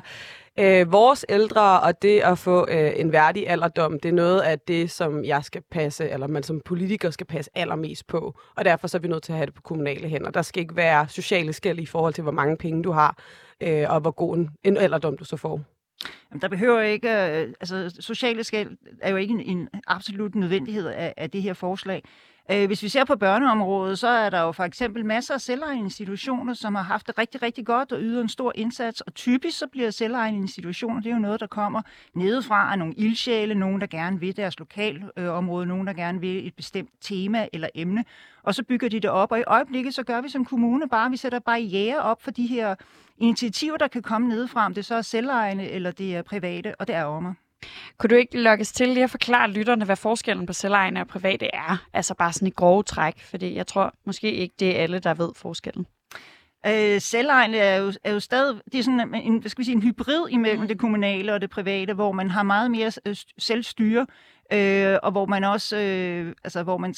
Øh, 0.59 0.91
vores 0.91 1.25
ældre 1.29 1.79
og 1.79 2.01
det 2.01 2.19
at 2.19 2.37
få 2.37 2.67
øh, 2.69 2.91
en 2.95 3.11
værdig 3.11 3.49
alderdom, 3.49 3.99
det 3.99 4.09
er 4.09 4.13
noget 4.13 4.41
af 4.41 4.59
det, 4.59 4.91
som 4.91 5.23
jeg 5.23 5.43
skal 5.43 5.61
passe, 5.71 6.09
eller 6.09 6.27
man 6.27 6.43
som 6.43 6.61
politiker 6.65 7.09
skal 7.09 7.25
passe 7.25 7.51
allermest 7.55 8.07
på. 8.07 8.39
Og 8.55 8.65
derfor 8.65 8.87
så 8.87 8.97
er 8.97 9.01
vi 9.01 9.07
nødt 9.07 9.23
til 9.23 9.31
at 9.31 9.37
have 9.37 9.45
det 9.45 9.53
på 9.53 9.61
kommunale 9.61 10.07
hænder. 10.07 10.31
Der 10.31 10.41
skal 10.41 10.61
ikke 10.61 10.75
være 10.75 11.09
sociale 11.09 11.53
skæld 11.53 11.79
i 11.79 11.85
forhold 11.85 12.13
til, 12.13 12.21
hvor 12.21 12.31
mange 12.31 12.57
penge 12.57 12.83
du 12.83 12.91
har, 12.91 13.17
øh, 13.61 13.85
og 13.89 13.99
hvor 13.99 14.11
god 14.11 14.37
en, 14.37 14.49
en 14.63 14.77
alderdom 14.77 15.17
du 15.17 15.25
så 15.25 15.37
får. 15.37 15.61
Jamen, 16.31 16.41
der 16.41 16.47
behøver 16.47 16.81
ikke, 16.81 17.09
øh, 17.09 17.53
altså 17.59 17.95
sociale 17.99 18.43
skæld 18.43 18.77
er 19.01 19.09
jo 19.11 19.15
ikke 19.15 19.31
en, 19.31 19.41
en 19.41 19.69
absolut 19.87 20.35
nødvendighed 20.35 20.87
af, 20.87 21.13
af 21.17 21.31
det 21.31 21.41
her 21.41 21.53
forslag. 21.53 22.03
Øh, 22.51 22.67
hvis 22.67 22.83
vi 22.83 22.89
ser 22.89 23.03
på 23.03 23.15
børneområdet, 23.15 23.99
så 23.99 24.07
er 24.07 24.29
der 24.29 24.41
jo 24.41 24.51
for 24.51 24.63
eksempel 24.63 25.05
masser 25.05 25.33
af 25.33 25.41
selvejende 25.41 25.83
institutioner, 25.83 26.53
som 26.53 26.75
har 26.75 26.83
haft 26.83 27.07
det 27.07 27.17
rigtig, 27.17 27.41
rigtig 27.41 27.65
godt 27.65 27.91
og 27.91 28.01
yder 28.01 28.21
en 28.21 28.29
stor 28.29 28.51
indsats. 28.55 29.01
Og 29.01 29.13
typisk 29.13 29.57
så 29.57 29.67
bliver 29.67 29.91
selvejende 29.91 30.39
institutioner, 30.39 31.01
det 31.01 31.09
er 31.09 31.13
jo 31.13 31.21
noget, 31.21 31.39
der 31.39 31.47
kommer 31.47 31.81
nedefra 32.13 32.71
af 32.71 32.79
nogle 32.79 32.93
ildsjæle, 32.93 33.55
nogen, 33.55 33.81
der 33.81 33.87
gerne 33.87 34.19
vil 34.19 34.37
deres 34.37 34.59
lokalområde, 34.59 35.63
øh, 35.63 35.67
nogen, 35.67 35.87
der 35.87 35.93
gerne 35.93 36.21
vil 36.21 36.47
et 36.47 36.53
bestemt 36.55 36.89
tema 37.01 37.47
eller 37.53 37.67
emne. 37.75 38.05
Og 38.43 38.55
så 38.55 38.63
bygger 38.63 38.89
de 38.89 38.99
det 38.99 39.09
op, 39.09 39.31
og 39.31 39.39
i 39.39 39.43
øjeblikket 39.47 39.95
så 39.95 40.03
gør 40.03 40.21
vi 40.21 40.29
som 40.29 40.45
kommune 40.45 40.89
bare, 40.89 41.09
vi 41.09 41.17
sætter 41.17 41.39
barriere 41.39 41.99
op 41.99 42.21
for 42.21 42.31
de 42.31 42.47
her 42.47 42.75
initiativer, 43.17 43.77
der 43.77 43.87
kan 43.87 44.01
komme 44.01 44.27
nedefra, 44.27 44.65
om 44.65 44.73
det 44.73 44.85
så 44.85 44.95
er 44.95 45.01
selvejende 45.01 45.69
eller 45.69 45.91
det 45.91 46.15
er 46.15 46.21
private, 46.21 46.75
og 46.75 46.87
det 46.87 46.95
er 46.95 47.19
mig. 47.19 47.33
Kunne 47.97 48.09
du 48.09 48.15
ikke 48.15 48.41
lokkes 48.41 48.71
til 48.71 48.89
lige 48.89 49.03
at 49.03 49.09
forklare 49.09 49.51
lytterne, 49.51 49.85
hvad 49.85 49.95
forskellen 49.95 50.45
på 50.45 50.53
selvejende 50.53 51.01
og 51.01 51.07
private 51.07 51.55
er? 51.55 51.87
Altså 51.93 52.15
bare 52.15 52.33
sådan 52.33 52.47
i 52.47 52.51
grove 52.51 52.83
træk, 52.83 53.19
fordi 53.23 53.55
jeg 53.55 53.67
tror 53.67 53.93
måske 54.05 54.31
ikke, 54.31 54.55
det 54.59 54.77
er 54.77 54.83
alle, 54.83 54.99
der 54.99 55.13
ved 55.13 55.29
forskellen. 55.35 55.85
Øh, 56.65 57.01
selvejende 57.01 57.57
er 57.57 57.77
jo, 57.77 57.93
er 58.03 58.13
jo 58.13 58.19
stadig 58.19 58.61
det 58.71 58.79
er 58.79 58.83
sådan 58.83 59.15
en, 59.15 59.37
hvad 59.37 59.49
skal 59.49 59.59
vi 59.59 59.65
sige, 59.65 59.75
en 59.75 59.81
hybrid 59.81 60.29
imellem 60.29 60.61
mm. 60.61 60.67
det 60.67 60.79
kommunale 60.79 61.33
og 61.33 61.41
det 61.41 61.49
private, 61.49 61.93
hvor 61.93 62.11
man 62.11 62.29
har 62.29 62.43
meget 62.43 62.71
mere 62.71 62.91
selvstyre, 63.37 64.07
øh, 64.53 64.97
og 65.03 65.11
hvor 65.11 65.25
man 65.25 65.43
også 65.43 65.77
øh, 65.77 66.33
altså, 66.43 66.63
hvor 66.63 66.77
man 66.77 66.95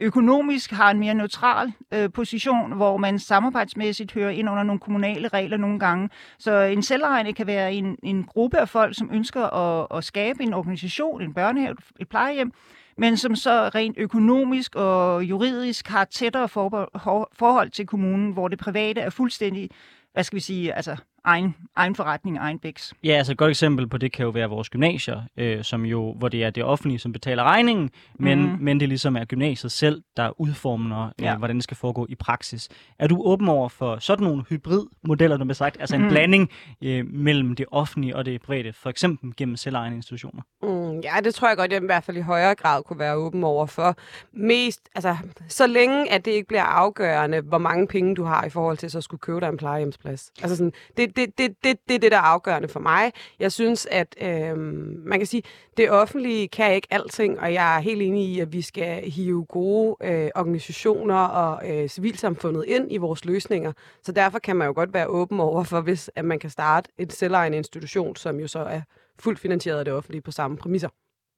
økonomisk 0.00 0.70
har 0.70 0.90
en 0.90 0.98
mere 0.98 1.14
neutral 1.14 1.72
øh, 1.92 2.12
position, 2.12 2.72
hvor 2.72 2.96
man 2.96 3.18
samarbejdsmæssigt 3.18 4.12
hører 4.12 4.30
ind 4.30 4.50
under 4.50 4.62
nogle 4.62 4.80
kommunale 4.80 5.28
regler 5.28 5.56
nogle 5.56 5.78
gange. 5.78 6.08
Så 6.38 6.60
en 6.60 6.82
selvejende 6.82 7.32
kan 7.32 7.46
være 7.46 7.74
en, 7.74 7.96
en 8.02 8.24
gruppe 8.24 8.58
af 8.58 8.68
folk, 8.68 8.96
som 8.96 9.10
ønsker 9.12 9.42
at, 9.42 9.86
at 9.98 10.04
skabe 10.04 10.42
en 10.42 10.54
organisation, 10.54 11.22
en 11.22 11.34
børnehave, 11.34 11.76
et 12.00 12.08
plejehjem, 12.08 12.52
men 12.98 13.16
som 13.16 13.36
så 13.36 13.70
rent 13.74 13.98
økonomisk 13.98 14.74
og 14.74 15.24
juridisk 15.24 15.88
har 15.88 16.04
tættere 16.04 16.48
forhold 16.48 17.70
til 17.70 17.86
kommunen, 17.86 18.32
hvor 18.32 18.48
det 18.48 18.58
private 18.58 19.00
er 19.00 19.10
fuldstændig, 19.10 19.70
hvad 20.12 20.24
skal 20.24 20.36
vi 20.36 20.40
sige, 20.40 20.74
altså 20.74 20.96
egen, 21.24 21.54
egen 21.76 21.94
forretning, 21.94 22.38
egen 22.38 22.58
bæks. 22.58 22.94
Ja, 23.04 23.12
altså 23.12 23.32
et 23.32 23.38
godt 23.38 23.50
eksempel 23.50 23.88
på 23.88 23.98
det 23.98 24.12
kan 24.12 24.24
jo 24.24 24.30
være 24.30 24.48
vores 24.48 24.70
gymnasier, 24.70 25.22
øh, 25.36 25.64
som 25.64 25.84
jo, 25.84 26.12
hvor 26.12 26.28
det 26.28 26.44
er 26.44 26.50
det 26.50 26.64
offentlige, 26.64 26.98
som 26.98 27.12
betaler 27.12 27.42
regningen, 27.42 27.90
men, 28.14 28.52
mm. 28.52 28.56
men 28.60 28.80
det 28.80 28.88
ligesom 28.88 29.16
er 29.16 29.24
gymnasiet 29.24 29.72
selv, 29.72 30.02
der 30.16 30.40
udformer, 30.40 31.06
øh, 31.06 31.24
ja. 31.24 31.36
hvordan 31.36 31.56
det 31.56 31.64
skal 31.64 31.76
foregå 31.76 32.06
i 32.08 32.14
praksis. 32.14 32.68
Er 32.98 33.06
du 33.06 33.22
åben 33.24 33.48
over 33.48 33.68
for 33.68 33.98
sådan 33.98 34.24
nogle 34.24 34.44
hybridmodeller, 34.48 35.36
der 35.36 35.44
bliver 35.44 35.54
sagt, 35.54 35.76
altså 35.80 35.96
en 35.96 36.02
mm. 36.02 36.08
blanding 36.08 36.50
øh, 36.82 37.06
mellem 37.06 37.54
det 37.54 37.66
offentlige 37.70 38.16
og 38.16 38.24
det 38.24 38.42
private, 38.42 38.72
for 38.72 38.90
eksempel 38.90 39.32
gennem 39.36 39.56
selvejende 39.56 39.96
institutioner? 39.96 40.42
Mm, 40.62 41.00
ja, 41.00 41.14
det 41.24 41.34
tror 41.34 41.48
jeg 41.48 41.56
godt, 41.56 41.72
jeg 41.72 41.82
i 41.82 41.86
hvert 41.86 42.04
fald 42.04 42.16
i 42.16 42.20
højere 42.20 42.54
grad 42.54 42.82
kunne 42.82 42.98
være 42.98 43.14
åben 43.14 43.44
over 43.44 43.66
for. 43.66 43.96
Mest, 44.32 44.88
altså, 44.94 45.16
så 45.48 45.66
længe 45.66 46.12
at 46.12 46.24
det 46.24 46.30
ikke 46.30 46.48
bliver 46.48 46.62
afgørende, 46.62 47.40
hvor 47.40 47.58
mange 47.58 47.86
penge 47.86 48.14
du 48.14 48.24
har 48.24 48.44
i 48.44 48.50
forhold 48.50 48.76
til 48.76 48.90
så 48.90 49.00
skulle 49.00 49.20
købe 49.20 49.40
dig 49.40 49.48
en 49.48 49.56
plejehjemsplads. 49.56 50.32
Altså 50.42 50.56
sådan, 50.56 50.72
det, 50.96 51.13
det, 51.16 51.38
det, 51.38 51.64
det, 51.64 51.76
det 51.88 51.94
er 51.94 51.98
det, 51.98 52.12
der 52.12 52.18
er 52.18 52.22
afgørende 52.22 52.68
for 52.68 52.80
mig. 52.80 53.12
Jeg 53.38 53.52
synes, 53.52 53.86
at 53.90 54.16
øh, 54.22 54.58
man 55.06 55.18
kan 55.18 55.26
sige, 55.26 55.42
det 55.76 55.90
offentlige 55.90 56.48
kan 56.48 56.74
ikke 56.74 56.88
alting, 56.90 57.40
og 57.40 57.52
jeg 57.52 57.76
er 57.76 57.80
helt 57.80 58.02
enig 58.02 58.28
i, 58.28 58.40
at 58.40 58.52
vi 58.52 58.62
skal 58.62 59.10
hive 59.10 59.44
gode 59.44 59.96
øh, 60.02 60.30
organisationer 60.34 61.14
og 61.14 61.70
øh, 61.70 61.88
civilsamfundet 61.88 62.64
ind 62.64 62.92
i 62.92 62.96
vores 62.96 63.24
løsninger. 63.24 63.72
Så 64.02 64.12
derfor 64.12 64.38
kan 64.38 64.56
man 64.56 64.66
jo 64.66 64.72
godt 64.74 64.94
være 64.94 65.06
åben 65.06 65.40
over 65.40 65.64
for, 65.64 65.80
hvis 65.80 66.10
at 66.16 66.24
man 66.24 66.38
kan 66.38 66.50
starte 66.50 66.90
et 66.98 67.12
selvejende 67.12 67.58
institution, 67.58 68.16
som 68.16 68.40
jo 68.40 68.48
så 68.48 68.58
er 68.58 68.80
fuldt 69.18 69.38
finansieret 69.38 69.78
af 69.78 69.84
det 69.84 69.94
offentlige 69.94 70.22
på 70.22 70.30
samme 70.30 70.56
præmisser. 70.56 70.88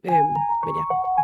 Øh, 0.04 0.12
men 0.12 0.74
ja. 0.76 1.15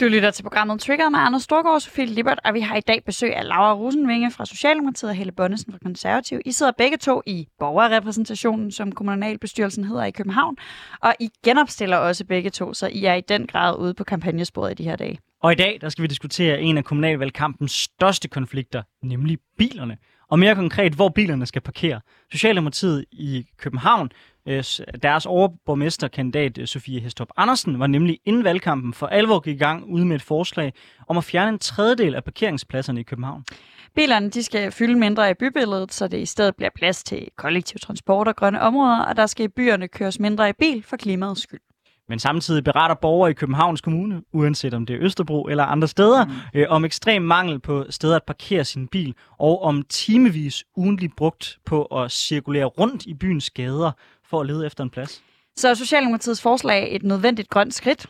Du 0.00 0.08
lytter 0.08 0.30
til 0.30 0.42
programmet 0.42 0.80
Trigger 0.80 1.08
med 1.08 1.18
Anders 1.18 1.42
Storgård 1.42 1.74
og 1.74 1.82
Sofie 1.82 2.06
Libert, 2.06 2.40
og 2.44 2.54
vi 2.54 2.60
har 2.60 2.76
i 2.76 2.80
dag 2.80 3.04
besøg 3.06 3.36
af 3.36 3.48
Laura 3.48 3.74
Rosenvinge 3.74 4.30
fra 4.30 4.46
Socialdemokratiet 4.46 5.10
og 5.10 5.16
Helle 5.16 5.32
Bonnesen 5.32 5.72
fra 5.72 5.78
Konservativ. 5.82 6.40
I 6.44 6.52
sidder 6.52 6.72
begge 6.78 6.96
to 6.96 7.22
i 7.26 7.48
borgerrepræsentationen, 7.58 8.72
som 8.72 8.92
kommunalbestyrelsen 8.92 9.84
hedder 9.84 10.04
i 10.04 10.10
København, 10.10 10.56
og 11.00 11.14
I 11.20 11.30
genopstiller 11.44 11.96
også 11.96 12.24
begge 12.24 12.50
to, 12.50 12.74
så 12.74 12.86
I 12.86 13.04
er 13.04 13.14
i 13.14 13.20
den 13.20 13.46
grad 13.46 13.78
ude 13.78 13.94
på 13.94 14.04
kampagnesporet 14.04 14.70
i 14.70 14.74
de 14.74 14.84
her 14.84 14.96
dage. 14.96 15.18
Og 15.42 15.52
i 15.52 15.54
dag 15.54 15.78
der 15.80 15.88
skal 15.88 16.02
vi 16.02 16.06
diskutere 16.06 16.60
en 16.60 16.78
af 16.78 16.84
kommunalvalgkampens 16.84 17.72
største 17.72 18.28
konflikter, 18.28 18.82
nemlig 19.02 19.38
bilerne 19.58 19.96
og 20.30 20.38
mere 20.38 20.54
konkret, 20.54 20.92
hvor 20.92 21.08
bilerne 21.08 21.46
skal 21.46 21.62
parkere. 21.62 22.00
Socialdemokratiet 22.32 23.04
i 23.12 23.46
København, 23.56 24.10
øh, 24.46 24.64
deres 25.02 25.26
overborgmesterkandidat 25.26 26.58
øh, 26.58 26.66
Sofie 26.66 27.00
Hestrup 27.00 27.28
Andersen, 27.36 27.78
var 27.78 27.86
nemlig 27.86 28.18
inden 28.24 28.44
valgkampen 28.44 28.94
for 28.94 29.06
alvor 29.06 29.40
gik 29.40 29.54
i 29.54 29.58
gang 29.58 29.84
ude 29.84 30.06
med 30.06 30.16
et 30.16 30.22
forslag 30.22 30.72
om 31.08 31.18
at 31.18 31.24
fjerne 31.24 31.48
en 31.48 31.58
tredjedel 31.58 32.14
af 32.14 32.24
parkeringspladserne 32.24 33.00
i 33.00 33.02
København. 33.02 33.44
Bilerne 33.94 34.30
de 34.30 34.42
skal 34.42 34.72
fylde 34.72 34.98
mindre 34.98 35.30
i 35.30 35.34
bybilledet, 35.34 35.92
så 35.94 36.08
det 36.08 36.18
i 36.18 36.26
stedet 36.26 36.56
bliver 36.56 36.70
plads 36.74 37.04
til 37.04 37.28
kollektiv 37.36 37.78
transport 37.78 38.28
og 38.28 38.36
grønne 38.36 38.60
områder, 38.60 39.04
og 39.04 39.16
der 39.16 39.26
skal 39.26 39.44
i 39.44 39.48
byerne 39.48 39.88
køres 39.88 40.20
mindre 40.20 40.50
i 40.50 40.52
bil 40.52 40.82
for 40.82 40.96
klimaets 40.96 41.42
skyld. 41.42 41.60
Men 42.10 42.18
samtidig 42.18 42.64
beretter 42.64 42.94
borgere 42.94 43.30
i 43.30 43.34
Københavns 43.34 43.80
Kommune, 43.80 44.22
uanset 44.32 44.74
om 44.74 44.86
det 44.86 44.96
er 44.96 45.02
Østerbro 45.02 45.44
eller 45.44 45.64
andre 45.64 45.88
steder, 45.88 46.24
mm. 46.24 46.32
øh, 46.54 46.66
om 46.68 46.84
ekstrem 46.84 47.22
mangel 47.22 47.60
på 47.60 47.86
steder 47.90 48.16
at 48.16 48.22
parkere 48.22 48.64
sin 48.64 48.88
bil, 48.88 49.14
og 49.38 49.62
om 49.62 49.82
timevis 49.82 50.64
ugentligt 50.76 51.16
brugt 51.16 51.58
på 51.64 51.84
at 51.84 52.10
cirkulere 52.10 52.64
rundt 52.64 53.06
i 53.06 53.14
byens 53.14 53.50
gader 53.50 53.92
for 54.30 54.40
at 54.40 54.46
lede 54.46 54.66
efter 54.66 54.84
en 54.84 54.90
plads. 54.90 55.22
Så 55.56 55.68
er 55.68 55.74
Socialdemokratiets 55.74 56.42
forslag 56.42 56.96
et 56.96 57.02
nødvendigt 57.02 57.48
grønt 57.48 57.74
skridt? 57.74 58.06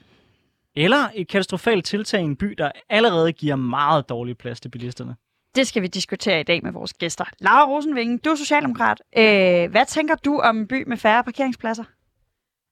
Eller 0.76 1.08
et 1.14 1.28
katastrofalt 1.28 1.84
tiltag 1.84 2.20
i 2.20 2.24
en 2.24 2.36
by, 2.36 2.54
der 2.58 2.70
allerede 2.88 3.32
giver 3.32 3.56
meget 3.56 4.08
dårlig 4.08 4.38
plads 4.38 4.60
til 4.60 4.68
bilisterne? 4.68 5.16
Det 5.54 5.66
skal 5.66 5.82
vi 5.82 5.86
diskutere 5.86 6.40
i 6.40 6.42
dag 6.42 6.62
med 6.62 6.72
vores 6.72 6.92
gæster. 6.92 7.24
Laura 7.40 7.68
Rosenvinge, 7.68 8.18
du 8.18 8.30
er 8.30 8.34
socialdemokrat. 8.34 9.02
Øh, 9.16 9.70
hvad 9.70 9.86
tænker 9.86 10.14
du 10.14 10.38
om 10.38 10.58
en 10.58 10.66
by 10.66 10.84
med 10.86 10.96
færre 10.96 11.24
parkeringspladser? 11.24 11.84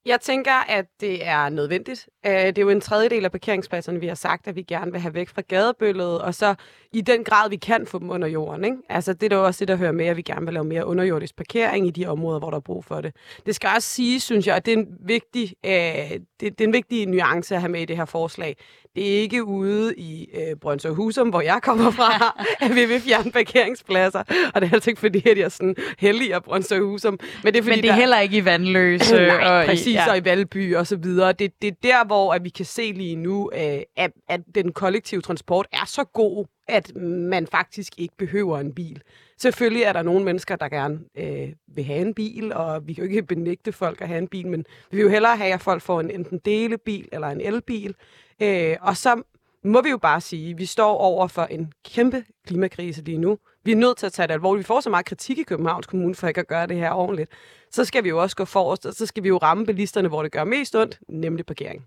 Jeg 0.08 0.20
tænker, 0.20 0.52
at 0.52 0.86
det 1.00 1.26
er 1.26 1.48
nødvendigt. 1.48 2.08
Øh, 2.26 2.32
det 2.32 2.58
er 2.58 2.62
jo 2.62 2.68
en 2.68 2.80
tredjedel 2.80 3.24
af 3.24 3.32
parkeringspladserne, 3.32 4.00
vi 4.00 4.06
har 4.06 4.14
sagt, 4.14 4.48
at 4.48 4.56
vi 4.56 4.62
gerne 4.62 4.92
vil 4.92 5.00
have 5.00 5.14
væk 5.14 5.28
fra 5.28 5.42
gadebøllet, 5.48 6.20
og 6.22 6.34
så 6.34 6.54
i 6.92 7.00
den 7.00 7.24
grad, 7.24 7.50
vi 7.50 7.56
kan 7.56 7.86
få 7.86 7.98
dem 7.98 8.10
under 8.10 8.28
jorden. 8.28 8.64
Ikke? 8.64 8.76
Altså, 8.88 9.12
det 9.12 9.22
er 9.22 9.28
da 9.28 9.36
også 9.36 9.60
det, 9.60 9.68
der 9.68 9.76
hører 9.76 9.92
med, 9.92 10.06
at 10.06 10.16
vi 10.16 10.22
gerne 10.22 10.44
vil 10.44 10.54
lave 10.54 10.64
mere 10.64 10.86
underjordisk 10.86 11.36
parkering 11.36 11.86
i 11.86 11.90
de 11.90 12.06
områder, 12.06 12.38
hvor 12.38 12.50
der 12.50 12.56
er 12.56 12.60
brug 12.60 12.84
for 12.84 13.00
det. 13.00 13.16
Det 13.46 13.54
skal 13.54 13.70
også 13.76 13.88
sige, 13.88 14.20
synes 14.20 14.46
jeg, 14.46 14.56
at 14.56 14.66
det 14.66 14.72
er 14.72 14.76
en 14.76 14.86
vigtig, 15.00 15.54
øh, 15.66 15.72
det, 15.72 16.20
det 16.40 16.60
er 16.60 16.64
en 16.64 16.72
vigtig 16.72 17.06
nuance 17.06 17.54
at 17.54 17.60
have 17.60 17.72
med 17.72 17.80
i 17.80 17.84
det 17.84 17.96
her 17.96 18.04
forslag. 18.04 18.56
Det 18.96 19.16
er 19.16 19.20
ikke 19.20 19.44
ude 19.44 19.94
i 19.96 20.28
øh, 20.34 20.56
Brøndshøj 20.60 20.92
Husum, 20.92 21.28
hvor 21.28 21.40
jeg 21.40 21.60
kommer 21.62 21.90
fra, 21.90 22.36
at 22.66 22.74
vi 22.74 22.84
vil 22.84 23.00
fjerne 23.00 23.32
parkeringspladser. 23.32 24.22
Og 24.54 24.60
det 24.60 24.68
er 24.68 24.74
altså 24.74 24.90
ikke 24.90 25.00
fordi, 25.00 25.28
at 25.28 25.38
jeg 25.38 25.44
er 25.44 25.48
sådan 25.48 25.76
heldig 25.98 26.34
af 26.34 26.44
Brøndshøj 26.44 26.80
Husum. 26.80 27.18
Men 27.44 27.52
det 27.52 27.58
er, 27.58 27.62
fordi, 27.62 27.76
Men 27.76 27.82
det 27.82 27.88
er 27.88 27.92
der... 27.92 28.00
heller 28.00 28.20
ikke 28.20 28.36
i 28.36 28.44
Vandløse. 28.44 29.16
Nej, 29.16 29.60
og 29.60 29.66
præcis, 29.66 29.86
i, 29.86 29.92
ja. 29.92 30.10
og 30.10 30.18
i 30.18 30.24
Valby 30.24 30.76
og 30.76 30.86
så 30.86 30.96
videre. 30.96 31.32
Det, 31.32 31.52
det 31.62 31.68
er 31.68 31.74
der, 31.82 32.06
hvor 32.06 32.34
at 32.34 32.44
vi 32.44 32.48
kan 32.48 32.64
se 32.64 32.92
lige 32.92 33.16
nu, 33.16 33.50
øh, 33.54 33.80
at, 33.96 34.10
at 34.28 34.40
den 34.54 34.72
kollektive 34.72 35.20
transport 35.20 35.66
er 35.72 35.86
så 35.86 36.04
god, 36.04 36.46
at 36.68 36.96
man 36.96 37.46
faktisk 37.46 37.92
ikke 37.98 38.14
behøver 38.18 38.58
en 38.58 38.74
bil. 38.74 39.02
Selvfølgelig 39.38 39.82
er 39.82 39.92
der 39.92 40.02
nogle 40.02 40.24
mennesker, 40.24 40.56
der 40.56 40.68
gerne 40.68 41.00
øh, 41.14 41.48
vil 41.66 41.84
have 41.84 42.00
en 42.00 42.14
bil, 42.14 42.52
og 42.52 42.88
vi 42.88 42.92
kan 42.94 43.04
jo 43.04 43.10
ikke 43.10 43.22
benægte 43.22 43.72
folk 43.72 44.00
at 44.00 44.08
have 44.08 44.18
en 44.18 44.28
bil, 44.28 44.46
men 44.46 44.64
vi 44.90 44.96
vil 44.96 45.02
jo 45.02 45.08
hellere 45.08 45.36
have, 45.36 45.52
at 45.52 45.60
folk 45.60 45.82
får 45.82 46.00
en 46.00 46.10
enten 46.10 46.38
delebil 46.44 47.08
eller 47.12 47.28
en 47.28 47.40
elbil. 47.40 47.94
Øh, 48.42 48.76
og 48.80 48.96
så 48.96 49.22
må 49.64 49.82
vi 49.82 49.90
jo 49.90 49.98
bare 49.98 50.20
sige, 50.20 50.50
at 50.50 50.58
vi 50.58 50.66
står 50.66 50.96
over 50.96 51.28
for 51.28 51.42
en 51.42 51.72
kæmpe 51.84 52.24
klimakrise 52.46 53.02
lige 53.02 53.18
nu. 53.18 53.38
Vi 53.64 53.72
er 53.72 53.76
nødt 53.76 53.96
til 53.96 54.06
at 54.06 54.12
tage 54.12 54.26
det 54.26 54.34
alvorligt. 54.34 54.64
Vi 54.64 54.66
får 54.66 54.80
så 54.80 54.90
meget 54.90 55.06
kritik 55.06 55.38
i 55.38 55.42
Københavns 55.42 55.86
Kommune 55.86 56.14
for 56.14 56.28
ikke 56.28 56.40
at 56.40 56.48
gøre 56.48 56.66
det 56.66 56.76
her 56.76 56.90
ordentligt. 56.90 57.30
Så 57.70 57.84
skal 57.84 58.04
vi 58.04 58.08
jo 58.08 58.22
også 58.22 58.36
gå 58.36 58.44
forrest, 58.44 58.86
og 58.86 58.94
så 58.94 59.06
skal 59.06 59.22
vi 59.22 59.28
jo 59.28 59.36
ramme 59.36 59.66
bilisterne, 59.66 60.08
hvor 60.08 60.22
det 60.22 60.32
gør 60.32 60.44
mest 60.44 60.76
ondt, 60.76 61.00
nemlig 61.08 61.46
parkering. 61.46 61.86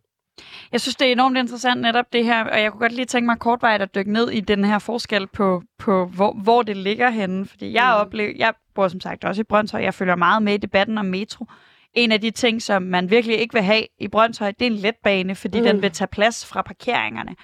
Jeg 0.72 0.82
synes, 0.82 0.96
det 0.96 1.08
er 1.08 1.12
enormt 1.12 1.38
interessant 1.38 1.82
netop 1.82 2.14
det 2.14 2.26
her, 2.26 2.44
og 2.44 2.62
jeg 2.62 2.72
kunne 2.72 2.80
godt 2.80 2.92
lige 2.92 3.06
tænke 3.06 3.26
mig 3.26 3.40
kortvejt 3.40 3.82
at 3.82 3.96
dykke 3.96 4.14
ned 4.14 4.30
i 4.30 4.40
den 4.40 4.66
her 4.66 4.80
forskel 4.80 5.28
på, 5.28 5.64
på 5.80 6.06
hvor, 6.06 6.34
hvor 6.34 6.62
det 6.62 6.78
ligger 6.78 7.10
henne. 7.10 7.46
Fordi 7.46 7.74
jeg, 7.74 7.94
mm. 7.96 8.02
oplever, 8.02 8.34
jeg 8.38 8.54
bor 8.76 8.88
som 8.88 9.00
sagt 9.00 9.24
også 9.24 9.42
i 9.42 9.44
Brøndshøj, 9.44 9.82
jeg 9.82 9.94
følger 9.94 10.16
meget 10.16 10.44
med 10.44 10.54
i 10.54 10.58
debatten 10.58 10.98
om 10.98 11.06
metro. 11.06 11.46
En 11.94 12.12
af 12.12 12.22
de 12.22 12.32
ting, 12.32 12.62
som 12.62 12.84
man 12.84 13.10
virkelig 13.10 13.38
ikke 13.38 13.54
vil 13.54 13.64
have 13.64 13.88
i 14.00 14.08
Brøndshøj, 14.08 14.52
det 14.52 14.68
er 14.68 14.72
en 14.72 14.78
letbane, 14.78 15.36
fordi 15.36 15.60
mm. 15.60 15.66
den 15.66 15.82
vil 15.82 15.92
tage 15.92 16.08
plads 16.08 16.46
fra 16.46 16.62
parkeringerne. 16.62 17.36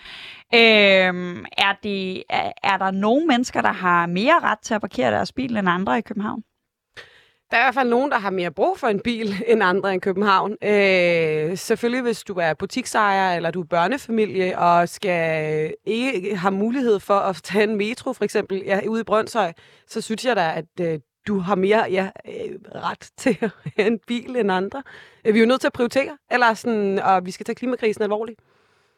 Øhm, 0.54 1.46
er, 1.58 1.74
det, 1.84 2.24
er, 2.30 2.52
er 2.64 2.78
der 2.78 2.92
nogle 2.92 3.28
mennesker, 3.28 3.62
der 3.62 3.74
har 3.74 4.06
mere 4.06 4.40
ret 4.40 4.60
til 4.60 4.74
at 4.74 4.82
parkere 4.82 5.12
deres 5.12 5.32
bil 5.32 5.58
end 5.58 5.70
andre 5.70 5.98
i 5.98 6.02
København? 6.02 6.44
Der 7.52 7.58
er 7.58 7.62
i 7.62 7.66
hvert 7.66 7.74
fald 7.74 7.90
nogen, 7.90 8.12
der 8.12 8.18
har 8.18 8.30
mere 8.30 8.52
brug 8.52 8.78
for 8.78 8.88
en 8.88 9.00
bil 9.00 9.36
end 9.52 9.64
andre 9.64 9.96
i 9.96 10.00
København. 10.00 10.52
Øh, 10.64 11.58
selvfølgelig, 11.58 12.02
hvis 12.02 12.24
du 12.24 12.34
er 12.34 12.54
butiksejer 12.54 13.36
eller 13.36 13.52
du 13.52 13.62
er 13.62 13.66
børnefamilie 13.66 14.60
og 14.60 14.90
skal 14.90 15.64
øh, 15.64 15.70
ikke 15.86 16.36
have 16.38 16.52
mulighed 16.52 17.00
for 17.00 17.14
at 17.14 17.40
tage 17.44 17.64
en 17.64 17.76
metro, 17.76 18.14
for 18.14 18.24
eksempel 18.24 18.64
ja, 18.66 18.88
ude 18.88 19.02
i 19.02 19.04
Brøndshøj, 19.04 19.54
så 19.88 20.02
synes 20.02 20.26
jeg 20.26 20.36
da, 20.36 20.54
at 20.56 20.88
øh, 20.88 21.00
du 21.28 21.40
har 21.40 21.56
mere 21.56 21.86
ja, 21.92 22.10
øh, 22.28 22.56
ret 22.76 23.10
til 23.18 23.38
at 23.42 23.52
have 23.78 23.88
en 23.88 24.00
bil 24.08 24.36
end 24.36 24.52
andre. 24.52 24.84
Øh, 25.26 25.34
vi 25.34 25.40
er 25.40 25.44
jo 25.44 25.48
nødt 25.48 25.62
til 25.62 25.68
at 25.68 25.74
prioritere, 25.74 26.18
eller 26.32 26.54
sådan, 26.54 27.00
og 27.00 27.26
vi 27.26 27.32
skal 27.32 27.46
tage 27.46 27.56
klimakrisen 27.56 28.04
alvorligt. 28.04 28.40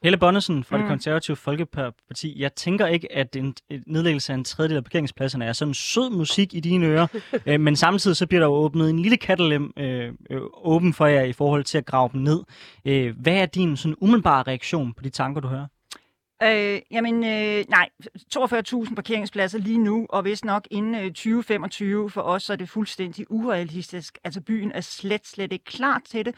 Helle 0.03 0.17
Bonnesen 0.17 0.63
fra 0.63 0.77
mm. 0.77 0.83
det 0.83 0.89
konservative 0.89 1.35
Folkeparti. 1.37 2.41
Jeg 2.41 2.55
tænker 2.55 2.87
ikke, 2.87 3.11
at 3.11 3.35
en 3.35 3.55
nedlæggelse 3.87 4.33
af 4.33 4.37
en 4.37 4.43
tredjedel 4.43 4.77
af 4.77 4.83
parkeringspladserne 4.83 5.45
er 5.45 5.53
sådan 5.53 5.73
sød 5.73 6.09
musik 6.09 6.53
i 6.53 6.59
dine 6.59 6.85
ører, 6.85 7.07
øh, 7.45 7.59
men 7.59 7.75
samtidig 7.75 8.17
så 8.17 8.27
bliver 8.27 8.39
der 8.39 8.47
jo 8.47 8.53
åbnet 8.53 8.89
en 8.89 8.99
lille 8.99 9.17
kattelem 9.17 9.73
øh, 9.77 10.13
øh, 10.29 10.41
åben 10.53 10.93
for 10.93 11.05
jer 11.05 11.23
i 11.23 11.33
forhold 11.33 11.63
til 11.63 11.77
at 11.77 11.85
grave 11.85 12.09
dem 12.13 12.21
ned. 12.21 12.43
Øh, 12.85 13.19
hvad 13.19 13.33
er 13.33 13.45
din 13.45 13.77
sådan 13.77 13.95
umiddelbare 14.01 14.43
reaktion 14.43 14.93
på 14.93 15.03
de 15.03 15.09
tanker, 15.09 15.41
du 15.41 15.47
hører? 15.47 15.67
Øh, 16.43 16.81
jamen, 16.91 17.23
øh, 17.23 17.65
nej, 17.69 17.89
42.000 18.35 18.95
parkeringspladser 18.95 19.59
lige 19.59 19.77
nu, 19.77 20.05
og 20.09 20.21
hvis 20.21 20.45
nok 20.45 20.67
inden 20.71 20.95
øh, 20.95 21.07
2025 21.07 22.09
for 22.09 22.21
os, 22.21 22.43
så 22.43 22.53
er 22.53 22.57
det 22.57 22.69
fuldstændig 22.69 23.31
urealistisk. 23.31 24.17
Altså, 24.23 24.41
byen 24.41 24.71
er 24.71 24.81
slet, 24.81 25.27
slet 25.27 25.53
ikke 25.53 25.65
klar 25.65 26.01
til 26.05 26.25
det. 26.25 26.35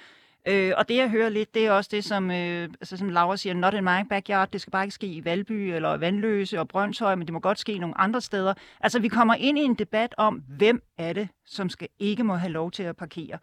Øh, 0.48 0.74
og 0.78 0.90
det, 0.90 0.98
jeg 0.98 1.10
hører 1.10 1.30
lidt, 1.30 1.54
det 1.54 1.66
er 1.66 1.72
også 1.72 1.90
det, 1.94 2.04
som, 2.04 2.32
øh, 2.32 2.64
altså, 2.64 2.98
som 2.98 3.10
Laura 3.10 3.38
siger, 3.38 3.54
not 3.54 3.74
in 3.74 3.84
my 3.84 4.08
backyard, 4.10 4.52
det 4.52 4.62
skal 4.62 4.72
bare 4.72 4.84
ikke 4.84 4.94
ske 4.96 5.08
i 5.08 5.26
Valby 5.26 5.52
eller 5.52 5.98
Vandløse 5.98 6.60
og 6.60 6.68
Brøndshøj, 6.68 7.16
men 7.16 7.28
det 7.28 7.34
må 7.34 7.40
godt 7.40 7.60
ske 7.60 7.78
nogle 7.78 7.98
andre 7.98 8.22
steder. 8.22 8.54
Altså, 8.80 9.00
vi 9.00 9.08
kommer 9.08 9.36
ind 9.36 9.58
i 9.58 9.62
en 9.62 9.76
debat 9.76 10.16
om, 10.18 10.44
hvem 10.58 10.84
er 10.98 11.14
det, 11.14 11.30
som 11.46 11.70
skal 11.70 11.88
ikke 12.00 12.24
må 12.24 12.36
have 12.36 12.52
lov 12.52 12.72
til 12.72 12.84
at 12.84 12.98
parkere. 12.98 13.38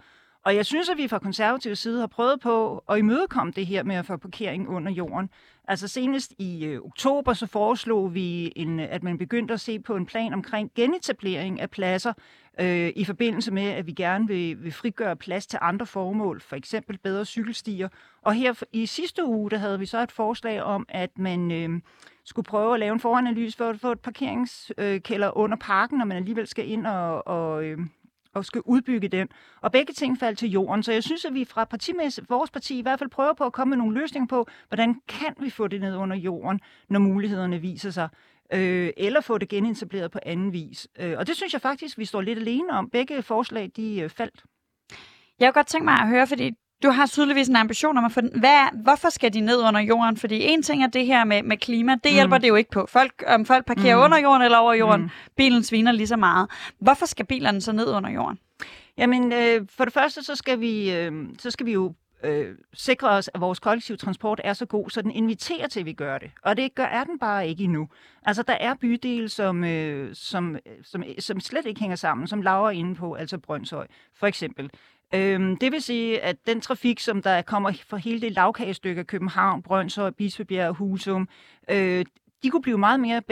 Og 0.45 0.57
jeg 0.57 0.67
synes, 0.67 0.89
at 0.89 0.97
vi 0.97 1.09
fra 1.09 1.19
konservativ 1.19 1.77
side 1.77 2.01
har 2.01 2.07
prøvet 2.07 2.41
på 2.41 2.85
at 2.89 2.99
imødekomme 2.99 3.53
det 3.57 3.67
her 3.67 3.83
med 3.83 3.97
at 3.97 4.07
få 4.07 4.17
parkering 4.17 4.69
under 4.69 4.93
jorden. 4.93 5.31
Altså 5.69 5.89
senest 5.89 6.33
i 6.39 6.65
øh, 6.65 6.81
oktober 6.81 7.33
så 7.33 7.47
foreslog 7.47 8.15
vi, 8.15 8.53
en, 8.57 8.81
øh, 8.81 8.87
at 8.91 9.03
man 9.03 9.19
begyndte 9.19 9.55
at 9.55 9.61
se 9.61 9.81
på 9.81 9.97
en 9.97 10.07
plan 10.07 10.35
omkring 10.35 10.71
genetablering 10.75 11.61
af 11.61 11.71
pladser 11.71 12.13
øh, 12.61 12.93
i 12.97 13.05
forbindelse 13.05 13.51
med, 13.51 13.63
at 13.63 13.87
vi 13.87 13.93
gerne 13.93 14.27
vil, 14.29 14.65
vil 14.65 14.73
frigøre 14.73 15.17
plads 15.17 15.47
til 15.47 15.59
andre 15.63 15.87
formål, 15.87 16.41
for 16.41 16.57
eksempel 16.57 16.99
bedre 16.99 17.25
cykelstier. 17.25 17.89
Og 18.23 18.35
her 18.35 18.63
i 18.73 18.87
sidste 18.87 19.25
uge, 19.25 19.51
der 19.51 19.59
havde 19.59 19.79
vi 19.79 19.87
så 19.87 20.03
et 20.03 20.13
forslag 20.13 20.63
om, 20.63 20.87
at 20.89 21.19
man 21.19 21.51
øh, 21.51 21.81
skulle 22.25 22.47
prøve 22.47 22.75
at 22.75 22.81
lave 22.81 22.93
en 22.93 23.01
foranalyse 23.01 23.57
for 23.57 23.71
at 23.71 23.81
få 23.81 23.93
et 23.93 24.01
parkeringskælder 24.01 25.29
øh, 25.29 25.43
under 25.43 25.57
parken, 25.57 25.99
når 25.99 26.05
man 26.05 26.17
alligevel 26.17 26.47
skal 26.47 26.71
ind 26.71 26.87
og, 26.87 27.27
og 27.27 27.65
øh, 27.65 27.79
og 28.39 28.45
skal 28.45 28.63
udbygge 28.65 29.09
den. 29.09 29.29
Og 29.61 29.73
begge 29.73 29.93
ting 29.93 30.19
faldt 30.19 30.39
til 30.39 30.51
jorden. 30.51 30.83
Så 30.83 30.93
jeg 30.93 31.05
synes, 31.05 31.25
at 31.25 31.35
vi 31.35 31.45
fra 31.45 31.65
partimæssigt, 31.65 32.31
vores 32.31 32.51
parti 32.51 32.79
i 32.79 32.83
hvert 32.83 32.99
fald 32.99 33.11
prøver 33.11 33.33
på 33.33 33.45
at 33.45 33.53
komme 33.53 33.71
med 33.71 33.79
nogle 33.79 34.01
løsninger 34.01 34.27
på, 34.27 34.47
hvordan 34.69 35.01
kan 35.09 35.35
vi 35.41 35.51
få 35.51 35.69
det 35.69 35.81
ned 35.81 35.97
under 35.97 36.17
jorden, 36.17 36.61
når 36.89 37.01
mulighederne 37.01 37.59
viser 37.59 37.91
sig. 37.91 38.09
Øh, 38.53 38.91
eller 38.97 39.21
få 39.21 39.39
det 39.39 39.49
genetableret 39.49 40.11
på 40.11 40.19
anden 40.23 40.53
vis. 40.53 40.89
Øh, 40.99 41.19
og 41.19 41.27
det 41.27 41.37
synes 41.37 41.53
jeg 41.53 41.61
faktisk, 41.61 41.99
vi 41.99 42.05
står 42.05 42.21
lidt 42.21 42.39
alene 42.39 42.73
om. 42.73 42.91
Begge 42.91 43.23
forslag, 43.23 43.71
de 43.77 44.01
øh, 44.01 44.11
faldt. 44.11 44.45
Jeg 45.39 45.47
har 45.47 45.53
godt 45.53 45.67
tænkt 45.67 45.85
mig 45.85 45.95
at 45.95 46.09
høre, 46.09 46.27
fordi 46.27 46.53
du 46.83 46.91
har 46.91 47.07
tydeligvis 47.07 47.49
en 47.49 47.57
ambition 47.57 47.99
om 47.99 48.05
at 48.05 48.13
få 48.13 48.21
den. 48.21 48.41
Hvad, 48.41 48.83
hvorfor 48.83 49.09
skal 49.09 49.35
de 49.35 49.41
ned 49.41 49.63
under 49.63 49.81
jorden? 49.81 50.17
Fordi 50.17 50.43
en 50.43 50.63
ting 50.63 50.83
er 50.83 50.87
det 50.87 51.07
her 51.07 51.25
med, 51.25 51.43
med 51.43 51.57
klima, 51.57 51.93
det 51.93 52.01
mm. 52.05 52.15
hjælper 52.15 52.39
det 52.39 52.49
jo 52.49 52.55
ikke 52.55 52.71
på. 52.71 52.87
Folk, 52.89 53.25
om 53.27 53.45
folk 53.45 53.67
parkerer 53.67 53.97
mm. 53.97 54.03
under 54.03 54.19
jorden 54.19 54.43
eller 54.43 54.59
over 54.59 54.75
jorden, 54.75 55.03
mm. 55.03 55.11
bilen 55.37 55.63
sviner 55.63 55.93
lige 55.93 56.07
så 56.07 56.17
meget. 56.17 56.51
Hvorfor 56.79 57.07
skal 57.07 57.27
bilerne 57.27 57.61
så 57.61 57.73
ned 57.73 57.93
under 57.93 58.11
jorden? 58.11 58.39
Jamen, 58.99 59.33
øh, 59.33 59.67
for 59.71 59.85
det 59.85 59.93
første, 59.93 60.25
så 60.25 60.35
skal 60.35 60.61
vi, 60.61 60.93
øh, 60.93 61.13
så 61.39 61.51
skal 61.51 61.67
vi 61.67 61.73
jo 61.73 61.95
øh, 62.25 62.55
sikre 62.75 63.09
os, 63.09 63.31
at 63.35 63.41
vores 63.41 63.59
kollektiv 63.59 63.97
transport 63.97 64.41
er 64.45 64.53
så 64.53 64.67
god, 64.67 64.91
så 64.91 65.03
den 65.03 65.11
inviterer 65.11 65.69
til, 65.69 65.81
at 65.81 65.87
vi 65.87 65.93
gør 65.93 66.19
det. 66.19 66.31
Og 66.43 66.57
det 66.57 66.75
gør, 66.75 66.85
er 66.85 67.05
den 67.05 67.19
bare 67.19 67.49
ikke 67.49 67.65
endnu. 67.65 67.89
Altså, 68.23 68.43
der 68.43 68.53
er 68.53 68.75
bydele, 68.75 69.29
som, 69.29 69.65
øh, 69.65 70.15
som, 70.15 70.57
som, 70.83 71.03
som 71.19 71.41
slet 71.41 71.67
ikke 71.67 71.81
hænger 71.81 71.97
sammen, 71.97 72.27
som 72.27 72.43
laver 72.43 72.71
inde 72.71 72.95
på, 72.95 73.15
altså 73.15 73.39
Brøndshøj, 73.39 73.87
for 74.15 74.27
eksempel. 74.27 74.71
Øhm, 75.15 75.57
det 75.57 75.73
vil 75.73 75.83
sige, 75.83 76.21
at 76.21 76.37
den 76.47 76.61
trafik, 76.61 77.01
som 77.01 77.23
der 77.23 77.43
kommer 77.43 77.73
fra 77.87 77.97
hele 77.97 78.21
det 78.21 78.33
lavkagestykke 78.33 78.99
af 78.99 79.07
København, 79.07 79.63
Brøndshøj, 79.63 80.11
Bispebjerg 80.11 80.69
og 80.69 80.75
Husum, 80.75 81.29
øh, 81.71 82.05
de 82.43 82.51
kunne 82.51 82.63
blive 82.63 82.79
meget 82.79 83.01
mere 83.01 83.23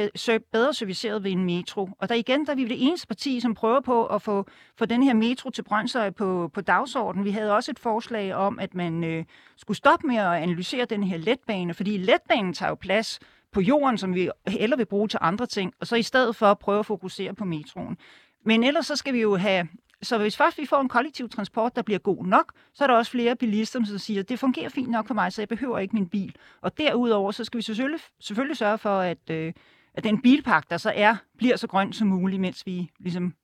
bedre 0.53 0.75
serviceret 0.75 1.25
ved 1.25 1.31
en 1.31 1.45
metro. 1.45 1.89
Og 1.99 2.09
der 2.09 2.15
igen, 2.15 2.47
der 2.47 2.53
er 2.53 2.57
vi 2.57 2.65
det 2.65 2.87
eneste 2.87 3.07
parti, 3.07 3.41
som 3.41 3.55
prøver 3.55 3.81
på 3.81 4.07
at 4.07 4.23
få, 4.23 4.47
få 4.79 4.87
den 4.87 5.03
her 5.03 5.15
metro 5.15 5.51
til 5.51 5.63
Brøndshøj 5.63 6.11
på, 6.11 6.51
på 6.55 6.61
dagsordenen. 6.61 7.25
Vi 7.25 7.31
havde 7.31 7.55
også 7.55 7.71
et 7.71 7.79
forslag 7.79 8.35
om, 8.35 8.59
at 8.59 8.75
man 8.75 9.05
øh, 9.05 9.25
skulle 9.57 9.77
stoppe 9.77 10.07
med 10.07 10.17
at 10.17 10.33
analysere 10.33 10.85
den 10.85 11.05
her 11.05 11.19
letbane, 11.19 11.75
fordi 11.75 11.97
letbanen 11.97 12.53
tager 12.53 12.71
jo 12.71 12.75
plads 12.75 13.19
på 13.53 13.61
jorden, 13.61 13.99
som 13.99 14.15
vi 14.15 14.31
heller 14.47 14.77
vil 14.77 14.87
bruge 14.87 15.09
til 15.09 15.19
andre 15.23 15.47
ting, 15.47 15.75
og 15.81 15.87
så 15.87 15.97
i 15.97 16.03
stedet 16.03 16.37
for 16.37 16.47
at 16.47 16.59
prøve 16.59 16.79
at 16.79 16.87
fokusere 16.87 17.35
på 17.35 17.45
metroen. 17.45 17.97
Men 18.45 18.65
ellers 18.65 18.87
så 18.87 18.97
skal 18.97 19.15
vi 19.15 19.21
jo 19.21 19.37
have 19.37 19.69
så 20.07 20.19
hvis 20.19 20.37
først 20.37 20.59
vi 20.59 20.67
får 20.67 20.81
en 20.81 20.89
kollektiv 20.89 21.29
transport, 21.29 21.77
der 21.77 21.83
bliver 21.83 21.99
god 21.99 22.27
nok, 22.27 22.53
så 22.75 22.85
er 22.85 22.89
der 22.89 22.95
også 22.95 23.11
flere 23.11 23.37
bilister, 23.37 23.85
som 23.85 23.99
siger, 23.99 24.21
at 24.21 24.29
det 24.29 24.39
fungerer 24.39 24.69
fint 24.69 24.91
nok 24.91 25.07
for 25.07 25.15
mig, 25.15 25.33
så 25.33 25.43
jeg 25.43 25.49
behøver 25.49 25.79
ikke 25.79 25.97
min 25.97 26.09
bil. 26.09 26.37
Og 26.61 26.79
derudover, 26.79 27.31
så 27.31 27.45
skal 27.45 27.59
vi 27.59 27.63
selvfølgelig, 27.63 28.01
selvfølgelig 28.21 28.57
sørge 28.57 28.79
for, 28.79 29.01
at, 29.01 29.31
øh, 29.31 29.53
at 29.95 30.05
den 30.05 30.23
bilpark, 30.23 30.71
der 30.71 30.77
så 30.77 30.93
er, 30.95 31.17
bliver 31.39 31.57
så 31.57 31.67
grøn 31.67 31.93
som 31.93 32.09
muligt, 32.09 32.41
mens 32.41 32.67
vi 32.67 32.91
ligesom 33.01 33.35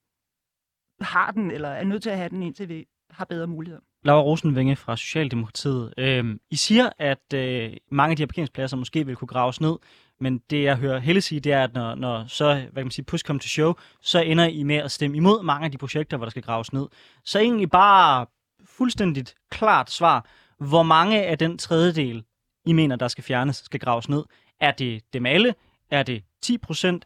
har 1.00 1.30
den, 1.30 1.50
eller 1.50 1.68
er 1.68 1.84
nødt 1.84 2.02
til 2.02 2.10
at 2.10 2.16
have 2.16 2.28
den, 2.28 2.42
indtil 2.42 2.68
vi 2.68 2.86
har 3.10 3.24
bedre 3.24 3.46
muligheder. 3.46 3.80
Laura 4.04 4.22
Rosenvinge 4.22 4.76
fra 4.76 4.96
Socialdemokratiet. 4.96 5.94
Øh, 5.98 6.36
I 6.50 6.56
siger, 6.56 6.90
at 6.98 7.34
øh, 7.34 7.72
mange 7.90 8.10
af 8.10 8.16
de 8.16 8.22
her 8.22 8.26
parkeringspladser 8.26 8.76
måske 8.76 9.06
vil 9.06 9.16
kunne 9.16 9.28
graves 9.28 9.60
ned, 9.60 9.76
men 10.22 10.38
det 10.50 10.62
jeg 10.62 10.76
hører 10.76 10.98
Helle 10.98 11.20
sige, 11.20 11.40
det 11.40 11.52
er, 11.52 11.64
at 11.64 11.74
når, 11.74 11.94
når 11.94 12.24
så, 12.26 12.54
hvad 12.54 12.74
kan 12.74 12.84
man 12.84 12.90
sige, 12.90 13.04
push 13.04 13.24
come 13.24 13.40
to 13.40 13.48
show, 13.48 13.74
så 14.00 14.20
ender 14.20 14.44
I 14.44 14.62
med 14.62 14.76
at 14.76 14.90
stemme 14.90 15.16
imod 15.16 15.42
mange 15.42 15.64
af 15.64 15.70
de 15.70 15.78
projekter, 15.78 16.16
hvor 16.16 16.26
der 16.26 16.30
skal 16.30 16.42
graves 16.42 16.72
ned. 16.72 16.86
Så 17.24 17.38
egentlig 17.38 17.70
bare 17.70 18.26
fuldstændigt 18.64 19.34
klart 19.50 19.90
svar, 19.90 20.26
hvor 20.58 20.82
mange 20.82 21.22
af 21.22 21.38
den 21.38 21.58
tredjedel, 21.58 22.24
I 22.66 22.72
mener, 22.72 22.96
der 22.96 23.08
skal 23.08 23.24
fjernes, 23.24 23.56
skal 23.56 23.80
graves 23.80 24.08
ned. 24.08 24.24
Er 24.60 24.70
det 24.70 25.02
dem 25.12 25.26
alle? 25.26 25.54
Er 25.90 26.02
det 26.02 26.22
10% 26.46 26.50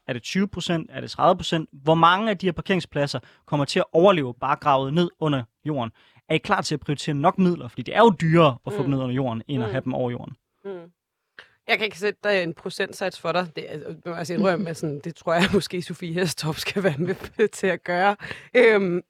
Er 0.06 0.12
det 0.12 0.26
20% 0.26 0.84
Er 0.88 1.00
det 1.00 1.18
30% 1.60 1.64
Hvor 1.72 1.94
mange 1.94 2.30
af 2.30 2.38
de 2.38 2.46
her 2.46 2.52
parkeringspladser 2.52 3.20
kommer 3.46 3.64
til 3.64 3.78
at 3.78 3.84
overleve 3.92 4.34
bare 4.34 4.56
gravet 4.56 4.94
ned 4.94 5.10
under 5.20 5.42
jorden? 5.64 5.90
Er 6.28 6.34
I 6.34 6.38
klar 6.38 6.60
til 6.60 6.74
at 6.74 6.80
prioritere 6.80 7.14
nok 7.14 7.38
midler? 7.38 7.68
Fordi 7.68 7.82
det 7.82 7.96
er 7.96 8.00
jo 8.00 8.14
dyrere 8.20 8.58
at 8.66 8.72
få 8.72 8.78
mm. 8.78 8.84
dem 8.84 8.90
ned 8.90 8.98
under 8.98 9.14
jorden, 9.14 9.42
end 9.48 9.62
at 9.62 9.68
mm. 9.68 9.72
have 9.72 9.84
dem 9.84 9.94
over 9.94 10.10
jorden. 10.10 10.36
Mm. 10.64 10.90
Jeg 11.68 11.78
kan 11.78 11.84
ikke 11.84 11.98
sætte 11.98 12.20
dig 12.24 12.42
en 12.42 12.54
procentsats 12.54 13.20
for 13.20 13.32
dig. 13.32 13.48
Det, 13.56 13.64
altså, 13.68 13.96
altså, 14.06 14.56
med 14.56 14.74
sådan, 14.74 15.00
det 15.04 15.16
tror 15.16 15.34
jeg 15.34 15.44
måske, 15.54 15.82
Sofie 15.82 16.12
Hestorp 16.12 16.56
skal 16.56 16.82
være 16.82 16.98
med 16.98 17.48
til 17.48 17.66
at 17.66 17.84
gøre. 17.84 18.16
Øhm, 18.54 19.02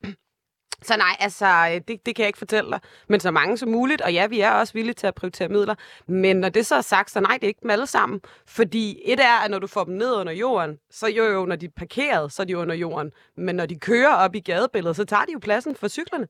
så 0.83 0.97
nej, 0.97 1.17
altså, 1.21 1.47
øh, 1.47 1.81
det, 1.89 2.07
det 2.07 2.17
kan 2.17 2.23
jeg 2.23 2.27
ikke 2.27 2.39
fortælle 2.39 2.71
dig. 2.71 2.81
Men 3.09 3.21
så 3.21 3.31
mange 3.31 3.59
som 3.59 3.69
muligt, 3.69 4.01
og 4.01 4.13
ja, 4.13 4.27
vi 4.27 4.41
er 4.41 4.51
også 4.51 4.73
villige 4.73 4.95
til 4.95 5.07
at 5.07 5.15
prioritere 5.15 5.49
midler. 5.49 5.75
Men 6.07 6.37
når 6.37 6.49
det 6.49 6.67
så 6.67 6.75
er 6.75 6.81
sagt, 6.81 7.11
så 7.11 7.21
nej, 7.21 7.33
det 7.35 7.45
er 7.45 7.49
ikke 7.49 7.63
dem 7.63 7.71
alle 7.71 7.87
sammen. 7.87 8.21
Fordi 8.47 9.01
et 9.05 9.21
er, 9.21 9.39
at 9.45 9.51
når 9.51 9.59
du 9.59 9.67
får 9.67 9.85
dem 9.85 9.95
ned 9.95 10.15
under 10.15 10.33
jorden, 10.33 10.79
så 10.91 11.07
jo 11.07 11.25
jo, 11.25 11.47
når 11.47 11.57
de 11.57 11.67
er 11.67 11.71
parkeret, 11.77 12.33
så 12.33 12.43
er 12.43 12.47
de 12.47 12.59
under 12.59 12.75
jorden. 12.75 13.13
Men 13.37 13.57
når 13.57 13.67
de 13.67 13.79
kører 13.79 14.15
op 14.15 14.35
i 14.35 14.41
gadebilledet, 14.41 14.97
så 14.97 15.05
tager 15.05 15.25
de 15.25 15.33
jo 15.33 15.39
pladsen 15.39 15.77
for 15.77 15.89
cyklerne. 15.89 16.29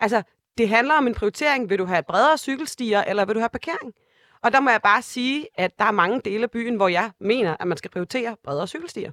Altså, 0.00 0.22
det 0.58 0.68
handler 0.68 0.94
om 0.94 1.06
en 1.06 1.14
prioritering. 1.14 1.70
Vil 1.70 1.78
du 1.78 1.84
have 1.84 2.02
bredere 2.02 2.38
cykelstier, 2.38 3.02
eller 3.02 3.24
vil 3.24 3.34
du 3.34 3.40
have 3.40 3.48
parkering? 3.48 3.94
Og 4.44 4.52
der 4.52 4.60
må 4.60 4.70
jeg 4.70 4.82
bare 4.82 5.02
sige, 5.02 5.46
at 5.54 5.78
der 5.78 5.84
er 5.84 5.90
mange 5.90 6.20
dele 6.24 6.42
af 6.42 6.50
byen, 6.50 6.76
hvor 6.76 6.88
jeg 6.88 7.10
mener, 7.20 7.56
at 7.60 7.66
man 7.66 7.76
skal 7.76 7.90
prioritere 7.90 8.36
bredere 8.44 8.68
cykelstier. 8.68 9.12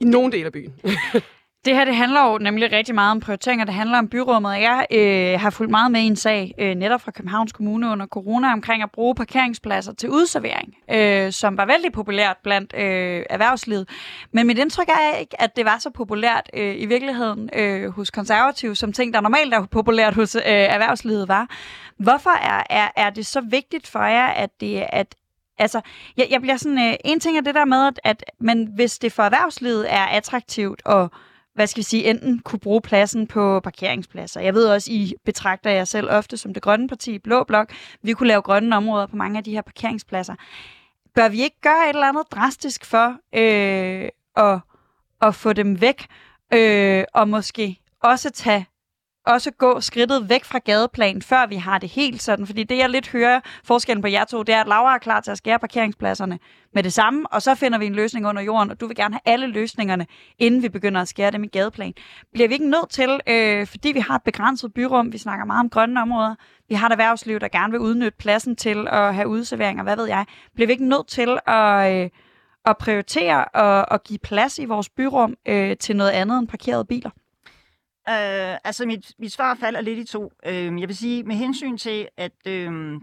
I 0.00 0.04
nogle 0.04 0.32
dele 0.32 0.46
af 0.46 0.52
byen. 0.52 0.80
Det 1.66 1.74
her 1.74 1.84
det 1.84 1.96
handler 1.96 2.30
jo 2.30 2.38
nemlig 2.38 2.72
rigtig 2.72 2.94
meget 2.94 3.10
om 3.10 3.20
prioriteringer. 3.20 3.64
Det 3.64 3.74
handler 3.74 3.98
om 3.98 4.08
byrummet. 4.08 4.50
Jeg 4.50 4.86
øh, 4.90 5.40
har 5.40 5.50
fulgt 5.50 5.70
meget 5.70 5.92
med 5.92 6.00
i 6.00 6.04
en 6.04 6.16
sag, 6.16 6.54
øh, 6.58 6.74
netop 6.74 7.00
fra 7.00 7.10
Københavns 7.10 7.52
Kommune 7.52 7.88
under 7.90 8.06
corona, 8.06 8.52
omkring 8.52 8.82
at 8.82 8.90
bruge 8.90 9.14
parkeringspladser 9.14 9.92
til 9.92 10.10
udservering, 10.10 10.74
øh, 10.90 11.32
som 11.32 11.56
var 11.56 11.66
vældig 11.66 11.92
populært 11.92 12.36
blandt 12.42 12.74
øh, 12.76 13.22
erhvervslivet. 13.30 13.88
Men 14.32 14.46
mit 14.46 14.58
indtryk 14.58 14.88
er 14.88 15.16
ikke, 15.16 15.42
at 15.42 15.56
det 15.56 15.64
var 15.64 15.78
så 15.78 15.90
populært 15.90 16.50
øh, 16.54 16.82
i 16.82 16.86
virkeligheden 16.86 17.50
øh, 17.52 17.90
hos 17.90 18.10
konservative, 18.10 18.76
som 18.76 18.92
ting, 18.92 19.14
der 19.14 19.20
normalt 19.20 19.54
er 19.54 19.66
populært 19.66 20.14
hos 20.14 20.34
øh, 20.34 20.42
erhvervslivet 20.44 21.28
var. 21.28 21.50
Hvorfor 21.98 22.30
er, 22.30 22.62
er, 22.70 22.88
er 22.96 23.10
det 23.10 23.26
så 23.26 23.40
vigtigt 23.40 23.86
for 23.86 24.02
jer, 24.02 24.26
at 24.26 24.50
det 24.60 24.84
at 24.88 25.14
Altså, 25.58 25.80
jeg, 26.16 26.26
jeg 26.30 26.40
bliver 26.40 26.56
sådan, 26.56 26.78
øh, 26.78 26.94
en 27.04 27.20
ting 27.20 27.36
er 27.36 27.40
det 27.40 27.54
der 27.54 27.64
med, 27.64 27.86
at, 27.86 28.00
at 28.04 28.24
men 28.40 28.68
hvis 28.74 28.98
det 28.98 29.12
for 29.12 29.22
erhvervslivet 29.22 29.92
er 29.92 30.04
attraktivt 30.04 30.82
og 30.84 31.10
hvad 31.56 31.66
skal 31.66 31.78
vi 31.78 31.82
sige, 31.82 32.10
enten 32.10 32.38
kunne 32.38 32.58
bruge 32.58 32.80
pladsen 32.80 33.26
på 33.26 33.60
parkeringspladser. 33.60 34.40
Jeg 34.40 34.54
ved 34.54 34.68
også, 34.68 34.92
I 34.92 35.14
betragter 35.24 35.70
jer 35.70 35.84
selv 35.84 36.10
ofte 36.10 36.36
som 36.36 36.54
det 36.54 36.62
grønne 36.62 36.88
parti, 36.88 37.18
Blå 37.18 37.44
Blok. 37.44 37.72
Vi 38.02 38.12
kunne 38.12 38.28
lave 38.28 38.42
grønne 38.42 38.76
områder 38.76 39.06
på 39.06 39.16
mange 39.16 39.38
af 39.38 39.44
de 39.44 39.50
her 39.50 39.62
parkeringspladser. 39.62 40.34
Bør 41.14 41.28
vi 41.28 41.42
ikke 41.42 41.60
gøre 41.60 41.84
et 41.84 41.94
eller 41.94 42.08
andet 42.08 42.24
drastisk 42.30 42.84
for 42.84 43.16
øh, 43.34 44.08
at, 44.36 44.58
at 45.22 45.34
få 45.34 45.52
dem 45.52 45.80
væk, 45.80 46.06
øh, 46.52 47.04
og 47.14 47.28
måske 47.28 47.80
også 48.02 48.30
tage 48.30 48.66
også 49.26 49.50
gå 49.50 49.80
skridtet 49.80 50.28
væk 50.28 50.44
fra 50.44 50.58
gadeplan, 50.58 51.22
før 51.22 51.46
vi 51.46 51.56
har 51.56 51.78
det 51.78 51.88
helt 51.88 52.22
sådan. 52.22 52.46
Fordi 52.46 52.64
det, 52.64 52.78
jeg 52.78 52.90
lidt 52.90 53.08
hører 53.08 53.40
forskellen 53.64 54.02
på 54.02 54.08
jer 54.08 54.24
to, 54.24 54.42
det 54.42 54.54
er, 54.54 54.60
at 54.60 54.66
Laura 54.66 54.94
er 54.94 54.98
klar 54.98 55.20
til 55.20 55.30
at 55.30 55.38
skære 55.38 55.58
parkeringspladserne 55.58 56.38
med 56.74 56.82
det 56.82 56.92
samme, 56.92 57.26
og 57.32 57.42
så 57.42 57.54
finder 57.54 57.78
vi 57.78 57.86
en 57.86 57.94
løsning 57.94 58.26
under 58.26 58.42
jorden, 58.42 58.70
og 58.70 58.80
du 58.80 58.86
vil 58.86 58.96
gerne 58.96 59.14
have 59.14 59.34
alle 59.34 59.46
løsningerne, 59.46 60.06
inden 60.38 60.62
vi 60.62 60.68
begynder 60.68 61.00
at 61.00 61.08
skære 61.08 61.30
dem 61.30 61.44
i 61.44 61.46
gadeplan. 61.46 61.94
Bliver 62.32 62.48
vi 62.48 62.54
ikke 62.54 62.70
nødt 62.70 62.90
til, 62.90 63.20
øh, 63.28 63.66
fordi 63.66 63.92
vi 63.92 64.00
har 64.00 64.14
et 64.14 64.22
begrænset 64.22 64.74
byrum, 64.74 65.12
vi 65.12 65.18
snakker 65.18 65.44
meget 65.44 65.60
om 65.60 65.70
grønne 65.70 66.02
områder, 66.02 66.34
vi 66.68 66.74
har 66.74 66.86
et 66.86 66.92
erhvervsliv, 66.92 67.40
der 67.40 67.48
gerne 67.48 67.70
vil 67.70 67.80
udnytte 67.80 68.18
pladsen 68.18 68.56
til 68.56 68.88
at 68.88 69.14
have 69.14 69.28
udserveringer, 69.28 69.82
hvad 69.82 69.96
ved 69.96 70.06
jeg, 70.06 70.26
bliver 70.54 70.66
vi 70.66 70.72
ikke 70.72 70.88
nødt 70.88 71.08
til 71.08 71.38
at... 71.46 71.94
Øh, 71.94 72.10
at 72.66 72.78
prioritere 72.78 73.44
og, 73.44 73.88
og 73.88 74.02
give 74.02 74.18
plads 74.18 74.58
i 74.58 74.64
vores 74.64 74.88
byrum 74.88 75.34
øh, 75.48 75.76
til 75.76 75.96
noget 75.96 76.10
andet 76.10 76.38
end 76.38 76.48
parkerede 76.48 76.84
biler? 76.84 77.10
Øh, 78.08 78.58
altså, 78.64 78.86
mit, 78.86 79.12
mit 79.18 79.32
svar 79.32 79.54
falder 79.54 79.80
lidt 79.80 79.98
i 79.98 80.04
to. 80.04 80.32
Øh, 80.46 80.80
jeg 80.80 80.88
vil 80.88 80.96
sige, 80.96 81.22
med 81.22 81.36
hensyn 81.36 81.76
til, 81.76 82.08
at... 82.16 82.32
Øh, 82.46 83.00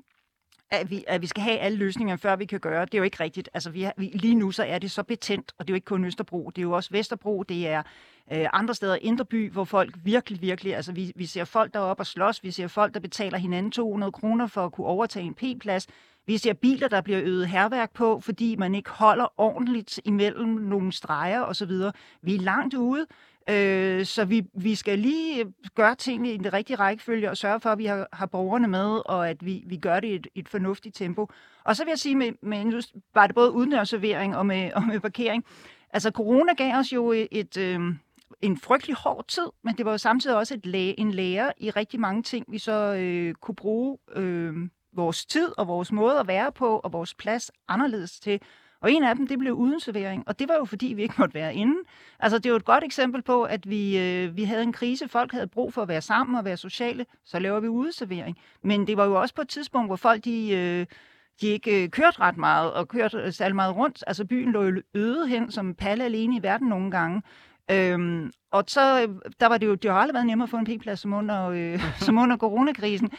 at 0.72 0.90
vi, 0.90 1.04
at 1.08 1.22
vi 1.22 1.28
skal 1.28 1.44
have 1.44 1.58
alle 1.58 1.78
løsninger, 1.78 2.16
før 2.16 2.36
vi 2.36 2.46
kan 2.46 2.60
gøre. 2.60 2.86
Det 2.86 2.94
er 2.94 2.98
jo 2.98 3.04
ikke 3.04 3.24
rigtigt. 3.24 3.50
Altså, 3.54 3.70
vi, 3.70 3.82
har, 3.82 3.94
vi, 3.98 4.06
lige 4.06 4.36
nu 4.36 4.52
så 4.52 4.64
er 4.64 4.80
det 4.80 4.92
så 4.92 5.04
betændt, 5.04 5.54
og 5.60 5.68
det 5.68 5.72
er 5.72 5.74
jo 5.74 5.76
ikke 5.76 5.86
kun 5.86 6.06
Østerbro, 6.06 6.52
det 6.56 6.58
er 6.58 6.64
jo 6.64 6.72
også 6.72 6.90
Vesterbro, 6.92 7.44
det 7.44 7.68
er 7.68 7.84
øh, 8.34 8.48
andre 8.54 8.74
steder, 8.74 8.98
Indre 9.02 9.26
By, 9.26 9.52
hvor 9.52 9.64
folk 9.64 9.96
virkelig, 10.04 10.42
virkelig, 10.42 10.76
altså 10.76 10.92
vi, 10.92 11.12
vi 11.16 11.26
ser 11.26 11.46
folk, 11.46 11.74
der 11.74 11.80
er 11.80 11.84
oppe 11.84 12.02
og 12.02 12.08
slås, 12.08 12.44
vi 12.44 12.52
ser 12.52 12.68
folk, 12.68 12.94
der 12.94 13.00
betaler 13.00 13.38
hinanden 13.38 13.72
200 13.72 14.12
kroner 14.12 14.48
for 14.48 14.66
at 14.66 14.72
kunne 14.72 14.88
overtage 14.88 15.26
en 15.26 15.34
P-plads, 15.34 15.88
vi 16.26 16.38
ser 16.38 16.54
biler, 16.54 16.88
der 16.88 17.02
bliver 17.02 17.22
øget 17.24 17.48
herværk 17.48 17.94
på, 17.94 18.20
fordi 18.20 18.56
man 18.56 18.76
ikke 18.76 18.90
holder 18.90 19.34
ordentligt 19.38 20.00
imellem 20.06 20.50
nogle 20.50 20.92
streger 20.92 21.42
osv. 21.42 21.72
Vi 22.22 22.36
er 22.36 22.40
langt 22.40 22.74
ude. 22.74 23.06
Øh, 23.50 24.06
så 24.06 24.26
vi, 24.26 24.44
vi 24.54 24.76
skal 24.76 25.00
lige 25.00 25.40
øh, 25.40 25.52
gøre 25.76 25.96
tingene 25.96 26.34
i 26.34 26.38
den 26.38 26.54
rigtige 26.54 26.78
rækkefølge 26.78 27.30
og 27.30 27.38
sørge 27.38 27.60
for, 27.60 27.70
at 27.70 27.78
vi 27.78 27.86
har, 27.86 28.08
har 28.14 28.26
borgerne 28.26 28.68
med, 28.68 29.02
og 29.06 29.30
at 29.30 29.46
vi, 29.46 29.64
vi 29.66 29.78
gør 29.78 30.00
det 30.00 30.08
i 30.08 30.16
et, 30.16 30.28
et 30.36 30.50
fornuftigt 30.50 30.96
tempo. 30.96 31.28
Og 31.64 31.76
så 31.76 31.84
vil 31.84 31.92
jeg 31.92 32.00
sige, 32.00 32.16
med, 32.16 32.32
med 32.42 32.84
var 33.14 33.28
det 33.28 33.36
både 33.36 33.52
udendørsservering 33.52 34.36
og 34.36 34.46
med, 34.46 34.72
og 34.76 34.84
med 34.84 35.00
parkering. 35.00 35.46
Altså, 35.90 36.12
corona 36.12 36.54
gav 36.54 36.76
os 36.76 36.94
jo 36.94 37.12
et, 37.12 37.28
et 37.32 37.58
øh, 37.58 37.80
en 38.42 38.58
frygtelig 38.58 38.96
hård 38.96 39.28
tid, 39.28 39.48
men 39.64 39.78
det 39.78 39.86
var 39.86 39.92
jo 39.92 39.98
samtidig 39.98 40.38
også 40.38 40.54
et 40.54 40.66
læge, 40.66 41.00
en 41.00 41.12
lærer 41.12 41.52
i 41.58 41.70
rigtig 41.70 42.00
mange 42.00 42.24
ting, 42.24 42.46
vi 42.50 42.58
så 42.58 42.94
øh, 42.94 43.34
kunne 43.34 43.56
bruge 43.56 43.98
øh, 44.16 44.54
vores 44.94 45.26
tid 45.26 45.52
og 45.58 45.68
vores 45.68 45.92
måde 45.92 46.20
at 46.20 46.28
være 46.28 46.52
på 46.52 46.80
og 46.80 46.94
vores 46.94 47.14
plads 47.14 47.52
anderledes 47.68 48.20
til. 48.20 48.42
Og 48.84 48.92
en 48.92 49.04
af 49.04 49.16
dem, 49.16 49.28
det 49.28 49.40
blev 49.40 49.54
uden 49.54 49.80
servering, 49.80 50.24
og 50.28 50.40
det 50.40 50.50
var 50.50 50.56
jo 50.56 50.66
fordi, 50.66 50.88
vi 50.88 51.02
ikke 51.02 51.16
måtte 51.18 51.34
være 51.34 51.56
inde. 51.56 51.76
Altså, 52.20 52.38
det 52.38 52.46
er 52.46 52.50
jo 52.50 52.56
et 52.56 52.66
godt 52.66 52.84
eksempel 52.84 53.22
på, 53.22 53.44
at 53.44 53.70
vi, 53.70 54.00
øh, 54.00 54.38
vi 54.38 54.44
havde 54.44 54.64
en 54.64 54.74
krise, 54.74 55.08
folk 55.08 55.32
havde 55.32 55.48
brug 55.48 55.74
for 55.74 55.82
at 55.82 55.88
være 55.88 56.02
sammen 56.02 56.36
og 56.36 56.46
være 56.46 56.58
sociale, 56.58 57.06
så 57.26 57.40
laver 57.40 57.60
vi 57.60 57.68
udeservering. 57.68 58.38
Men 58.64 58.88
det 58.88 58.98
var 58.98 59.06
jo 59.06 59.22
også 59.22 59.36
på 59.36 59.42
et 59.42 59.50
tidspunkt, 59.50 59.90
hvor 59.90 59.96
folk, 59.96 60.26
de... 60.26 60.52
Øh, 60.52 60.86
de 61.42 61.48
ikke 61.48 61.84
øh, 61.84 61.90
kørte 61.90 62.20
ret 62.20 62.38
meget 62.38 62.74
og 62.74 62.88
kørte 62.88 63.32
særlig 63.32 63.56
meget 63.56 63.76
rundt. 63.76 64.04
Altså 64.08 64.26
byen 64.26 64.52
lå 64.52 64.64
jo 64.64 64.82
øde 64.94 65.28
hen 65.28 65.52
som 65.52 65.76
palle 65.76 66.04
alene 66.04 66.36
i 66.36 66.44
verden 66.44 66.68
nogle 66.68 66.92
gange. 66.92 67.22
Øhm, 67.72 68.32
og 68.52 68.64
så, 68.68 69.02
øh, 69.02 69.16
der 69.40 69.48
var 69.48 69.58
det 69.58 69.68
jo, 69.68 69.76
det 69.76 69.92
har 69.92 69.98
aldrig 69.98 70.14
været 70.14 70.28
nemmere 70.28 70.46
at 70.46 70.50
få 70.50 70.58
en 70.58 70.66
p-plads 70.66 71.00
som 71.00 71.14
under, 71.14 71.50
øh, 71.50 71.84
som 72.06 72.18
under 72.18 72.38
coronakrisen. 72.38 73.12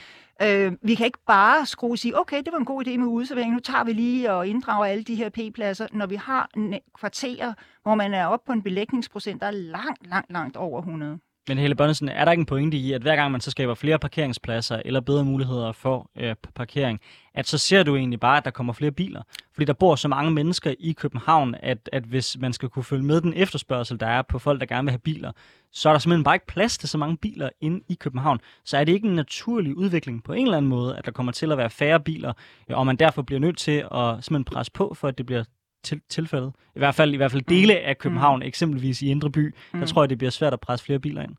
Øh, 0.43 0.73
vi 0.83 0.95
kan 0.95 1.07
ikke 1.07 1.25
bare 1.27 1.67
skrue 1.67 1.93
og 1.93 1.99
sige, 1.99 2.21
okay, 2.21 2.43
det 2.43 2.53
var 2.53 2.59
en 2.59 2.65
god 2.65 2.87
idé 2.87 2.97
med 2.97 3.07
udservering, 3.07 3.53
nu 3.53 3.61
tager 3.61 3.85
vi 3.85 3.93
lige 3.93 4.33
og 4.33 4.47
inddrager 4.49 4.85
alle 4.85 5.05
de 5.05 5.15
her 5.15 5.29
p-pladser, 5.29 5.87
når 5.93 6.07
vi 6.07 6.17
har 6.17 6.51
kvarterer, 6.99 7.55
hvor 7.83 7.95
man 7.95 8.15
er 8.15 8.27
oppe 8.27 8.47
på 8.47 8.53
en 8.53 8.63
belægningsprocent, 8.63 9.41
der 9.41 9.47
er 9.47 9.51
langt, 9.51 10.07
langt, 10.07 10.33
langt 10.33 10.57
over 10.57 10.79
100. 10.79 11.19
Men 11.49 11.59
hele 11.59 11.75
Bonnesen, 11.75 12.09
er 12.09 12.25
der 12.25 12.33
ikke 12.33 12.41
en 12.41 12.47
pointe 12.47 12.77
i, 12.77 12.93
at 12.93 13.03
hver 13.03 13.17
gang 13.17 13.33
man 13.33 13.41
så 13.41 13.51
skaber 13.51 13.75
flere 13.75 13.99
parkeringspladser 13.99 14.83
eller 14.85 15.01
bedre 15.01 15.25
muligheder 15.25 15.73
for 15.73 16.11
øh, 16.17 16.35
parkering, 16.55 17.01
at 17.35 17.47
så 17.49 17.59
ser 17.59 17.83
du 17.83 17.97
egentlig 17.97 18.21
bare, 18.21 18.37
at 18.37 18.45
der 18.45 18.51
kommer 18.51 18.73
flere 18.73 18.91
biler? 18.91 19.23
Fordi 19.53 19.65
der 19.65 19.73
bor 19.73 19.97
så 19.97 20.09
mange 20.09 20.31
mennesker 20.31 20.75
i 20.79 20.93
København, 20.93 21.55
at, 21.63 21.91
at 21.93 22.03
hvis 22.03 22.37
man 22.41 22.53
skal 22.53 22.69
kunne 22.69 22.85
følge 22.85 23.05
med 23.05 23.21
den 23.21 23.35
efterspørgsel, 23.37 24.01
der 24.01 24.07
er 24.07 24.23
på 24.23 24.39
folk, 24.39 24.61
der 24.61 24.67
gerne 24.67 24.85
vil 24.85 24.91
have 24.91 24.99
biler, 24.99 25.33
så 25.73 25.89
er 25.89 25.93
der 25.93 25.99
simpelthen 25.99 26.25
bare 26.25 26.35
ikke 26.35 26.47
plads 26.47 26.79
til 26.79 26.89
så 26.89 26.99
mange 26.99 27.17
biler 27.17 27.49
inde 27.61 27.85
i 27.89 27.95
København. 27.95 28.41
Så 28.65 28.77
er 28.77 28.85
det 28.85 28.93
ikke 28.93 29.09
en 29.09 29.15
naturlig 29.15 29.77
udvikling 29.77 30.25
på 30.25 30.33
en 30.33 30.45
eller 30.45 30.57
anden 30.57 30.69
måde, 30.69 30.97
at 30.97 31.07
der 31.07 31.13
kommer 31.13 31.33
til 31.33 31.53
at 31.53 31.59
være 31.59 31.71
færre 31.71 32.01
biler, 32.01 32.33
og 32.71 32.87
man 32.87 32.97
derfor 32.97 33.23
bliver 33.23 33.41
nødt 33.41 33.59
til 33.59 33.87
at 33.95 34.25
simpelthen 34.25 34.45
presse 34.45 34.73
på, 34.73 34.95
for 34.95 35.09
at 35.09 35.19
det 35.19 35.27
bliver 35.27 35.45
til, 35.85 36.01
tilfældet. 36.09 36.53
I 36.77 36.79
hvert 36.79 36.95
fald 36.95 37.15
i 37.15 37.17
hvert 37.17 37.31
fald 37.31 37.43
dele 37.43 37.79
af 37.79 37.99
København, 37.99 38.39
mm. 38.39 38.47
eksempelvis 38.47 39.03
i 39.03 39.11
Indre 39.11 39.31
By, 39.31 39.55
mm. 39.73 39.81
der 39.81 39.87
tror 39.87 40.03
jeg, 40.03 40.11
det 40.11 40.19
bliver 40.19 40.31
svært 40.31 40.53
at 40.53 40.61
presse 40.61 40.85
flere 40.85 40.99
biler 40.99 41.23
ind. 41.23 41.35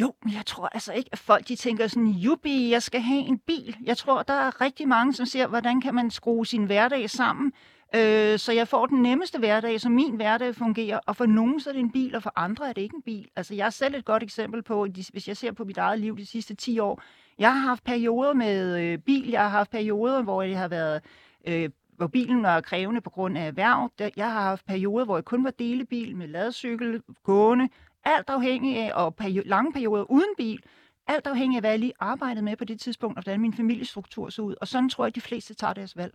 Jo, 0.00 0.14
men 0.24 0.34
jeg 0.34 0.46
tror 0.46 0.66
altså 0.66 0.92
ikke, 0.92 1.08
at 1.12 1.18
folk 1.18 1.48
de 1.48 1.56
tænker 1.56 1.86
sådan, 1.86 2.08
jubi, 2.08 2.70
jeg 2.70 2.82
skal 2.82 3.00
have 3.00 3.20
en 3.20 3.38
bil. 3.46 3.76
Jeg 3.84 3.96
tror, 3.96 4.22
der 4.22 4.34
er 4.34 4.60
rigtig 4.60 4.88
mange, 4.88 5.14
som 5.14 5.26
siger, 5.26 5.46
hvordan 5.46 5.80
kan 5.80 5.94
man 5.94 6.10
skrue 6.10 6.46
sin 6.46 6.64
hverdag 6.64 7.10
sammen 7.10 7.52
Øh, 7.94 8.38
så 8.38 8.52
jeg 8.52 8.68
får 8.68 8.86
den 8.86 9.02
nemmeste 9.02 9.38
hverdag, 9.38 9.80
så 9.80 9.88
min 9.88 10.16
hverdag 10.16 10.54
fungerer. 10.54 10.98
Og 11.06 11.16
for 11.16 11.26
nogen 11.26 11.60
så 11.60 11.70
er 11.70 11.72
det 11.72 11.80
en 11.80 11.92
bil, 11.92 12.14
og 12.14 12.22
for 12.22 12.32
andre 12.36 12.68
er 12.68 12.72
det 12.72 12.82
ikke 12.82 12.96
en 12.96 13.02
bil. 13.02 13.28
Altså 13.36 13.54
jeg 13.54 13.66
er 13.66 13.70
selv 13.70 13.94
et 13.94 14.04
godt 14.04 14.22
eksempel 14.22 14.62
på, 14.62 14.86
hvis 15.12 15.28
jeg 15.28 15.36
ser 15.36 15.52
på 15.52 15.64
mit 15.64 15.78
eget 15.78 16.00
liv 16.00 16.16
de 16.18 16.26
sidste 16.26 16.54
10 16.54 16.78
år. 16.78 17.02
Jeg 17.38 17.52
har 17.52 17.68
haft 17.68 17.84
perioder 17.84 18.32
med 18.32 18.80
øh, 18.80 18.98
bil, 18.98 19.28
jeg 19.28 19.40
har 19.40 19.48
haft 19.48 19.70
perioder, 19.70 20.22
hvor 20.22 20.42
jeg 20.42 20.58
har 20.58 20.68
været 20.68 21.02
øh, 21.46 21.70
hvor 21.98 22.06
bilen 22.06 22.42
var 22.42 22.60
krævende 22.60 23.00
på 23.00 23.10
grund 23.10 23.38
af 23.38 23.46
erhverv. 23.46 23.90
Jeg 24.16 24.32
har 24.32 24.40
haft 24.42 24.66
perioder, 24.66 25.04
hvor 25.04 25.16
jeg 25.16 25.24
kun 25.24 25.44
var 25.44 25.50
delebil 25.50 26.16
med 26.16 26.28
ladcykel, 26.28 27.02
gående, 27.24 27.68
alt 28.04 28.30
afhængig 28.30 28.76
af, 28.78 28.92
og 28.94 29.14
perio- 29.20 29.42
lange 29.48 29.72
perioder 29.72 30.10
uden 30.10 30.34
bil, 30.36 30.62
alt 31.06 31.26
afhængig 31.26 31.56
af, 31.56 31.62
hvad 31.62 31.70
jeg 31.70 31.78
lige 31.78 31.92
arbejdede 32.00 32.44
med 32.44 32.56
på 32.56 32.64
det 32.64 32.80
tidspunkt, 32.80 33.18
og 33.18 33.22
hvordan 33.22 33.40
min 33.40 33.54
familiestruktur 33.54 34.28
så 34.28 34.42
ud. 34.42 34.54
Og 34.60 34.68
sådan 34.68 34.88
tror 34.88 35.04
jeg, 35.04 35.08
at 35.08 35.14
de 35.14 35.20
fleste 35.20 35.54
tager 35.54 35.72
deres 35.72 35.96
valg. 35.96 36.14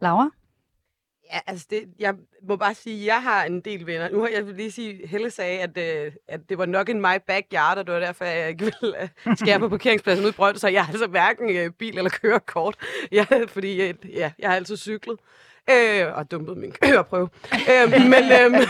Laura? 0.00 0.30
Ja, 1.32 1.38
altså 1.46 1.66
det, 1.70 1.88
jeg 1.98 2.14
må 2.48 2.56
bare 2.56 2.74
sige, 2.74 3.00
at 3.00 3.06
jeg 3.06 3.22
har 3.22 3.44
en 3.44 3.60
del 3.60 3.86
venner. 3.86 4.10
Nu 4.10 4.20
har 4.20 4.28
jeg 4.28 4.42
lige 4.44 4.72
sige, 4.72 5.06
Helle 5.06 5.30
sagde, 5.30 5.60
at, 5.60 5.78
øh, 5.78 6.12
at 6.28 6.40
det 6.48 6.58
var 6.58 6.66
nok 6.66 6.88
en 6.88 7.00
my 7.00 7.16
backyard, 7.26 7.78
og 7.78 7.86
det 7.86 7.94
var 7.94 8.00
derfor, 8.00 8.24
jeg 8.24 8.48
ikke 8.48 8.64
ville 8.64 9.02
øh, 9.02 9.36
skære 9.36 9.58
på 9.58 9.68
parkeringspladsen 9.68 10.24
ude 10.24 10.30
i 10.30 10.36
Brønd, 10.36 10.56
så 10.56 10.68
jeg 10.68 10.84
har 10.84 10.92
altså 10.92 11.06
hverken 11.06 11.56
øh, 11.56 11.70
bil 11.70 11.98
eller 11.98 12.10
kørekort, 12.10 12.76
ja, 13.12 13.26
fordi 13.48 13.82
øh, 13.82 13.94
ja, 14.08 14.32
jeg 14.38 14.48
har 14.48 14.56
altid 14.56 14.76
cyklet 14.76 15.18
øh, 15.70 16.06
og 16.14 16.30
dumpet 16.30 16.56
min 16.56 16.72
køreprøve. 16.72 17.28
øh, 17.52 17.90
men, 17.90 18.24
øh, 18.32 18.66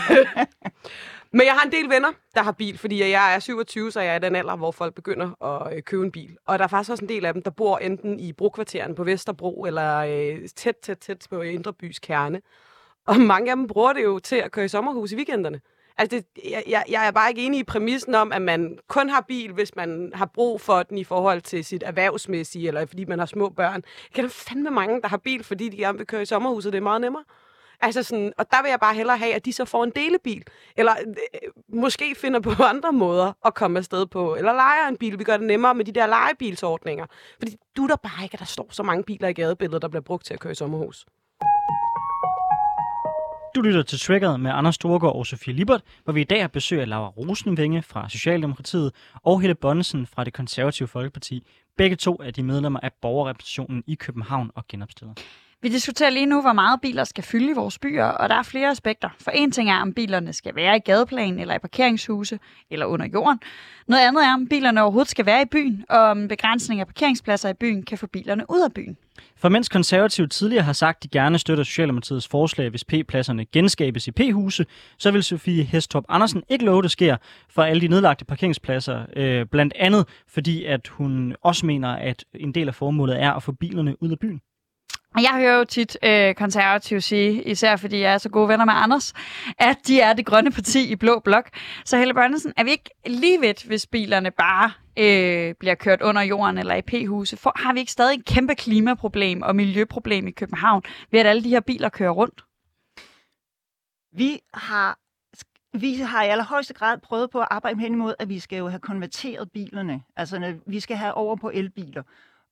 men 1.33 1.45
jeg 1.45 1.53
har 1.53 1.65
en 1.65 1.71
del 1.71 1.89
venner, 1.89 2.11
der 2.35 2.43
har 2.43 2.51
bil, 2.51 2.77
fordi 2.77 2.99
jeg 2.99 3.35
er 3.35 3.39
27, 3.39 3.91
så 3.91 4.01
jeg 4.01 4.11
er 4.11 4.15
i 4.15 4.19
den 4.19 4.35
alder, 4.35 4.55
hvor 4.55 4.71
folk 4.71 4.95
begynder 4.95 5.43
at 5.43 5.75
øh, 5.75 5.83
købe 5.83 6.03
en 6.03 6.11
bil. 6.11 6.37
Og 6.45 6.59
der 6.59 6.63
er 6.63 6.69
faktisk 6.69 6.91
også 6.91 7.05
en 7.05 7.09
del 7.09 7.25
af 7.25 7.33
dem, 7.33 7.41
der 7.41 7.51
bor 7.51 7.77
enten 7.77 8.19
i 8.19 8.33
brokvarteren 8.33 8.95
på 8.95 9.03
Vesterbro, 9.03 9.65
eller 9.65 9.97
øh, 9.97 10.49
tæt, 10.55 10.75
tæt, 10.75 10.97
tæt 10.97 11.27
på 11.29 11.41
Indre 11.41 11.73
Bys 11.73 11.99
kerne. 11.99 12.41
Og 13.05 13.19
mange 13.19 13.51
af 13.51 13.55
dem 13.57 13.67
bruger 13.67 13.93
det 13.93 14.03
jo 14.03 14.19
til 14.19 14.35
at 14.35 14.51
køre 14.51 14.65
i 14.65 14.67
sommerhus 14.67 15.11
i 15.11 15.15
weekenderne. 15.15 15.61
Altså, 15.97 16.17
det, 16.17 16.43
jeg, 16.67 16.83
jeg 16.89 17.07
er 17.07 17.11
bare 17.11 17.29
ikke 17.29 17.45
enig 17.45 17.59
i 17.59 17.63
præmissen 17.63 18.15
om, 18.15 18.31
at 18.31 18.41
man 18.41 18.77
kun 18.87 19.09
har 19.09 19.21
bil, 19.21 19.51
hvis 19.51 19.75
man 19.75 20.11
har 20.15 20.25
brug 20.25 20.61
for 20.61 20.83
den 20.83 20.97
i 20.97 21.03
forhold 21.03 21.41
til 21.41 21.65
sit 21.65 21.83
erhvervsmæssige, 21.85 22.67
eller 22.67 22.85
fordi 22.85 23.05
man 23.05 23.19
har 23.19 23.25
små 23.25 23.49
børn. 23.49 23.83
Jeg 23.83 24.13
kender 24.13 24.29
fandme 24.29 24.69
mange, 24.69 25.01
der 25.01 25.07
har 25.07 25.17
bil, 25.17 25.43
fordi 25.43 25.69
de 25.69 25.77
gerne 25.77 25.97
vil 25.97 26.07
køre 26.07 26.21
i 26.21 26.25
sommerhuset. 26.25 26.73
Det 26.73 26.77
er 26.77 26.83
meget 26.83 27.01
nemmere. 27.01 27.23
Altså 27.83 28.03
sådan, 28.03 28.33
og 28.37 28.45
der 28.51 28.61
vil 28.61 28.69
jeg 28.69 28.79
bare 28.79 28.95
hellere 28.95 29.17
have, 29.17 29.33
at 29.33 29.45
de 29.45 29.53
så 29.53 29.65
får 29.65 29.83
en 29.83 29.91
delebil. 29.95 30.43
Eller 30.77 30.93
øh, 30.99 31.49
måske 31.79 32.15
finder 32.17 32.39
på 32.39 32.63
andre 32.73 32.91
måder 32.91 33.33
at 33.45 33.53
komme 33.53 33.79
afsted 33.79 34.05
på. 34.05 34.35
Eller 34.35 34.53
leger 34.53 34.87
en 34.89 34.97
bil. 34.97 35.19
Vi 35.19 35.23
gør 35.23 35.37
det 35.37 35.47
nemmere 35.47 35.75
med 35.75 35.85
de 35.85 35.91
der 35.91 36.07
legebilsordninger. 36.07 37.05
Fordi 37.39 37.55
du 37.77 37.87
der 37.87 37.95
bare 37.95 38.23
ikke, 38.23 38.33
at 38.33 38.39
der 38.39 38.45
står 38.45 38.67
så 38.71 38.83
mange 38.83 39.03
biler 39.03 39.27
i 39.27 39.33
gadebilledet, 39.33 39.81
der 39.81 39.87
bliver 39.87 40.01
brugt 40.01 40.25
til 40.25 40.33
at 40.33 40.39
køre 40.39 40.51
i 40.51 40.55
sommerhus. 40.55 41.05
Du 43.55 43.61
lytter 43.61 43.83
til 43.83 43.99
Triggeret 43.99 44.39
med 44.39 44.51
Anders 44.51 44.75
Storgård 44.75 45.15
og 45.15 45.25
Sofie 45.25 45.53
Libert, 45.53 45.81
hvor 46.03 46.13
vi 46.13 46.21
i 46.21 46.23
dag 46.23 46.41
har 46.41 46.47
besøg 46.47 46.81
af 46.81 46.89
Laura 46.89 47.09
Rosenvinge 47.09 47.81
fra 47.81 48.09
Socialdemokratiet 48.09 48.91
og 49.23 49.41
Helle 49.41 49.55
Bonnesen 49.55 50.07
fra 50.07 50.23
det 50.23 50.33
konservative 50.33 50.87
Folkeparti. 50.87 51.47
Begge 51.77 51.95
to 51.95 52.15
er 52.23 52.31
de 52.31 52.43
medlemmer 52.43 52.79
af 52.79 52.91
borgerrepræsentationen 53.01 53.83
i 53.87 53.95
København 53.95 54.51
og 54.55 54.67
genopstillet. 54.67 55.19
Vi 55.63 55.69
diskuterer 55.69 56.09
lige 56.09 56.25
nu, 56.25 56.41
hvor 56.41 56.53
meget 56.53 56.81
biler 56.81 57.03
skal 57.03 57.23
fylde 57.23 57.49
i 57.49 57.53
vores 57.53 57.79
byer, 57.79 58.05
og 58.05 58.29
der 58.29 58.35
er 58.35 58.43
flere 58.43 58.69
aspekter. 58.69 59.09
For 59.19 59.31
en 59.31 59.51
ting 59.51 59.69
er, 59.69 59.75
om 59.75 59.93
bilerne 59.93 60.33
skal 60.33 60.55
være 60.55 60.75
i 60.75 60.79
gadeplan 60.79 61.39
eller 61.39 61.55
i 61.55 61.59
parkeringshuse 61.59 62.39
eller 62.71 62.85
under 62.85 63.07
jorden. 63.13 63.39
Noget 63.87 64.07
andet 64.07 64.23
er, 64.23 64.33
om 64.33 64.47
bilerne 64.47 64.81
overhovedet 64.81 65.09
skal 65.09 65.25
være 65.25 65.41
i 65.41 65.45
byen, 65.45 65.85
og 65.89 65.99
om 65.99 66.27
begrænsning 66.27 66.79
af 66.79 66.87
parkeringspladser 66.87 67.49
i 67.49 67.53
byen 67.53 67.83
kan 67.83 67.97
få 67.97 68.07
bilerne 68.07 68.45
ud 68.49 68.61
af 68.61 68.73
byen. 68.73 68.97
For 69.37 69.49
mens 69.49 69.69
konservative 69.69 70.27
tidligere 70.27 70.63
har 70.63 70.73
sagt, 70.73 70.97
at 70.97 71.03
de 71.03 71.19
gerne 71.19 71.39
støtter 71.39 71.63
Socialdemokratiets 71.63 72.27
forslag, 72.27 72.69
hvis 72.69 72.83
P-pladserne 72.83 73.45
genskabes 73.45 74.07
i 74.07 74.11
P-huse, 74.11 74.65
så 74.97 75.11
vil 75.11 75.23
Sofie 75.23 75.63
Hestorp 75.63 76.03
Andersen 76.09 76.43
ikke 76.49 76.65
love, 76.65 76.81
det 76.81 76.91
sker 76.91 77.17
for 77.49 77.63
alle 77.63 77.81
de 77.81 77.87
nedlagte 77.87 78.25
parkeringspladser. 78.25 79.05
Øh, 79.15 79.45
blandt 79.45 79.73
andet 79.79 80.07
fordi, 80.27 80.65
at 80.65 80.87
hun 80.87 81.35
også 81.41 81.65
mener, 81.65 81.89
at 81.89 82.25
en 82.33 82.51
del 82.51 82.67
af 82.67 82.75
formålet 82.75 83.21
er 83.21 83.31
at 83.31 83.43
få 83.43 83.51
bilerne 83.51 84.03
ud 84.03 84.11
af 84.11 84.19
byen. 84.19 84.41
Jeg 85.21 85.31
hører 85.35 85.57
jo 85.57 85.63
tit 85.65 85.97
øh, 86.03 86.35
konservative 86.35 87.01
sige, 87.01 87.43
især 87.43 87.75
fordi 87.75 87.99
jeg 87.99 88.13
er 88.13 88.17
så 88.17 88.29
gode 88.29 88.47
venner 88.47 88.65
med 88.65 88.73
Anders, 88.75 89.13
at 89.59 89.77
de 89.87 90.01
er 90.01 90.13
det 90.13 90.25
grønne 90.25 90.51
parti 90.51 90.91
i 90.91 90.95
blå 90.95 91.19
blok. 91.19 91.49
Så 91.85 91.97
Helle 91.97 92.13
Børnesen, 92.13 92.53
er 92.57 92.63
vi 92.63 92.71
ikke 92.71 92.89
lige 93.05 93.41
ved, 93.41 93.67
hvis 93.67 93.87
bilerne 93.87 94.31
bare 94.31 94.71
øh, 94.99 95.55
bliver 95.59 95.75
kørt 95.75 96.01
under 96.01 96.21
jorden 96.21 96.57
eller 96.57 96.75
i 96.75 96.81
P-huse? 96.81 97.37
For 97.37 97.53
har 97.55 97.73
vi 97.73 97.79
ikke 97.79 97.91
stadig 97.91 98.19
et 98.19 98.25
kæmpe 98.25 98.55
klimaproblem 98.55 99.41
og 99.41 99.55
miljøproblem 99.55 100.27
i 100.27 100.31
København 100.31 100.83
ved, 101.11 101.19
at 101.19 101.27
alle 101.27 101.43
de 101.43 101.49
her 101.49 101.59
biler 101.59 101.89
kører 101.89 102.11
rundt? 102.11 102.43
Vi 104.17 104.39
har 104.53 104.99
vi 105.79 105.95
har 105.95 106.23
i 106.23 106.27
allerhøjeste 106.27 106.73
grad 106.73 106.97
prøvet 106.97 107.29
på 107.29 107.39
at 107.39 107.47
arbejde 107.51 107.79
hen 107.79 107.93
imod, 107.93 108.13
at 108.19 108.29
vi 108.29 108.39
skal 108.39 108.57
jo 108.57 108.67
have 108.67 108.79
konverteret 108.79 109.51
bilerne. 109.51 110.01
Altså, 110.15 110.55
vi 110.65 110.79
skal 110.79 110.97
have 110.97 111.13
over 111.13 111.35
på 111.35 111.51
elbiler. 111.53 112.03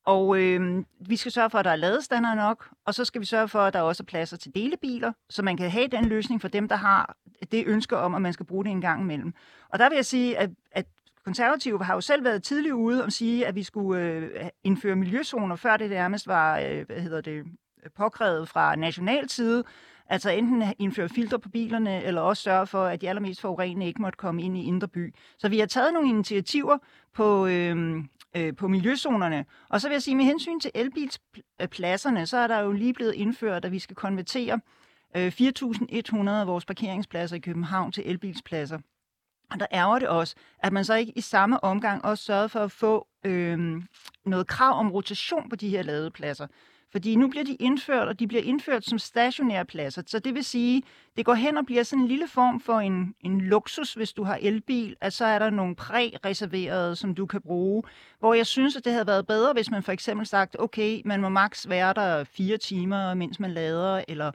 Og 0.05 0.41
øh, 0.41 0.83
vi 0.99 1.15
skal 1.15 1.31
sørge 1.31 1.49
for, 1.49 1.57
at 1.57 1.65
der 1.65 1.71
er 1.71 1.75
ladestander 1.75 2.35
nok, 2.35 2.69
og 2.85 2.93
så 2.93 3.05
skal 3.05 3.21
vi 3.21 3.25
sørge 3.25 3.47
for, 3.47 3.59
at 3.59 3.73
der 3.73 3.81
også 3.81 4.03
er 4.03 4.05
pladser 4.05 4.37
til 4.37 4.55
delebiler, 4.55 5.11
så 5.29 5.43
man 5.43 5.57
kan 5.57 5.69
have 5.69 5.87
den 5.87 6.05
løsning 6.05 6.41
for 6.41 6.47
dem, 6.47 6.67
der 6.67 6.75
har 6.75 7.15
det 7.51 7.63
ønske 7.67 7.97
om, 7.97 8.15
at 8.15 8.21
man 8.21 8.33
skal 8.33 8.45
bruge 8.45 8.65
det 8.65 8.71
en 8.71 8.81
gang 8.81 9.01
imellem. 9.01 9.33
Og 9.69 9.79
der 9.79 9.89
vil 9.89 9.95
jeg 9.95 10.05
sige, 10.05 10.37
at, 10.37 10.49
at 10.71 10.85
konservative 11.25 11.83
har 11.83 11.93
jo 11.93 12.01
selv 12.01 12.23
været 12.23 12.43
tidligt 12.43 12.73
ude 12.73 13.03
og 13.03 13.11
sige, 13.11 13.47
at 13.47 13.55
vi 13.55 13.63
skulle 13.63 14.01
øh, 14.01 14.49
indføre 14.63 14.95
miljøzoner, 14.95 15.55
før 15.55 15.77
det 15.77 15.89
nærmest 15.89 16.27
var 16.27 16.59
øh, 16.59 16.85
hvad 16.85 17.01
hedder 17.01 17.21
det, 17.21 17.45
påkrævet 17.97 18.49
fra 18.49 18.75
national 18.75 19.29
side. 19.29 19.63
Altså 20.07 20.29
enten 20.29 20.63
indføre 20.79 21.09
filter 21.09 21.37
på 21.37 21.49
bilerne, 21.49 22.03
eller 22.03 22.21
også 22.21 22.43
sørge 22.43 22.67
for, 22.67 22.85
at 22.85 23.01
de 23.01 23.09
allermest 23.09 23.41
forurenende 23.41 23.85
ikke 23.85 24.01
måtte 24.01 24.17
komme 24.17 24.43
ind 24.43 24.57
i 24.57 24.63
indre 24.63 24.87
by. 24.87 25.15
Så 25.37 25.49
vi 25.49 25.59
har 25.59 25.65
taget 25.65 25.93
nogle 25.93 26.09
initiativer 26.09 26.77
på, 27.13 27.47
øh, 27.47 28.03
øh, 28.35 28.55
på 28.55 28.67
miljøzonerne. 28.67 29.45
Og 29.69 29.81
så 29.81 29.87
vil 29.87 29.95
jeg 29.95 30.01
sige, 30.01 30.15
med 30.15 30.25
hensyn 30.25 30.59
til 30.59 30.71
elbilspladserne, 30.73 32.25
så 32.25 32.37
er 32.37 32.47
der 32.47 32.59
jo 32.59 32.71
lige 32.71 32.93
blevet 32.93 33.13
indført, 33.13 33.65
at 33.65 33.71
vi 33.71 33.79
skal 33.79 33.95
konvertere 33.95 34.59
øh, 35.17 35.27
4.100 35.27 36.29
af 36.29 36.47
vores 36.47 36.65
parkeringspladser 36.65 37.35
i 37.35 37.39
København 37.39 37.91
til 37.91 38.09
elbilspladser. 38.09 38.79
Og 39.51 39.59
der 39.59 39.65
ærger 39.73 39.99
det 39.99 40.07
også, 40.07 40.35
at 40.59 40.73
man 40.73 40.85
så 40.85 40.93
ikke 40.93 41.13
i 41.15 41.21
samme 41.21 41.63
omgang 41.63 42.05
også 42.05 42.23
sørger 42.23 42.47
for 42.47 42.59
at 42.59 42.71
få 42.71 43.07
øh, 43.25 43.81
noget 44.25 44.47
krav 44.47 44.79
om 44.79 44.91
rotation 44.91 45.49
på 45.49 45.55
de 45.55 45.69
her 45.69 45.83
ladepladser. 45.83 46.47
Fordi 46.91 47.15
nu 47.15 47.27
bliver 47.27 47.43
de 47.43 47.55
indført, 47.55 48.07
og 48.07 48.19
de 48.19 48.27
bliver 48.27 48.43
indført 48.43 48.85
som 48.85 48.99
stationære 48.99 49.65
pladser. 49.65 50.03
Så 50.07 50.19
det 50.19 50.35
vil 50.35 50.43
sige, 50.43 50.83
det 51.17 51.25
går 51.25 51.33
hen 51.33 51.57
og 51.57 51.65
bliver 51.65 51.83
sådan 51.83 52.01
en 52.01 52.07
lille 52.07 52.27
form 52.27 52.59
for 52.59 52.79
en, 52.79 53.15
en 53.21 53.41
luksus, 53.41 53.93
hvis 53.93 54.13
du 54.13 54.23
har 54.23 54.39
elbil, 54.41 54.95
at 55.01 55.13
så 55.13 55.25
er 55.25 55.39
der 55.39 55.49
nogle 55.49 55.75
præreserverede, 55.75 56.95
som 56.95 57.15
du 57.15 57.25
kan 57.25 57.41
bruge. 57.41 57.83
Hvor 58.19 58.33
jeg 58.33 58.45
synes, 58.45 58.75
at 58.75 58.85
det 58.85 58.93
havde 58.93 59.07
været 59.07 59.27
bedre, 59.27 59.53
hvis 59.53 59.71
man 59.71 59.83
for 59.83 59.91
eksempel 59.91 60.25
sagt, 60.27 60.55
okay, 60.59 61.01
man 61.05 61.21
må 61.21 61.29
maks 61.29 61.69
være 61.69 61.93
der 61.93 62.23
fire 62.23 62.57
timer, 62.57 63.13
mens 63.13 63.39
man 63.39 63.51
lader, 63.51 64.03
eller 64.07 64.31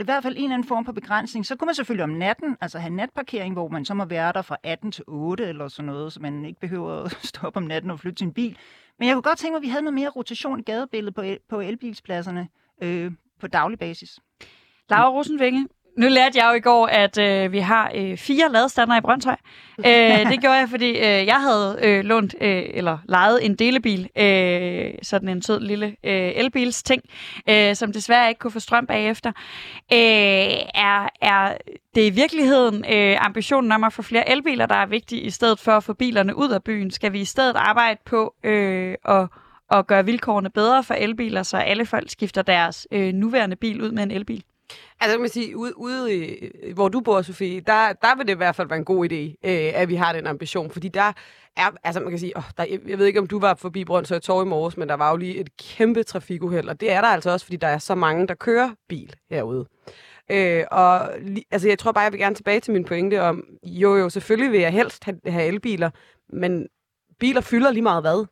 i 0.00 0.04
hvert 0.04 0.22
fald 0.22 0.36
en 0.36 0.42
eller 0.42 0.54
anden 0.54 0.68
form 0.68 0.84
for 0.84 0.92
begrænsning. 0.92 1.46
Så 1.46 1.56
kunne 1.56 1.66
man 1.66 1.74
selvfølgelig 1.74 2.04
om 2.04 2.10
natten, 2.10 2.56
altså 2.60 2.78
have 2.78 2.94
natparkering, 2.94 3.54
hvor 3.54 3.68
man 3.68 3.84
så 3.84 3.94
må 3.94 4.04
være 4.04 4.32
der 4.32 4.42
fra 4.42 4.56
18 4.62 4.92
til 4.92 5.04
8 5.06 5.44
eller 5.48 5.68
sådan 5.68 5.86
noget, 5.86 6.12
så 6.12 6.20
man 6.20 6.44
ikke 6.44 6.60
behøver 6.60 6.92
at 6.92 7.12
stoppe 7.32 7.56
om 7.56 7.62
natten 7.62 7.90
og 7.90 8.00
flytte 8.00 8.18
sin 8.18 8.32
bil. 8.32 8.56
Men 9.02 9.06
jeg 9.08 9.14
kunne 9.14 9.22
godt 9.22 9.38
tænke 9.38 9.52
mig, 9.52 9.56
at 9.56 9.62
vi 9.62 9.68
havde 9.68 9.82
noget 9.82 9.94
mere 9.94 10.08
rotation 10.08 10.60
i 10.60 10.62
gadebilledet 10.62 11.14
på, 11.14 11.22
el- 11.22 11.38
på 11.48 11.60
elbilspladserne 11.60 12.48
øh, 12.82 13.12
på 13.40 13.46
daglig 13.46 13.78
basis. 13.78 14.18
Laura 14.90 15.10
Rosenvinge, 15.10 15.68
nu 15.98 16.08
lærte 16.08 16.38
jeg 16.38 16.48
jo 16.50 16.54
i 16.56 16.60
går, 16.60 16.86
at 16.86 17.18
øh, 17.18 17.52
vi 17.52 17.58
har 17.58 17.92
øh, 17.94 18.16
fire 18.16 18.52
ladestander 18.52 18.96
i 18.96 19.00
Brøndshøj. 19.00 19.36
øh, 19.86 20.30
det 20.30 20.40
gjorde 20.40 20.56
jeg, 20.56 20.68
fordi 20.68 20.90
øh, 20.90 21.26
jeg 21.26 21.40
havde 21.40 21.78
øh, 21.82 22.04
lånt 22.04 22.34
øh, 22.40 22.62
eller 22.74 22.98
lejet 23.08 23.46
en 23.46 23.54
delebil, 23.54 24.08
øh, 24.18 24.94
sådan 25.02 25.28
en 25.28 25.42
sød 25.42 25.60
lille 25.60 25.86
øh, 25.86 26.32
elbils 26.34 26.82
ting, 26.82 27.02
øh, 27.48 27.76
som 27.76 27.92
desværre 27.92 28.28
ikke 28.28 28.38
kunne 28.38 28.50
få 28.50 28.60
strøm 28.60 28.86
bagefter. 28.86 29.32
Øh, 29.92 29.98
er, 30.74 31.08
er 31.22 31.56
det 31.94 32.06
i 32.06 32.10
virkeligheden 32.10 32.84
øh, 32.92 33.16
ambitionen 33.24 33.72
om 33.72 33.84
at 33.84 33.92
få 33.92 34.02
flere 34.02 34.30
elbiler, 34.30 34.66
der 34.66 34.74
er 34.74 34.86
vigtige, 34.86 35.22
i 35.22 35.30
stedet 35.30 35.58
for 35.58 35.72
at 35.72 35.84
få 35.84 35.92
bilerne 35.92 36.36
ud 36.36 36.50
af 36.50 36.62
byen? 36.62 36.90
Skal 36.90 37.12
vi 37.12 37.20
i 37.20 37.24
stedet 37.24 37.56
arbejde 37.56 38.00
på 38.06 38.34
øh, 38.44 38.94
at 39.04 39.26
at 39.70 39.86
gøre 39.86 40.04
vilkårene 40.04 40.50
bedre 40.50 40.84
for 40.84 40.94
elbiler, 40.94 41.42
så 41.42 41.56
alle 41.56 41.86
folk 41.86 42.10
skifter 42.10 42.42
deres 42.42 42.86
øh, 42.90 43.12
nuværende 43.14 43.56
bil 43.56 43.82
ud 43.82 43.90
med 43.90 44.02
en 44.02 44.10
elbil? 44.10 44.44
Altså, 45.02 45.18
man 45.18 45.28
sige, 45.28 45.56
ude, 45.56 45.78
ude 45.78 46.16
i, 46.16 46.50
hvor 46.74 46.88
du 46.88 47.00
bor, 47.00 47.22
Sofie, 47.22 47.60
der, 47.60 47.92
der 47.92 48.16
vil 48.16 48.26
det 48.26 48.32
i 48.32 48.36
hvert 48.36 48.56
fald 48.56 48.68
være 48.68 48.78
en 48.78 48.84
god 48.84 49.08
idé, 49.10 49.48
øh, 49.50 49.80
at 49.80 49.88
vi 49.88 49.94
har 49.94 50.12
den 50.12 50.26
ambition, 50.26 50.70
fordi 50.70 50.88
der 50.88 51.12
er, 51.56 51.70
altså 51.84 52.00
man 52.00 52.10
kan 52.10 52.18
sige, 52.18 52.36
åh, 52.36 52.42
der, 52.56 52.64
jeg 52.88 52.98
ved 52.98 53.06
ikke, 53.06 53.20
om 53.20 53.26
du 53.26 53.38
var 53.38 53.54
forbi 53.54 53.84
Brøndshøj 53.84 54.18
Torv 54.18 54.46
i 54.46 54.48
morges, 54.48 54.76
men 54.76 54.88
der 54.88 54.94
var 54.94 55.10
jo 55.10 55.16
lige 55.16 55.36
et 55.36 55.56
kæmpe 55.56 56.02
trafikuheld, 56.02 56.68
og 56.68 56.80
det 56.80 56.92
er 56.92 57.00
der 57.00 57.08
altså 57.08 57.30
også, 57.30 57.46
fordi 57.46 57.56
der 57.56 57.66
er 57.66 57.78
så 57.78 57.94
mange, 57.94 58.28
der 58.28 58.34
kører 58.34 58.70
bil 58.88 59.14
herude. 59.30 59.66
Øh, 60.30 60.64
og 60.70 61.12
altså, 61.50 61.68
jeg 61.68 61.78
tror 61.78 61.92
bare, 61.92 62.04
jeg 62.04 62.12
vil 62.12 62.20
gerne 62.20 62.34
tilbage 62.34 62.60
til 62.60 62.72
min 62.72 62.84
pointe 62.84 63.22
om, 63.22 63.44
jo 63.64 63.96
jo, 63.96 64.08
selvfølgelig 64.08 64.52
vil 64.52 64.60
jeg 64.60 64.72
helst 64.72 65.04
have, 65.04 65.20
have 65.26 65.46
elbiler, 65.46 65.90
men 66.28 66.66
biler 67.20 67.40
fylder 67.40 67.70
lige 67.70 67.82
meget 67.82 68.02
hvad. 68.02 68.26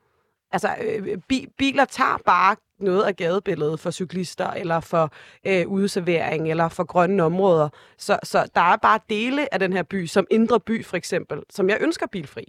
Altså, 0.52 0.74
øh, 0.80 1.18
bi- 1.28 1.46
biler 1.58 1.84
tager 1.84 2.18
bare 2.26 2.56
noget 2.80 3.02
af 3.02 3.16
gadebilledet 3.16 3.80
for 3.80 3.90
cyklister, 3.90 4.50
eller 4.50 4.80
for 4.80 5.12
øh, 5.46 5.68
udeservering, 5.68 6.50
eller 6.50 6.68
for 6.68 6.84
grønne 6.84 7.22
områder. 7.22 7.68
Så, 7.98 8.18
så 8.22 8.48
der 8.54 8.60
er 8.60 8.76
bare 8.76 9.00
dele 9.10 9.54
af 9.54 9.60
den 9.60 9.72
her 9.72 9.82
by, 9.82 10.06
som 10.06 10.26
Indre 10.30 10.60
By 10.60 10.84
for 10.84 10.96
eksempel, 10.96 11.38
som 11.50 11.68
jeg 11.68 11.78
ønsker 11.80 12.06
bilfri. 12.06 12.44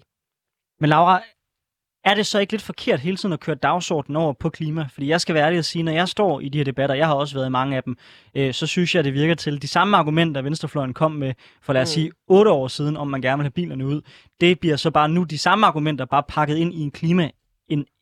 Men 0.80 0.90
Laura, 0.90 1.22
er 2.04 2.14
det 2.14 2.28
så 2.28 2.40
ikke 2.40 2.54
lidt 2.54 2.62
forkert 2.62 3.00
hele 3.00 3.18
tiden 3.18 3.34
at 3.34 3.40
køre 3.40 3.56
dagsordenen 3.56 4.16
over 4.16 4.34
på 4.34 4.50
klima? 4.50 4.88
Fordi 4.94 5.08
jeg 5.08 5.22
skal 5.22 5.36
være 5.36 5.46
ærlig 5.46 5.60
at 5.60 5.66
sige, 5.66 5.84
når 5.84 5.92
jeg 5.92 6.10
står 6.10 6.40
i 6.40 6.50
de 6.50 6.58
her 6.58 6.66
debatter, 6.66 6.96
jeg 6.96 7.08
har 7.08 7.14
også 7.16 7.36
været 7.36 7.48
i 7.48 7.50
mange 7.50 7.78
af 7.78 7.84
dem, 7.84 7.98
øh, 8.36 8.54
så 8.54 8.68
synes 8.68 8.96
jeg, 8.96 9.04
det 9.04 9.14
virker 9.14 9.36
til 9.36 9.62
de 9.62 9.68
samme 9.68 9.98
argumenter, 9.98 10.42
Venstrefløjen 10.42 10.94
kom 10.94 11.12
med 11.12 11.34
for 11.62 11.74
lad 11.74 11.82
os 11.82 11.90
mm. 11.90 11.94
sige 11.94 12.12
otte 12.28 12.52
år 12.52 12.68
siden, 12.68 12.98
om 12.98 13.08
man 13.08 13.22
gerne 13.22 13.38
vil 13.38 13.44
have 13.44 13.52
bilerne 13.52 13.86
ud. 13.86 14.02
Det 14.42 14.60
bliver 14.60 14.76
så 14.76 14.92
bare 14.92 15.10
nu 15.10 15.24
de 15.24 15.38
samme 15.38 15.68
argumenter, 15.68 16.06
bare 16.06 16.24
pakket 16.28 16.58
ind 16.58 16.74
i 16.74 16.80
en 16.82 16.92
klima 16.92 17.30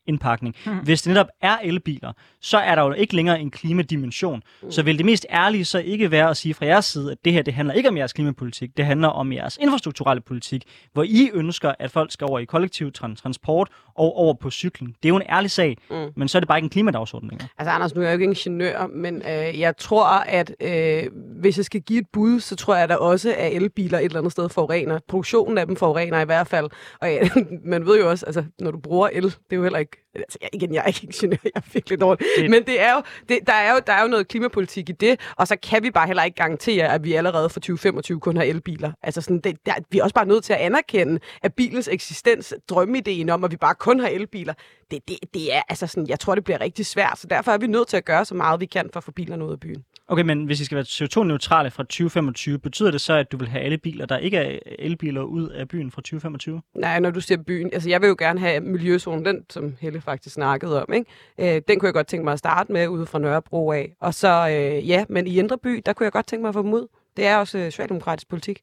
indpakning. 0.06 0.54
Mm. 0.66 0.78
Hvis 0.78 1.02
det 1.02 1.10
netop 1.10 1.26
er 1.42 1.58
elbiler, 1.62 2.12
så 2.40 2.58
er 2.58 2.74
der 2.74 2.82
jo 2.82 2.92
ikke 2.92 3.16
længere 3.16 3.40
en 3.40 3.50
klimadimension. 3.50 4.42
Mm. 4.62 4.70
Så 4.70 4.82
vil 4.82 4.98
det 4.98 5.06
mest 5.06 5.26
ærlige 5.30 5.64
så 5.64 5.78
ikke 5.78 6.10
være 6.10 6.30
at 6.30 6.36
sige 6.36 6.54
fra 6.54 6.66
jeres 6.66 6.84
side, 6.84 7.12
at 7.12 7.18
det 7.24 7.32
her 7.32 7.42
det 7.42 7.54
handler 7.54 7.74
ikke 7.74 7.88
om 7.88 7.96
jeres 7.96 8.12
klimapolitik, 8.12 8.76
det 8.76 8.86
handler 8.86 9.08
om 9.08 9.32
jeres 9.32 9.58
infrastrukturelle 9.60 10.20
politik, 10.20 10.62
hvor 10.92 11.02
I 11.02 11.30
ønsker, 11.34 11.72
at 11.78 11.90
folk 11.90 12.12
skal 12.12 12.24
over 12.24 12.38
i 12.38 12.44
kollektiv 12.44 12.92
transport 12.92 13.68
og 13.94 14.16
over 14.16 14.34
på 14.34 14.50
cyklen. 14.50 14.88
Det 14.88 15.04
er 15.04 15.08
jo 15.08 15.16
en 15.16 15.22
ærlig 15.28 15.50
sag, 15.50 15.76
mm. 15.90 15.96
men 16.16 16.28
så 16.28 16.38
er 16.38 16.40
det 16.40 16.48
bare 16.48 16.58
ikke 16.58 16.66
en 16.66 16.70
klimadagsorden 16.70 17.28
længere. 17.28 17.48
Altså 17.58 17.70
Anders, 17.70 17.94
nu 17.94 18.00
er 18.00 18.04
jeg 18.04 18.12
jo 18.12 18.14
ikke 18.14 18.24
ingeniør, 18.24 18.86
men 18.86 19.16
øh, 19.16 19.60
jeg 19.60 19.76
tror, 19.76 20.06
at 20.06 20.54
øh, 20.60 21.02
hvis 21.40 21.56
jeg 21.56 21.64
skal 21.64 21.80
give 21.80 22.00
et 22.00 22.06
bud, 22.12 22.40
så 22.40 22.56
tror 22.56 22.76
jeg 22.76 22.88
da 22.88 22.94
også, 22.94 23.34
at 23.38 23.56
elbiler 23.56 23.98
et 23.98 24.04
eller 24.04 24.18
andet 24.18 24.32
sted 24.32 24.48
forurener. 24.48 24.98
Produktionen 25.08 25.58
af 25.58 25.66
dem 25.66 25.76
forurener 25.76 26.20
i 26.20 26.24
hvert 26.24 26.46
fald. 26.46 26.70
Og 27.00 27.08
ja, 27.08 27.28
man 27.72 27.86
ved 27.86 28.00
jo 28.00 28.10
også, 28.10 28.26
altså 28.26 28.44
når 28.60 28.70
du 28.70 28.78
bruger 28.78 29.08
el, 29.12 29.22
det 29.22 29.34
er 29.50 29.56
jo 29.56 29.62
heller 29.62 29.78
ikke 29.78 29.89
Altså, 30.14 30.38
jeg, 30.42 30.50
igen, 30.52 30.74
jeg 30.74 30.82
er 30.82 30.86
ikke 30.86 31.00
ingeniør, 31.02 31.36
jeg 31.44 31.50
er 31.54 31.60
virkelig 31.72 32.00
dårlig. 32.00 32.26
Det... 32.36 32.50
Men 32.50 32.64
det 32.66 32.80
er 32.80 32.94
jo, 32.94 33.02
det, 33.28 33.38
der, 33.46 33.52
er 33.52 33.72
jo, 33.72 33.80
der 33.86 33.92
er 33.92 34.02
jo 34.02 34.08
noget 34.08 34.28
klimapolitik 34.28 34.88
i 34.88 34.92
det, 34.92 35.20
og 35.36 35.48
så 35.48 35.56
kan 35.56 35.82
vi 35.82 35.90
bare 35.90 36.06
heller 36.06 36.22
ikke 36.22 36.36
garantere, 36.36 36.94
at 36.94 37.04
vi 37.04 37.12
allerede 37.12 37.50
for 37.50 37.60
2025 37.60 38.20
kun 38.20 38.36
har 38.36 38.44
elbiler. 38.44 38.92
Altså 39.02 39.20
sådan, 39.20 39.40
det, 39.40 39.66
der, 39.66 39.72
vi 39.90 39.98
er 39.98 40.02
også 40.02 40.14
bare 40.14 40.26
nødt 40.26 40.44
til 40.44 40.52
at 40.52 40.58
anerkende, 40.58 41.20
at 41.42 41.54
bilens 41.54 41.88
eksistens, 41.88 42.54
drømmeideen 42.68 43.28
om, 43.28 43.44
at 43.44 43.50
vi 43.50 43.56
bare 43.56 43.74
kun 43.74 44.00
har 44.00 44.08
elbiler, 44.08 44.54
det, 44.90 45.08
det, 45.08 45.18
det 45.34 45.54
er, 45.54 45.62
altså 45.68 45.86
sådan, 45.86 46.08
jeg 46.08 46.20
tror, 46.20 46.34
det 46.34 46.44
bliver 46.44 46.60
rigtig 46.60 46.86
svært, 46.86 47.18
så 47.18 47.26
derfor 47.26 47.52
er 47.52 47.58
vi 47.58 47.66
nødt 47.66 47.88
til 47.88 47.96
at 47.96 48.04
gøre 48.04 48.24
så 48.24 48.34
meget, 48.34 48.60
vi 48.60 48.66
kan 48.66 48.90
for 48.92 49.00
at 49.00 49.04
få 49.04 49.12
bilerne 49.12 49.44
ud 49.44 49.52
af 49.52 49.60
byen. 49.60 49.84
Okay, 50.10 50.22
men 50.22 50.44
hvis 50.44 50.60
I 50.60 50.64
skal 50.64 50.76
være 50.76 50.84
CO2-neutrale 50.84 51.70
fra 51.70 51.82
2025, 51.82 52.58
betyder 52.58 52.90
det 52.90 53.00
så, 53.00 53.12
at 53.12 53.32
du 53.32 53.36
vil 53.36 53.48
have 53.48 53.64
alle 53.64 53.78
biler, 53.78 54.06
der 54.06 54.18
ikke 54.18 54.36
er 54.36 54.58
elbiler, 54.78 55.22
ud 55.22 55.48
af 55.48 55.68
byen 55.68 55.90
fra 55.90 56.00
2025? 56.00 56.62
Nej, 56.74 57.00
når 57.00 57.10
du 57.10 57.20
siger 57.20 57.38
byen, 57.42 57.70
altså 57.72 57.88
jeg 57.88 58.00
vil 58.00 58.08
jo 58.08 58.16
gerne 58.18 58.40
have 58.40 58.60
miljøzonen, 58.60 59.24
den 59.24 59.44
som 59.50 59.76
Helle 59.80 60.00
faktisk 60.00 60.34
snakkede 60.34 60.82
om, 60.82 60.92
ikke? 60.92 61.10
Øh, 61.56 61.62
den 61.68 61.80
kunne 61.80 61.86
jeg 61.86 61.94
godt 61.94 62.06
tænke 62.06 62.24
mig 62.24 62.32
at 62.32 62.38
starte 62.38 62.72
med 62.72 62.88
ude 62.88 63.06
fra 63.06 63.18
Nørrebro 63.18 63.72
af. 63.72 63.96
Og 64.00 64.14
så, 64.14 64.48
øh, 64.48 64.88
ja, 64.88 65.04
men 65.08 65.26
i 65.26 65.38
Indre 65.38 65.58
By, 65.58 65.82
der 65.86 65.92
kunne 65.92 66.04
jeg 66.04 66.12
godt 66.12 66.26
tænke 66.26 66.40
mig 66.40 66.48
at 66.48 66.54
få 66.54 66.62
dem 66.62 66.72
ud. 66.72 66.86
Det 67.16 67.26
er 67.26 67.36
også 67.36 67.58
øh, 67.58 67.64
socialdemokratisk 67.64 68.28
politik. 68.28 68.62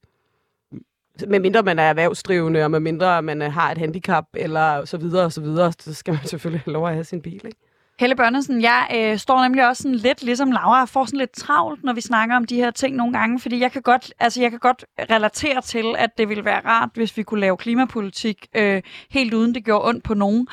Med 1.28 1.40
mindre 1.40 1.64
man 1.64 1.80
er 1.80 1.84
erhvervsdrivende, 1.84 2.64
og 2.64 2.72
med 2.72 2.80
mindre 2.80 3.22
man 3.22 3.42
øh, 3.42 3.54
har 3.54 3.72
et 3.72 3.78
handicap, 3.78 4.26
eller 4.34 4.86
så 4.86 4.98
videre 4.98 5.26
og 5.26 5.32
så 5.32 5.42
videre, 5.42 5.74
så 5.80 5.94
skal 5.94 6.14
man 6.14 6.24
selvfølgelig 6.26 6.62
have 6.66 6.74
lov 6.74 6.88
at 6.88 6.94
have 6.94 7.04
sin 7.04 7.22
bil, 7.22 7.42
ikke? 7.46 7.58
Helle 8.00 8.16
Børnesen, 8.16 8.62
jeg 8.62 8.88
øh, 8.96 9.18
står 9.18 9.44
nemlig 9.44 9.68
også 9.68 9.84
sådan 9.84 9.96
lidt 9.96 10.24
ligesom 10.24 10.52
Laura 10.52 10.82
og 10.82 10.90
får 10.90 11.06
sådan 11.06 11.20
lidt 11.20 11.32
travlt, 11.32 11.84
når 11.84 11.94
vi 11.94 12.02
snakker 12.02 12.36
om 12.36 12.46
de 12.46 12.56
her 12.56 12.72
ting 12.72 12.96
nogle 12.96 13.20
gange, 13.20 13.40
fordi 13.40 13.60
jeg 13.60 13.72
kan 13.72 13.82
godt, 13.82 14.14
altså 14.20 14.42
jeg 14.42 14.50
kan 14.52 14.60
godt 14.60 14.86
relatere 15.10 15.62
til, 15.62 15.96
at 15.98 16.18
det 16.18 16.30
ville 16.30 16.46
være 16.46 16.62
rart, 16.66 16.90
hvis 16.94 17.18
vi 17.18 17.24
kunne 17.24 17.40
lave 17.40 17.58
klimapolitik 17.58 18.48
øh, 18.56 18.82
helt 19.10 19.34
uden 19.34 19.56
det 19.56 19.66
gjorde 19.66 19.88
ondt 19.88 20.04
på 20.04 20.14
nogen. 20.14 20.48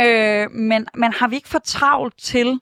Øh, 0.00 0.50
men, 0.50 0.86
men 0.94 1.12
har 1.12 1.28
vi 1.28 1.36
ikke 1.36 1.48
for 1.48 1.58
travlt 1.58 2.18
til 2.18 2.60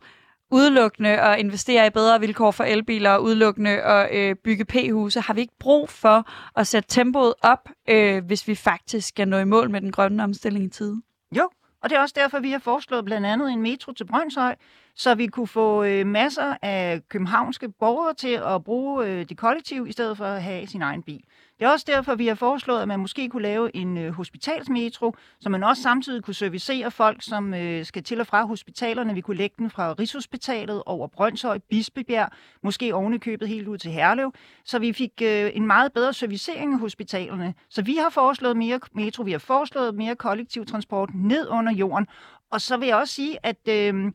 udelukkende 0.51 1.11
at 1.11 1.39
investere 1.39 1.87
i 1.87 1.91
bedre 1.91 2.21
vilkår 2.21 2.51
for 2.51 2.65
elbiler 2.65 3.11
og 3.11 3.23
udelukkende 3.23 3.71
at 3.71 4.15
øh, 4.15 4.37
bygge 4.45 4.65
p-huse? 4.65 5.21
Har 5.21 5.35
vi 5.35 5.41
ikke 5.41 5.59
brug 5.61 5.91
for 5.91 6.29
at 6.57 6.67
sætte 6.67 6.89
tempoet 6.89 7.35
op, 7.43 7.69
øh, 7.89 8.25
hvis 8.25 8.49
vi 8.49 8.55
faktisk 8.55 9.09
skal 9.09 9.29
nå 9.29 9.39
i 9.39 9.45
mål 9.45 9.71
med 9.71 9.81
den 9.81 9.93
grønne 9.93 10.23
omstilling 10.23 10.65
i 10.65 10.69
tide? 10.69 11.03
Jo, 11.37 11.49
og 11.85 11.91
det 11.91 11.97
er 11.97 12.01
også 12.01 12.15
derfor, 12.19 12.41
vi 12.41 12.51
har 12.51 12.59
foreslået 12.59 13.05
blandt 13.05 13.27
andet 13.27 13.53
en 13.53 13.63
metro 13.63 13.93
til 13.93 14.05
Brøndshøj, 14.05 14.57
så 14.95 15.15
vi 15.15 15.27
kunne 15.27 15.47
få 15.47 15.85
øh, 15.85 16.07
masser 16.07 16.57
af 16.63 17.01
københavnske 17.09 17.69
borgere 17.69 18.15
til 18.15 18.41
at 18.47 18.65
bruge 18.65 19.07
øh, 19.07 19.29
det 19.29 19.37
kollektiv, 19.37 19.87
i 19.89 19.93
stedet 19.93 20.17
for 20.17 20.25
at 20.25 20.43
have 20.43 20.67
sin 20.67 20.83
egen 20.83 21.03
bil. 21.03 21.21
Det 21.59 21.65
er 21.65 21.69
også 21.69 21.87
derfor, 21.89 22.15
vi 22.15 22.27
har 22.27 22.35
foreslået, 22.35 22.83
at 22.83 22.89
man 22.89 23.01
måske 23.01 23.29
kunne 23.29 23.43
lave 23.43 23.77
en 23.77 23.99
øh, 23.99 24.13
hospitalsmetro, 24.13 25.15
så 25.41 25.49
man 25.49 25.65
også 25.65 25.83
samtidig 25.83 26.23
kunne 26.23 26.35
servicere 26.35 26.91
folk, 26.91 27.23
som 27.23 27.55
øh, 27.55 27.85
skal 27.85 28.03
til 28.03 28.21
og 28.21 28.27
fra 28.27 28.47
hospitalerne. 28.47 29.15
Vi 29.15 29.21
kunne 29.21 29.37
lægge 29.37 29.55
den 29.59 29.71
fra 29.71 29.93
Rigshospitalet 29.93 30.83
over 30.87 31.09
Brøndshøj, 31.09 31.59
Bispebjerg, 31.59 32.29
måske 32.63 32.95
ovenikøbet 32.95 33.49
helt 33.49 33.69
ud 33.69 33.79
til 33.79 33.91
Herlev, 33.91 34.33
så 34.65 34.79
vi 34.79 34.93
fik 34.93 35.13
øh, 35.23 35.51
en 35.55 35.67
meget 35.67 35.93
bedre 35.93 36.13
servicering 36.13 36.73
af 36.73 36.79
hospitalerne. 36.79 37.55
Så 37.71 37.83
vi 37.83 37.97
har 37.97 38.11
foreslået 38.11 38.57
mere 38.57 38.81
metro, 38.93 39.23
vi 39.23 39.33
har 39.33 39.39
foreslået 39.39 39.95
mere 39.95 40.17
kollektiv 40.17 40.67
transport 40.67 41.11
ned 41.15 41.49
under 41.49 41.73
jorden, 41.73 42.07
og 42.51 42.61
så 42.61 42.77
vil 42.77 42.89
jeg 42.89 42.97
også 42.97 43.15
sige, 43.15 43.39
at... 43.43 43.69
Øh, 43.69 44.13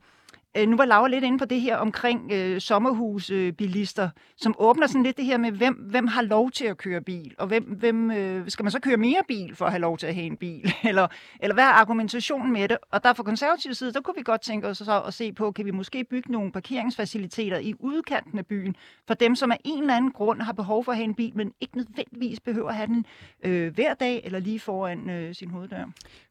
Øh, 0.58 0.68
nu 0.68 0.78
var 0.78 0.86
Laura 0.86 1.08
lidt 1.08 1.24
inde 1.24 1.38
på 1.38 1.46
det 1.46 1.62
her 1.62 1.78
omkring 1.78 2.32
øh, 2.32 2.62
sommerhusbilister, 2.62 4.10
som 4.38 4.56
åbner 4.60 4.88
sådan 4.88 5.04
lidt 5.04 5.18
det 5.18 5.26
her 5.26 5.38
med, 5.38 5.52
hvem, 5.52 5.74
hvem 5.74 6.08
har 6.08 6.22
lov 6.22 6.52
til 6.52 6.66
at 6.66 6.78
køre 6.78 7.02
bil, 7.02 7.36
og 7.38 7.48
hvem, 7.48 7.64
hvem 7.64 8.12
øh, 8.12 8.50
skal 8.50 8.64
man 8.64 8.72
så 8.72 8.80
køre 8.80 8.98
mere 8.98 9.22
bil 9.28 9.56
for 9.56 9.66
at 9.66 9.72
have 9.72 9.82
lov 9.82 9.98
til 9.98 10.08
at 10.08 10.16
have 10.16 10.26
en 10.26 10.38
bil, 10.38 10.74
eller, 10.90 11.08
eller 11.40 11.54
hvad 11.54 11.64
er 11.64 11.68
argumentationen 11.68 12.54
med 12.54 12.68
det? 12.68 12.78
Og 12.92 13.04
der 13.04 13.14
fra 13.14 13.24
konservativ 13.24 13.74
side, 13.74 13.94
der 13.94 14.02
kunne 14.02 14.16
vi 14.18 14.24
godt 14.24 14.42
tænke 14.42 14.68
os 14.68 14.78
så 14.78 15.02
at 15.08 15.14
se 15.14 15.32
på, 15.34 15.52
kan 15.52 15.66
vi 15.66 15.72
måske 15.72 16.04
bygge 16.04 16.32
nogle 16.32 16.52
parkeringsfaciliteter 16.52 17.58
i 17.58 17.74
udkanten 17.80 18.40
af 18.40 18.46
byen, 18.46 18.76
for 19.08 19.14
dem, 19.14 19.36
som 19.36 19.52
af 19.52 19.58
en 19.66 19.82
eller 19.82 19.96
anden 19.96 20.12
grund 20.12 20.42
har 20.42 20.54
behov 20.54 20.84
for 20.84 20.92
at 20.92 20.98
have 20.98 21.06
en 21.06 21.16
bil, 21.16 21.32
men 21.36 21.54
ikke 21.62 21.78
nødvendigvis 21.78 22.40
behøver 22.40 22.70
at 22.70 22.76
have 22.76 22.88
den 22.88 23.06
øh, 23.44 23.74
hver 23.74 23.94
dag, 23.94 24.22
eller 24.24 24.40
lige 24.40 24.60
foran 24.60 25.10
øh, 25.10 25.36
sin 25.36 25.50
hoveddør. 25.50 25.86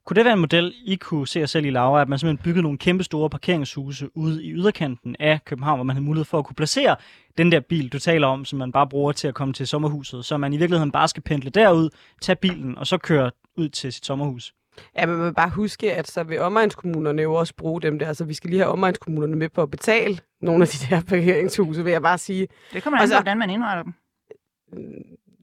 Kunne 0.04 0.14
det 0.14 0.24
være 0.24 0.34
en 0.34 0.40
model, 0.40 0.74
I 0.84 0.96
kunne 0.96 1.28
se 1.28 1.40
jer 1.40 1.46
selv 1.46 1.66
i, 1.66 1.70
Laura, 1.70 2.00
at 2.00 2.08
man 2.08 2.18
simpelthen 2.18 2.44
byggede 2.44 2.62
nogle 2.62 2.78
kæmpe 2.78 3.04
store 3.04 3.30
parkeringshuse 3.30 4.07
ude 4.14 4.44
i 4.44 4.52
yderkanten 4.52 5.16
af 5.18 5.44
København, 5.44 5.78
hvor 5.78 5.84
man 5.84 5.96
havde 5.96 6.04
mulighed 6.04 6.24
for 6.24 6.38
at 6.38 6.44
kunne 6.44 6.56
placere 6.56 6.96
den 7.38 7.52
der 7.52 7.60
bil, 7.60 7.88
du 7.88 7.98
taler 7.98 8.26
om, 8.26 8.44
som 8.44 8.58
man 8.58 8.72
bare 8.72 8.86
bruger 8.86 9.12
til 9.12 9.28
at 9.28 9.34
komme 9.34 9.54
til 9.54 9.66
sommerhuset, 9.66 10.24
så 10.24 10.36
man 10.36 10.52
i 10.52 10.56
virkeligheden 10.56 10.92
bare 10.92 11.08
skal 11.08 11.22
pendle 11.22 11.50
derud, 11.50 11.90
tage 12.20 12.36
bilen 12.36 12.78
og 12.78 12.86
så 12.86 12.98
køre 12.98 13.30
ud 13.56 13.68
til 13.68 13.92
sit 13.92 14.06
sommerhus? 14.06 14.54
Ja, 14.96 15.06
men 15.06 15.16
man 15.16 15.26
vil 15.26 15.34
bare 15.34 15.50
huske, 15.50 15.94
at 15.94 16.08
så 16.08 16.22
vil 16.22 16.40
omegnskommunerne 16.40 17.22
jo 17.22 17.34
også 17.34 17.54
bruge 17.54 17.82
dem 17.82 17.98
der. 17.98 18.06
Altså, 18.08 18.24
vi 18.24 18.34
skal 18.34 18.50
lige 18.50 18.60
have 18.60 18.72
omegnskommunerne 18.72 19.36
med 19.36 19.48
på 19.48 19.62
at 19.62 19.70
betale 19.70 20.18
nogle 20.40 20.62
af 20.62 20.68
de 20.68 20.86
der 20.90 21.00
parkeringshuse, 21.00 21.84
vil 21.84 21.90
jeg 21.90 22.02
bare 22.02 22.18
sige. 22.18 22.48
Det 22.72 22.82
kommer 22.82 22.98
an 22.98 23.02
altså, 23.02 23.16
hvordan 23.16 23.38
man 23.38 23.50
indretter 23.50 23.82
dem 23.82 23.94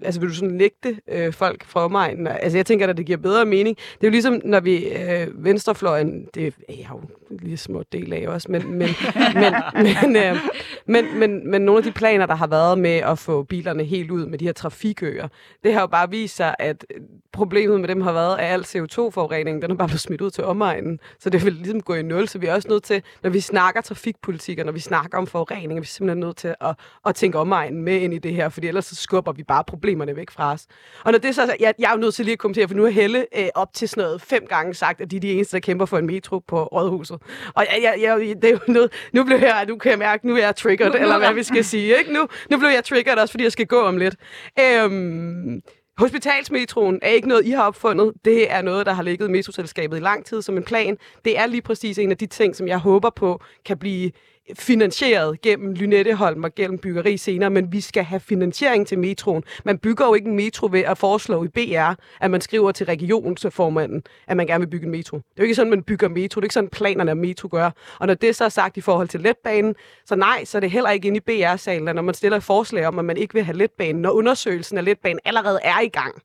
altså 0.02 0.20
vil 0.20 0.30
du 0.30 0.34
sådan 0.36 0.56
nægte 0.56 1.00
øh, 1.08 1.34
folk 1.34 1.66
fra 1.66 1.84
omegnen? 1.84 2.28
Altså 2.28 2.58
jeg 2.58 2.66
tænker, 2.66 2.88
at 2.88 2.98
det 2.98 3.06
giver 3.06 3.18
bedre 3.18 3.46
mening. 3.46 3.78
Det 3.78 4.04
er 4.04 4.08
jo 4.08 4.12
ligesom, 4.12 4.42
når 4.44 4.60
vi 4.60 4.88
øh, 4.88 5.44
venstrefløjen, 5.46 6.28
det 6.34 6.48
er 6.48 6.52
jeg 6.70 6.88
jo 6.92 7.02
en 7.32 7.38
lille 7.42 7.58
små 7.58 7.84
del 7.92 8.14
af 8.14 8.28
også, 8.28 8.52
men, 8.52 8.72
men, 8.72 8.90
men, 9.42 9.54
men, 9.84 10.16
øh, 10.16 10.38
men, 10.86 11.20
men, 11.20 11.52
men 11.52 11.62
nogle 11.62 11.78
af 11.78 11.84
de 11.84 11.92
planer, 11.92 12.26
der 12.26 12.36
har 12.36 12.48
været 12.48 12.80
med 12.80 12.96
at 12.96 13.20
få 13.20 13.44
bilerne 13.44 13.84
helt 13.84 14.12
ud 14.12 14.26
med 14.26 14.38
de 14.38 14.46
her 14.46 14.54
trafikøer, 14.54 15.28
det 15.64 15.74
har 15.74 15.82
jo 15.82 15.88
bare 15.88 16.10
vist 16.10 16.36
sig, 16.36 16.56
at 16.60 16.86
problemet 17.34 17.80
med 17.80 17.88
dem 17.88 18.02
har 18.02 18.12
været, 18.12 18.38
at 18.40 18.46
al 18.46 18.62
CO2-forurening, 18.62 19.62
den 19.62 19.72
er 19.72 19.76
bare 19.76 19.88
blevet 19.88 20.02
smidt 20.02 20.22
ud 20.22 20.30
til 20.32 20.44
omegnen. 20.44 21.00
Så 21.20 21.30
det 21.30 21.46
vil 21.46 21.54
ligesom 21.54 21.82
gå 21.82 21.94
i 21.94 22.02
nul, 22.02 22.28
så 22.28 22.40
vi 22.40 22.48
er 22.48 22.54
også 22.54 22.68
nødt 22.68 22.84
til, 22.84 23.02
når 23.24 23.30
vi 23.30 23.40
snakker 23.40 23.82
trafikpolitik, 23.82 24.60
og 24.60 24.66
når 24.66 24.72
vi 24.72 24.80
snakker 24.80 25.18
om 25.18 25.28
forurening, 25.28 25.78
er 25.78 25.82
vi 25.82 25.88
simpelthen 25.88 26.20
nødt 26.20 26.38
til 26.38 26.56
at, 26.62 26.76
at 27.06 27.16
tænke 27.16 27.40
omegnen 27.40 27.82
med 27.82 28.02
ind 28.02 28.14
i 28.14 28.18
det 28.18 28.34
her, 28.34 28.50
fordi 28.50 28.68
ellers 28.68 28.86
så 28.86 28.96
skubber 28.96 29.32
vi 29.32 29.44
bare 29.44 29.64
problemerne 29.86 30.16
væk 30.16 30.32
fra 30.32 30.54
os. 30.54 30.66
Og 31.04 31.12
når 31.12 31.20
det 31.20 31.36
så, 31.36 31.56
jeg, 31.60 31.74
jeg 31.80 31.88
er 31.88 31.92
jo 31.92 31.98
nødt 31.98 32.16
til 32.16 32.26
lige 32.26 32.34
at 32.34 32.40
kommentere, 32.40 32.68
for 32.68 32.76
nu 32.76 32.84
har 32.84 32.90
Helle 32.90 33.26
øh, 33.38 33.48
op 33.56 33.74
til 33.74 33.90
sådan 33.90 34.04
noget 34.04 34.22
fem 34.22 34.46
gange 34.50 34.74
sagt, 34.74 35.02
at 35.02 35.12
de 35.12 35.16
er 35.16 35.20
de 35.20 35.32
eneste, 35.32 35.52
der 35.54 35.60
kæmper 35.60 35.86
for 35.86 35.98
en 35.98 36.06
metro 36.06 36.40
på 36.40 36.64
Rådhuset. 36.64 37.18
Og 37.56 37.66
jeg, 37.72 37.80
jeg, 37.82 38.02
jeg, 38.02 38.36
det 38.42 38.44
er 38.44 38.50
jo 38.50 38.74
noget, 38.74 38.92
nu 39.14 39.24
blev 39.24 39.38
jeg, 39.38 39.66
nu 39.68 39.78
kan 39.78 39.92
jeg 39.92 40.00
mærke, 40.00 40.28
nu 40.28 40.36
er 40.36 40.40
jeg 40.40 40.56
triggered, 40.56 40.96
eller 40.96 41.18
hvad 41.18 41.34
vi 41.34 41.44
skal 41.44 41.66
sige. 41.66 41.98
Ikke? 41.98 42.14
Nu, 42.14 42.28
nu 42.50 42.58
blev 42.58 42.70
jeg 42.70 42.84
triggered 42.84 43.18
også, 43.18 43.32
fordi 43.32 43.44
jeg 43.44 43.52
skal 43.52 43.66
gå 43.66 43.82
om 43.82 43.98
lidt. 43.98 44.16
Øhm, 44.60 45.62
Hospitalsmetroen 45.98 47.00
er 47.02 47.10
ikke 47.10 47.28
noget, 47.28 47.46
I 47.46 47.50
har 47.50 47.64
opfundet. 47.64 48.14
Det 48.26 48.52
er 48.52 48.62
noget, 48.62 48.86
der 48.86 48.94
har 48.94 49.04
ligget 49.04 49.28
i 49.28 49.32
metroselskabet 49.32 49.98
i 49.98 50.00
lang 50.00 50.26
tid 50.26 50.42
som 50.42 50.58
en 50.58 50.64
plan. 50.64 50.98
Det 51.26 51.40
er 51.40 51.46
lige 51.46 51.62
præcis 51.62 51.98
en 51.98 52.12
af 52.12 52.18
de 52.18 52.26
ting, 52.26 52.56
som 52.56 52.68
jeg 52.68 52.78
håber 52.78 53.10
på 53.10 53.42
kan 53.66 53.78
blive 53.78 54.12
finansieret 54.54 55.42
gennem 55.42 55.74
Lynetteholm 55.74 56.44
og 56.44 56.56
gennem 56.56 56.80
byggeri 56.80 57.18
senere, 57.18 57.50
men 57.50 57.72
vi 57.72 57.82
skal 57.82 58.04
have 58.04 58.20
finansiering 58.20 58.88
til 58.88 59.00
metroen. 59.00 59.44
Man 59.66 59.78
bygger 59.78 60.06
jo 60.06 60.14
ikke 60.14 60.30
en 60.30 60.36
metro 60.36 60.70
ved 60.72 60.80
at 60.80 60.98
foreslå 60.98 61.44
i 61.44 61.48
BR, 61.48 61.94
at 62.22 62.32
man 62.32 62.42
skriver 62.42 62.72
til 62.72 62.86
regionsformanden, 62.86 64.04
at 64.28 64.38
man 64.38 64.48
gerne 64.48 64.62
vil 64.62 64.70
bygge 64.70 64.86
en 64.86 64.92
metro. 64.92 65.18
Det 65.18 65.24
er 65.24 65.28
jo 65.40 65.44
ikke 65.44 65.56
sådan, 65.56 65.70
man 65.70 65.84
bygger 65.84 66.10
metro. 66.10 66.40
Det 66.40 66.44
er 66.44 66.46
ikke 66.46 66.54
sådan, 66.54 66.70
planerne 66.70 67.12
af 67.12 67.18
metro 67.18 67.50
gør. 67.52 67.72
Og 68.00 68.08
når 68.08 68.14
det 68.14 68.36
så 68.36 68.46
er 68.46 68.50
sagt 68.50 68.78
i 68.78 68.82
forhold 68.82 69.08
til 69.08 69.20
letbanen, 69.20 69.76
så 70.06 70.16
nej, 70.16 70.46
så 70.46 70.58
er 70.58 70.60
det 70.60 70.72
heller 70.72 70.90
ikke 70.90 71.08
inde 71.08 71.18
i 71.18 71.20
BR-salen, 71.20 71.96
når 71.96 72.02
man 72.02 72.14
stiller 72.14 72.38
et 72.38 72.44
forslag 72.44 72.86
om, 72.86 73.00
at 73.00 73.06
man 73.06 73.18
ikke 73.18 73.34
vil 73.34 73.44
have 73.44 73.58
letbanen, 73.58 74.02
når 74.02 74.12
undersøgelsen 74.12 74.78
af 74.78 74.86
letbanen 74.86 75.20
allerede 75.26 75.60
er 75.64 75.80
i 75.80 75.88
gang. 75.88 76.22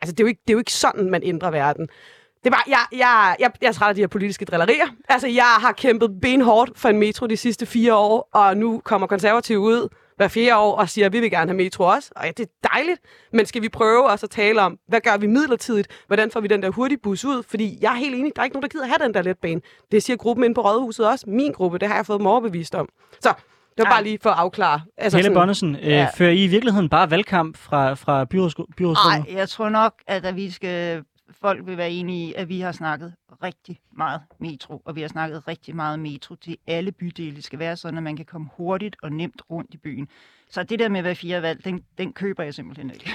Altså, 0.00 0.12
det 0.12 0.20
er 0.20 0.24
jo 0.24 0.28
ikke, 0.28 0.40
det 0.46 0.50
er 0.50 0.54
jo 0.54 0.58
ikke 0.58 0.72
sådan, 0.72 1.10
man 1.10 1.22
ændrer 1.22 1.50
verden. 1.50 1.88
Det 2.44 2.52
var, 2.52 2.64
jeg, 2.66 2.78
jeg, 2.92 3.36
jeg, 3.40 3.50
jeg 3.60 3.68
er 3.68 3.72
træt 3.72 3.88
af 3.88 3.94
de 3.94 4.00
her 4.00 4.08
politiske 4.08 4.44
drillerier. 4.44 4.86
Altså, 5.08 5.28
jeg 5.28 5.56
har 5.60 5.72
kæmpet 5.72 6.20
benhårdt 6.22 6.78
for 6.78 6.88
en 6.88 6.98
metro 6.98 7.26
de 7.26 7.36
sidste 7.36 7.66
fire 7.66 7.94
år, 7.94 8.28
og 8.32 8.56
nu 8.56 8.80
kommer 8.84 9.06
konservative 9.06 9.58
ud 9.58 9.88
hver 10.16 10.28
fjerde 10.28 10.56
år 10.56 10.76
og 10.76 10.88
siger, 10.88 11.06
at 11.06 11.12
vi 11.12 11.20
vil 11.20 11.30
gerne 11.30 11.50
have 11.50 11.56
metro 11.56 11.84
også. 11.84 12.10
Og 12.16 12.24
ja, 12.24 12.30
det 12.36 12.40
er 12.46 12.68
dejligt, 12.72 13.00
men 13.32 13.46
skal 13.46 13.62
vi 13.62 13.68
prøve 13.68 14.08
også 14.10 14.26
at 14.26 14.30
tale 14.30 14.60
om, 14.60 14.78
hvad 14.88 15.00
gør 15.00 15.16
vi 15.16 15.26
midlertidigt? 15.26 15.88
Hvordan 16.06 16.30
får 16.30 16.40
vi 16.40 16.48
den 16.48 16.62
der 16.62 16.70
hurtige 16.70 16.98
bus 16.98 17.24
ud? 17.24 17.42
Fordi 17.42 17.78
jeg 17.80 17.92
er 17.92 17.96
helt 17.96 18.14
enig, 18.14 18.32
der 18.36 18.42
er 18.42 18.44
ikke 18.44 18.54
nogen, 18.54 18.62
der 18.62 18.68
gider 18.68 18.86
have 18.86 18.98
den 19.00 19.14
der 19.14 19.22
letbane. 19.22 19.60
Det 19.92 20.02
siger 20.02 20.16
gruppen 20.16 20.44
inde 20.44 20.54
på 20.54 20.60
Rådhuset 20.60 21.08
også. 21.08 21.24
Min 21.28 21.52
gruppe, 21.52 21.78
det 21.78 21.88
har 21.88 21.94
jeg 21.94 22.06
fået 22.06 22.18
dem 22.18 22.26
overbevist 22.26 22.74
om. 22.74 22.88
Så 23.20 23.32
det 23.76 23.84
var 23.84 23.90
bare 23.90 24.02
lige 24.02 24.18
for 24.22 24.30
at 24.30 24.38
afklare. 24.38 24.80
Altså, 24.96 25.18
Helle 25.18 25.34
Bonnesen, 25.34 25.76
øh, 25.76 25.88
ja. 25.88 26.08
fører 26.16 26.30
I 26.30 26.44
i 26.44 26.46
virkeligheden 26.46 26.88
bare 26.88 27.10
valgkamp 27.10 27.56
fra, 27.56 27.94
fra 27.94 28.24
byrådsrummet? 28.24 29.26
Nej, 29.26 29.36
jeg 29.36 29.48
tror 29.48 29.68
nok, 29.68 29.94
at 30.06 30.36
vi 30.36 30.50
skal 30.50 31.02
folk 31.30 31.66
vil 31.66 31.76
være 31.76 31.90
enige 31.90 32.28
i, 32.28 32.34
at 32.34 32.48
vi 32.48 32.60
har 32.60 32.72
snakket 32.72 33.14
rigtig 33.42 33.80
meget 33.96 34.20
metro, 34.40 34.82
og 34.84 34.96
vi 34.96 35.00
har 35.00 35.08
snakket 35.08 35.48
rigtig 35.48 35.76
meget 35.76 35.98
metro 35.98 36.34
til 36.34 36.56
alle 36.66 36.92
bydele. 36.92 37.36
Det 37.36 37.44
skal 37.44 37.58
være 37.58 37.76
sådan, 37.76 37.96
at 37.96 38.02
man 38.02 38.16
kan 38.16 38.26
komme 38.26 38.48
hurtigt 38.56 38.96
og 39.02 39.12
nemt 39.12 39.42
rundt 39.50 39.74
i 39.74 39.76
byen. 39.76 40.08
Så 40.50 40.62
det 40.62 40.78
der 40.78 40.88
med 40.88 41.02
hver 41.02 41.14
fire 41.14 41.42
valg, 41.42 41.64
den, 41.64 41.84
den 41.98 42.12
køber 42.12 42.42
jeg 42.42 42.54
simpelthen 42.54 42.90
ikke. 42.90 43.10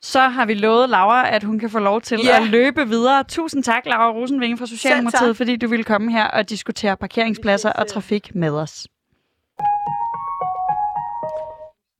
Så 0.00 0.20
har 0.20 0.46
vi 0.46 0.54
lovet 0.54 0.88
Laura, 0.88 1.30
at 1.30 1.44
hun 1.44 1.58
kan 1.58 1.70
få 1.70 1.78
lov 1.78 2.00
til 2.00 2.18
yeah. 2.26 2.42
at 2.42 2.48
løbe 2.48 2.88
videre. 2.88 3.24
Tusind 3.24 3.62
tak, 3.62 3.86
Laura 3.86 4.12
Rosenvinge 4.12 4.58
fra 4.58 4.66
Socialdemokratiet, 4.66 5.36
fordi 5.36 5.56
du 5.56 5.68
ville 5.68 5.84
komme 5.84 6.12
her 6.12 6.26
og 6.26 6.50
diskutere 6.50 6.96
parkeringspladser 6.96 7.72
og 7.72 7.88
trafik 7.88 8.34
med 8.34 8.50
os. 8.50 8.86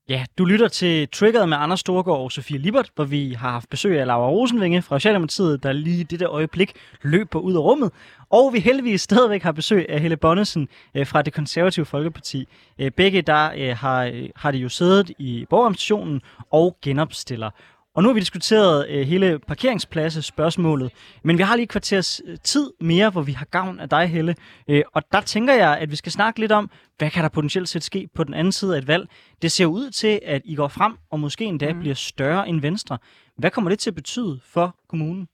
Ja, 0.08 0.24
du 0.38 0.44
lytter 0.44 0.68
til 0.68 1.08
Triggeret 1.08 1.48
med 1.48 1.56
Anders 1.56 1.80
Storgård 1.80 2.20
og 2.20 2.32
Sofie 2.32 2.58
Libert, 2.58 2.90
hvor 2.94 3.04
vi 3.04 3.32
har 3.32 3.50
haft 3.50 3.70
besøg 3.70 4.00
af 4.00 4.06
Laura 4.06 4.28
Rosenvinge 4.28 4.82
fra 4.82 4.98
Socialdemokratiet, 4.98 5.62
der 5.62 5.72
lige 5.72 6.00
i 6.00 6.02
dette 6.02 6.24
øjeblik 6.24 6.72
løber 7.02 7.38
ud 7.40 7.54
af 7.54 7.58
rummet. 7.58 7.90
Og 8.30 8.52
vi 8.52 8.60
heldigvis 8.60 9.00
stadigvæk 9.00 9.42
har 9.42 9.52
besøg 9.52 9.86
af 9.88 10.00
Helle 10.00 10.16
Bonnesen 10.16 10.68
øh, 10.94 11.06
fra 11.06 11.22
det 11.22 11.32
konservative 11.32 11.86
Folkeparti. 11.86 12.48
Øh, 12.78 12.90
begge 12.90 13.22
der 13.22 13.50
øh, 13.56 13.76
har, 13.76 14.04
øh, 14.04 14.28
har 14.36 14.50
de 14.50 14.58
jo 14.58 14.68
siddet 14.68 15.10
i 15.18 15.46
borgerorganisationen 15.50 16.20
og 16.50 16.76
genopstiller. 16.82 17.50
Og 17.96 18.02
nu 18.02 18.08
har 18.08 18.14
vi 18.14 18.20
diskuteret 18.20 18.88
øh, 18.88 19.06
hele 19.06 19.38
parkeringspladse 19.38 20.22
spørgsmålet, 20.22 20.92
men 21.24 21.38
vi 21.38 21.42
har 21.42 21.56
lige 21.56 21.66
kvarters 21.66 22.20
øh, 22.24 22.38
tid 22.44 22.70
mere, 22.80 23.10
hvor 23.10 23.22
vi 23.22 23.32
har 23.32 23.44
gavn 23.44 23.80
af 23.80 23.88
dig, 23.88 24.06
Helle. 24.06 24.34
Øh, 24.68 24.82
og 24.94 25.02
der 25.12 25.20
tænker 25.20 25.54
jeg, 25.54 25.78
at 25.78 25.90
vi 25.90 25.96
skal 25.96 26.12
snakke 26.12 26.40
lidt 26.40 26.52
om, 26.52 26.70
hvad 26.98 27.10
kan 27.10 27.22
der 27.22 27.28
potentielt 27.28 27.68
set 27.68 27.82
ske 27.82 28.08
på 28.14 28.24
den 28.24 28.34
anden 28.34 28.52
side 28.52 28.74
af 28.74 28.78
et 28.78 28.88
valg. 28.88 29.08
Det 29.42 29.52
ser 29.52 29.66
ud 29.66 29.90
til, 29.90 30.20
at 30.26 30.42
I 30.44 30.54
går 30.54 30.68
frem 30.68 30.96
og 31.10 31.20
måske 31.20 31.44
endda 31.44 31.72
mm. 31.72 31.80
bliver 31.80 31.94
større 31.94 32.48
end 32.48 32.60
Venstre. 32.60 32.98
Hvad 33.38 33.50
kommer 33.50 33.70
det 33.70 33.78
til 33.78 33.90
at 33.90 33.94
betyde 33.94 34.40
for 34.44 34.76
kommunen? 34.88 35.28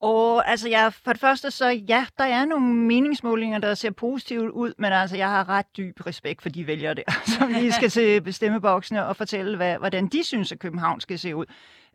Og 0.00 0.50
altså, 0.50 0.68
jeg, 0.68 0.92
for 0.92 1.12
det 1.12 1.20
første 1.20 1.50
så, 1.50 1.68
ja, 1.68 2.06
der 2.18 2.24
er 2.24 2.44
nogle 2.44 2.74
meningsmålinger, 2.74 3.58
der 3.58 3.74
ser 3.74 3.90
positivt 3.90 4.50
ud, 4.50 4.72
men 4.78 4.92
altså, 4.92 5.16
jeg 5.16 5.30
har 5.30 5.48
ret 5.48 5.76
dyb 5.76 6.06
respekt 6.06 6.42
for 6.42 6.48
de 6.48 6.66
vælgere 6.66 6.94
der, 6.94 7.02
som 7.38 7.48
lige 7.52 7.72
skal 7.72 7.90
til 7.90 8.20
bestemmeboksene 8.20 9.06
og 9.06 9.16
fortælle, 9.16 9.56
hvad, 9.56 9.78
hvordan 9.78 10.06
de 10.06 10.24
synes, 10.24 10.52
at 10.52 10.58
København 10.58 11.00
skal 11.00 11.18
se 11.18 11.36
ud. 11.36 11.46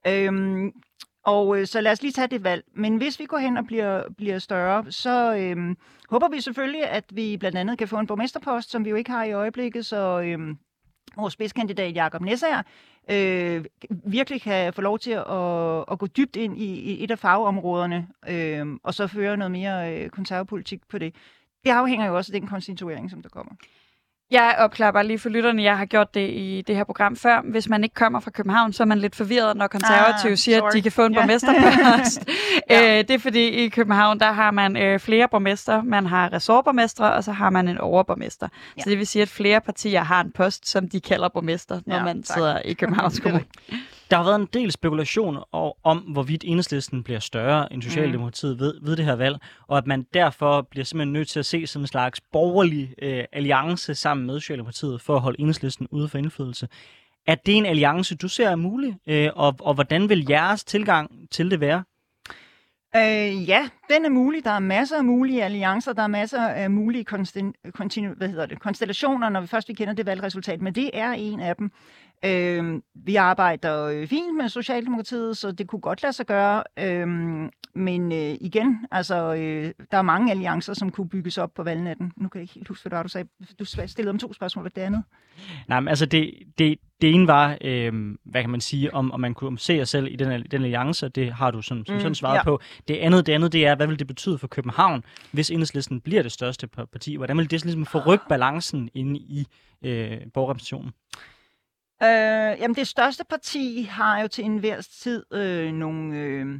Øhm, 0.08 0.72
og 1.26 1.60
øh, 1.60 1.68
så 1.68 1.82
lad 1.82 1.92
os 1.92 2.02
lige 2.02 2.12
tage 2.12 2.28
det 2.28 2.44
valg. 2.44 2.64
Men 2.76 2.98
hvis 2.98 3.20
vi 3.20 3.26
går 3.26 3.38
hen 3.38 3.58
og 3.58 3.66
bliver, 3.66 4.04
bliver 4.18 4.40
større, 4.40 4.92
så 4.92 5.36
øhm, 5.36 5.78
håber 6.10 6.30
vi 6.30 6.42
selvfølgelig, 6.42 6.84
at 6.84 7.04
vi 7.12 7.38
blandt 7.38 7.58
andet 7.58 7.78
kan 7.78 7.88
få 7.88 7.98
en 7.98 8.08
borgmesterpost, 8.08 8.72
som 8.72 8.86
vi 8.86 8.90
jo 8.90 8.96
ikke 8.96 9.12
har 9.12 9.24
i 9.24 9.32
øjeblikket, 9.32 9.86
så 9.86 10.22
øhm, 10.22 10.58
vores 11.16 11.34
spidskandidat 11.34 11.96
Jakob 11.96 12.22
Nessager 12.22 12.62
øh, 13.12 13.66
virkelig 14.06 14.42
kan 14.42 14.74
få 14.74 14.82
lov 14.82 15.00
til 15.00 15.12
at, 15.12 15.86
at 15.92 16.00
gå 16.00 16.08
dybt 16.08 16.36
ind 16.36 16.58
i, 16.58 16.80
i 16.80 17.04
et 17.04 17.12
af 17.12 17.20
fagområderne, 17.20 18.08
øh, 18.30 18.68
og 18.84 18.94
så 18.94 19.08
føre 19.08 19.38
noget 19.38 19.52
mere 19.52 19.96
øh, 19.96 20.10
på 20.90 20.98
det. 20.98 21.16
Det 21.64 21.72
afhænger 21.72 22.08
jo 22.08 22.18
også 22.18 22.34
af 22.34 22.40
den 22.40 22.50
konstituering, 22.50 23.10
som 23.10 23.22
der 23.22 23.30
kommer. 23.30 23.52
Jeg 24.32 24.56
opklarer 24.58 24.92
bare 24.92 25.08
lige 25.08 25.20
for 25.20 25.30
lytterne, 25.30 25.64
jeg 25.64 25.78
har 25.78 25.86
gjort 25.86 26.14
det 26.14 26.30
i 26.30 26.64
det 26.68 26.76
her 26.76 26.84
program 26.84 27.16
før. 27.16 27.42
Hvis 27.42 27.70
man 27.70 27.84
ikke 27.84 27.96
kommer 27.96 28.20
fra 28.20 28.32
København, 28.32 28.74
så 28.74 28.84
er 28.84 28.88
man 28.88 29.00
lidt 29.00 29.16
forvirret, 29.16 29.58
når 29.58 29.68
konservative 29.68 30.32
ah, 30.32 30.38
siger, 30.38 30.58
sorry. 30.58 30.68
at 30.68 30.74
de 30.74 30.82
kan 30.82 30.92
få 30.92 31.06
en 31.06 31.14
yeah. 31.14 31.22
borgmesterpost. 31.22 32.30
ja. 32.70 33.00
øh, 33.00 33.08
det 33.08 33.12
er 33.12 33.20
fordi, 33.20 33.48
i 33.50 33.70
København, 33.70 34.20
der 34.20 34.32
har 34.32 34.52
man 34.52 34.78
øh, 34.78 35.00
flere 35.00 35.28
borgmester. 35.32 35.82
Man 35.82 36.06
har 36.06 36.34
ressortborgmestre, 36.34 37.14
og 37.14 37.24
så 37.24 37.32
har 37.32 37.50
man 37.50 37.68
en 37.68 37.78
overborgmester. 37.78 38.48
Ja. 38.78 38.84
Så 38.84 38.90
det 38.90 38.98
vil 38.98 39.08
sige, 39.08 39.22
at 39.22 39.30
flere 39.30 39.62
partier 39.62 40.04
har 40.04 40.22
en 40.22 40.32
post, 40.32 40.70
som 40.70 40.90
de 40.90 41.02
kalder 41.02 41.30
borgmester, 41.30 41.80
når 41.86 41.96
ja, 41.96 42.04
man 42.04 42.24
tak. 42.24 42.38
sidder 42.38 42.60
i 42.60 42.74
Københavns 42.74 43.20
Kommune. 43.24 43.46
Der 44.12 44.18
har 44.18 44.24
været 44.24 44.40
en 44.40 44.48
del 44.54 44.72
spekulation 44.72 45.38
om, 45.84 45.98
hvorvidt 45.98 46.44
enhedslisten 46.48 47.04
bliver 47.04 47.20
større 47.20 47.74
end 47.74 47.82
Socialdemokratiet 47.82 48.56
mm. 48.56 48.60
ved, 48.60 48.74
ved 48.82 48.96
det 48.96 49.06
her 49.06 49.16
valg, 49.16 49.38
og 49.68 49.78
at 49.78 49.88
man 49.88 50.06
derfor 50.14 50.62
bliver 50.62 50.86
simpelthen 50.86 51.14
nødt 51.14 51.28
til 51.28 51.40
at 51.40 51.46
se 51.46 51.68
som 51.68 51.82
en 51.82 51.88
slags 51.88 52.22
borgerlig 52.32 52.94
øh, 53.02 53.24
alliance 53.32 53.96
sammen 53.96 54.28
med 54.28 54.40
Socialdemokratiet 54.40 55.02
for 55.02 55.16
at 55.16 55.22
holde 55.22 55.40
enhedslisten 55.40 55.88
ude 55.92 56.08
for 56.08 56.18
indflydelse. 56.18 56.68
Er 57.28 57.36
det 57.36 57.58
en 57.58 57.66
alliance, 57.66 58.16
du 58.16 58.28
ser 58.28 58.50
er 58.50 58.56
mulig, 58.56 58.98
øh, 59.08 59.30
og, 59.36 59.56
og 59.60 59.74
hvordan 59.74 60.10
vil 60.10 60.26
jeres 60.30 60.64
tilgang 60.64 61.12
til 61.32 61.52
det 61.52 61.60
være? 61.60 61.84
Øh, 62.96 63.50
ja, 63.50 63.70
den 63.90 64.06
er 64.06 64.10
mulig. 64.10 64.44
Der 64.44 64.52
er 64.52 64.60
masser 64.60 64.98
af 64.98 65.04
mulige 65.04 65.44
alliancer, 65.44 65.94
der 65.94 66.04
er 66.04 66.08
masser 66.08 66.48
af 66.48 66.72
mulige 66.72 67.06
konstinu- 67.10 68.16
hvad 68.18 68.28
hedder 68.28 68.46
det, 68.46 68.60
konstellationer, 68.60 69.30
når 69.30 69.42
vi 69.42 69.48
først 69.48 69.70
vi 69.70 69.74
kender 69.74 69.94
det 69.94 70.06
valgresultat, 70.06 70.62
men 70.62 70.76
det 70.76 70.90
er 70.94 71.12
en 71.12 71.40
af 71.40 71.56
dem. 71.56 71.72
Øh, 72.26 72.82
vi 72.96 73.16
arbejder 73.16 73.84
øh, 73.84 74.08
fint 74.08 74.38
med 74.38 74.50
Socialdemokratiet, 74.50 75.38
så 75.38 75.52
det 75.52 75.68
kunne 75.68 75.82
godt 75.82 76.04
lade 76.04 76.14
sig 76.14 76.26
gøre. 76.26 76.64
Øh, 76.80 77.08
men 77.76 78.12
øh, 78.12 78.36
igen, 78.42 78.86
altså, 78.92 79.34
øh, 79.34 79.72
der 79.92 79.98
er 79.98 80.02
mange 80.02 80.32
alliancer, 80.32 80.74
som 80.74 80.92
kunne 80.92 81.10
bygges 81.10 81.38
op 81.38 81.54
på 81.54 81.64
valgnatten. 81.64 82.12
Nu 82.18 82.30
kan 82.30 82.40
jeg 82.40 82.44
ikke 82.44 82.54
helt 82.54 82.68
huske, 82.68 82.90
hvad 82.90 83.04
du 83.04 83.10
sagde. 83.10 83.28
Du 83.60 83.66
stillede 83.66 84.10
om 84.10 84.20
to 84.20 84.34
spørgsmål, 84.34 84.64
hvad 84.64 84.72
det 84.72 84.82
andet? 84.82 85.04
Nej, 85.68 85.80
men 85.80 85.88
altså 85.88 86.06
det, 86.06 86.34
det, 86.58 86.80
det 87.02 87.14
ene 87.14 87.28
var, 87.28 87.58
øh, 87.62 88.16
hvad 88.24 88.42
kan 88.42 88.50
man 88.50 88.62
sige, 88.62 88.94
om, 88.94 89.12
om 89.12 89.20
man 89.20 89.34
kunne 89.34 89.60
se 89.60 89.78
sig 89.78 89.88
selv 89.88 90.08
i 90.12 90.16
den, 90.16 90.46
den 90.52 90.64
alliance, 90.64 91.10
det 91.10 91.34
har 91.34 91.52
du 91.52 91.62
sådan, 91.62 91.86
som 91.86 91.96
mm, 91.96 92.02
sådan 92.02 92.16
svaret 92.16 92.38
ja. 92.38 92.44
på. 92.44 92.60
Det 92.88 92.98
andet, 92.98 93.26
det 93.26 93.34
andet, 93.34 93.54
det 93.54 93.68
er, 93.68 93.76
hvad 93.76 93.88
vil 93.88 94.00
det 94.00 94.08
betyde 94.08 94.38
for 94.38 94.48
København, 94.48 95.04
hvis 95.32 95.52
enhedslisten 95.52 96.02
bliver 96.02 96.22
det 96.22 96.32
største 96.32 96.68
parti? 96.68 97.16
Hvordan 97.16 97.38
vil 97.38 97.52
det 97.52 97.66
ligesom 97.66 97.86
forrykke 97.86 98.26
balancen 98.30 98.90
inde 98.94 99.20
i 99.20 99.48
øh, 99.82 100.18
borgerrepræsentationen? 100.34 100.92
Øh, 102.04 102.60
jamen 102.60 102.76
det 102.76 102.88
største 102.88 103.26
parti 103.26 103.82
har 103.82 104.22
jo 104.22 104.28
til 104.28 104.46
enhver 104.46 104.82
tid 104.82 105.34
øh, 105.34 105.74
nogle, 105.74 106.18
øh, 106.18 106.60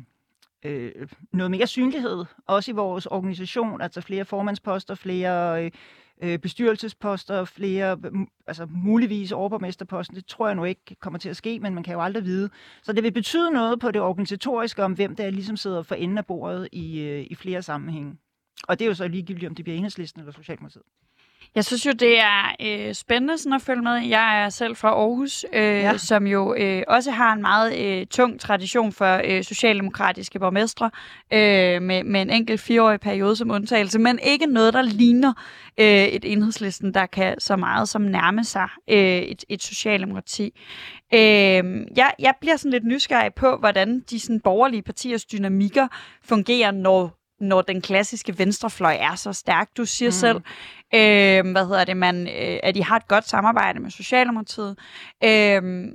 øh, 0.64 1.08
noget 1.34 1.52
mere 1.52 1.68
synlighed, 1.68 2.26
også 2.48 2.72
i 2.72 2.74
vores 2.74 3.06
organisation, 3.06 3.82
altså 3.82 4.02
flere 4.02 4.26
formandsposter, 4.26 4.96
flere 4.96 5.66
øh, 5.66 5.72
øh 6.22 6.40
bestyrelsesposter, 6.40 7.46
flere, 7.46 7.98
altså 8.48 8.68
muligvis 8.70 9.32
overborgmesterposten. 9.32 10.16
Det 10.16 10.26
tror 10.26 10.48
jeg 10.48 10.56
nu 10.56 10.64
ikke 10.64 10.96
kommer 11.00 11.20
til 11.20 11.30
at 11.30 11.38
ske, 11.38 11.60
men 11.60 11.74
man 11.74 11.84
kan 11.84 11.94
jo 11.94 12.02
aldrig 12.02 12.26
vide. 12.26 12.50
Så 12.84 12.94
det 12.94 13.04
vil 13.04 13.12
betyde 13.12 13.52
noget 13.52 13.80
på 13.80 13.92
det 13.92 14.02
organisatoriske, 14.02 14.84
om 14.84 14.94
hvem 14.94 15.16
der 15.16 15.30
ligesom 15.30 15.58
sidder 15.58 15.84
for 15.84 15.96
enden 15.96 16.18
af 16.18 16.26
bordet 16.26 16.70
i, 16.72 17.00
øh, 17.00 17.28
i 17.30 17.36
flere 17.36 17.62
sammenhænge. 17.62 18.18
Og 18.68 18.80
det 18.80 18.86
er 18.86 18.90
jo 18.90 18.96
så 18.96 19.08
ligegyldigt, 19.08 19.50
om 19.50 19.56
det 19.56 19.66
bliver 19.66 19.78
enhedslisten 19.78 20.22
eller 20.22 20.34
Socialdemokratiet. 20.34 20.84
Jeg 21.56 21.66
synes 21.66 21.86
jo, 21.86 21.92
det 21.92 22.20
er 22.20 22.56
øh, 22.62 22.94
spændende 22.94 23.38
sådan 23.38 23.54
at 23.54 23.62
følge 23.62 23.82
med. 23.82 23.94
Jeg 23.94 24.44
er 24.44 24.50
selv 24.50 24.76
fra 24.76 24.90
Aarhus, 24.90 25.46
øh, 25.54 25.64
ja. 25.64 25.98
som 25.98 26.28
jo 26.28 26.56
øh, 26.56 26.84
også 26.88 27.12
har 27.12 27.34
en 27.34 27.42
meget 27.42 27.78
øh, 27.80 28.06
tung 28.08 28.40
tradition 28.40 28.92
for 28.92 29.22
øh, 29.26 29.44
socialdemokratiske 29.44 30.40
borgmestre, 30.40 30.92
øh, 31.34 31.82
med, 31.82 32.04
med 32.04 32.22
en 32.22 32.30
enkelt 32.30 32.62
fireårig 32.62 33.00
periode 33.00 33.36
som 33.36 33.52
undtagelse, 33.52 34.00
men 34.00 34.20
ikke 34.24 34.46
noget, 34.46 34.74
der 34.74 34.82
ligner 34.82 35.34
øh, 35.78 35.86
et 35.86 36.32
enhedslisten, 36.32 36.94
der 36.94 37.06
kan 37.06 37.40
så 37.40 37.56
meget 37.56 37.90
som 37.90 38.02
nærme 38.02 38.44
sig 38.44 38.68
øh, 38.90 38.98
et, 38.98 39.44
et 39.50 39.64
socialdemokrati. 39.64 40.60
Øh, 41.14 41.20
jeg, 41.96 42.12
jeg 42.20 42.34
bliver 42.42 42.56
sådan 42.56 42.72
lidt 42.72 42.86
nysgerrig 42.86 43.34
på, 43.34 43.58
hvordan 43.58 44.00
de 44.10 44.20
sådan, 44.20 44.40
borgerlige 44.40 44.82
partiers 44.82 45.26
dynamikker 45.26 45.88
fungerer, 46.24 46.72
når 46.72 47.21
når 47.42 47.62
den 47.62 47.82
klassiske 47.82 48.40
venstrefløj 48.40 48.98
er 49.00 49.16
så 49.16 49.34
stærk. 49.34 49.70
Du 49.78 49.86
siger 49.86 50.10
mm. 50.10 50.12
selv, 50.12 50.38
øh, 50.94 51.52
hvad 51.52 51.68
hedder 51.68 51.86
det, 51.86 51.98
man, 51.98 52.28
øh, 52.28 52.60
at 52.64 52.78
I 52.78 52.80
har 52.80 52.96
et 52.96 53.08
godt 53.08 53.28
samarbejde 53.28 53.80
med 53.80 53.92
Socialdemokratiet. 53.92 54.78
Øh, 55.24 55.88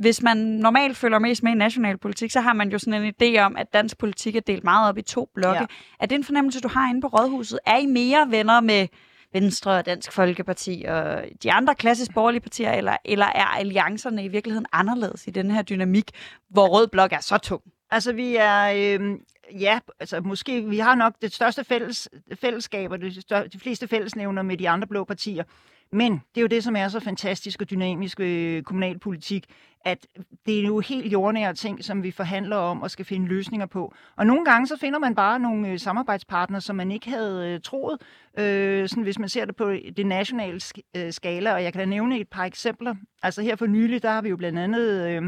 hvis 0.00 0.22
man 0.22 0.36
normalt 0.36 0.96
følger 0.96 1.18
mest 1.18 1.42
med 1.42 1.52
i 1.52 1.54
national 1.54 1.98
politik, 1.98 2.30
så 2.30 2.40
har 2.40 2.52
man 2.52 2.70
jo 2.70 2.78
sådan 2.78 3.02
en 3.02 3.14
idé 3.22 3.40
om, 3.40 3.56
at 3.56 3.72
dansk 3.72 3.98
politik 3.98 4.36
er 4.36 4.40
delt 4.40 4.64
meget 4.64 4.88
op 4.88 4.98
i 4.98 5.02
to 5.02 5.28
blokke. 5.34 5.60
Ja. 5.60 5.66
Er 6.00 6.06
det 6.06 6.14
en 6.16 6.24
fornemmelse, 6.24 6.60
du 6.60 6.68
har 6.68 6.90
inde 6.90 7.00
på 7.00 7.06
Rådhuset? 7.06 7.58
Er 7.66 7.76
I 7.76 7.86
mere 7.86 8.26
venner 8.30 8.60
med 8.60 8.86
Venstre 9.32 9.70
og 9.70 9.86
Dansk 9.86 10.12
Folkeparti 10.12 10.84
og 10.88 11.24
de 11.42 11.52
andre 11.52 11.74
klassisk 11.74 12.14
borgerlige 12.14 12.40
partier, 12.40 12.72
eller, 12.72 12.96
eller 13.04 13.26
er 13.26 13.44
alliancerne 13.44 14.24
i 14.24 14.28
virkeligheden 14.28 14.66
anderledes 14.72 15.26
i 15.26 15.30
den 15.30 15.50
her 15.50 15.62
dynamik, 15.62 16.10
hvor 16.50 16.66
Rød 16.66 16.88
Blok 16.88 17.12
er 17.12 17.20
så 17.20 17.38
tung? 17.38 17.62
Altså, 17.90 18.12
vi 18.12 18.36
er, 18.36 18.98
øh, 19.00 19.18
ja, 19.60 19.78
altså 20.00 20.20
måske, 20.20 20.62
vi 20.62 20.78
har 20.78 20.94
nok 20.94 21.14
det 21.22 21.32
største 21.32 21.64
fælles, 21.64 22.08
fællesskab, 22.40 22.90
og 22.90 23.00
de, 23.00 23.20
større, 23.20 23.48
de 23.48 23.58
fleste 23.58 23.88
fællesnævner 23.88 24.42
med 24.42 24.56
de 24.56 24.68
andre 24.68 24.88
blå 24.88 25.04
partier. 25.04 25.44
Men 25.92 26.12
det 26.12 26.36
er 26.36 26.40
jo 26.40 26.46
det, 26.46 26.64
som 26.64 26.76
er 26.76 26.88
så 26.88 27.00
fantastisk 27.00 27.62
og 27.62 27.70
dynamisk 27.70 28.18
ved 28.18 28.62
kommunalpolitik, 28.62 29.46
at 29.84 30.06
det 30.46 30.58
er 30.58 30.66
jo 30.66 30.80
helt 30.80 31.12
jordnære 31.12 31.54
ting, 31.54 31.84
som 31.84 32.02
vi 32.02 32.10
forhandler 32.10 32.56
om 32.56 32.82
og 32.82 32.90
skal 32.90 33.04
finde 33.04 33.26
løsninger 33.26 33.66
på. 33.66 33.94
Og 34.16 34.26
nogle 34.26 34.44
gange 34.44 34.66
så 34.66 34.76
finder 34.76 34.98
man 34.98 35.14
bare 35.14 35.38
nogle 35.38 35.68
øh, 35.68 35.78
samarbejdspartnere, 35.78 36.60
som 36.60 36.76
man 36.76 36.92
ikke 36.92 37.10
havde 37.10 37.48
øh, 37.48 37.60
troet, 37.60 38.00
øh, 38.38 38.88
sådan 38.88 39.04
hvis 39.04 39.18
man 39.18 39.28
ser 39.28 39.44
det 39.44 39.56
på 39.56 39.70
det 39.96 40.06
nationale 40.06 40.60
øh, 40.96 41.12
skala. 41.12 41.54
Og 41.54 41.62
jeg 41.62 41.72
kan 41.72 41.80
da 41.80 41.84
nævne 41.84 42.20
et 42.20 42.28
par 42.28 42.44
eksempler. 42.44 42.94
Altså 43.22 43.42
her 43.42 43.56
for 43.56 43.66
nylig, 43.66 44.02
der 44.02 44.10
har 44.10 44.22
vi 44.22 44.28
jo 44.28 44.36
blandt 44.36 44.58
andet... 44.58 45.08
Øh, 45.08 45.22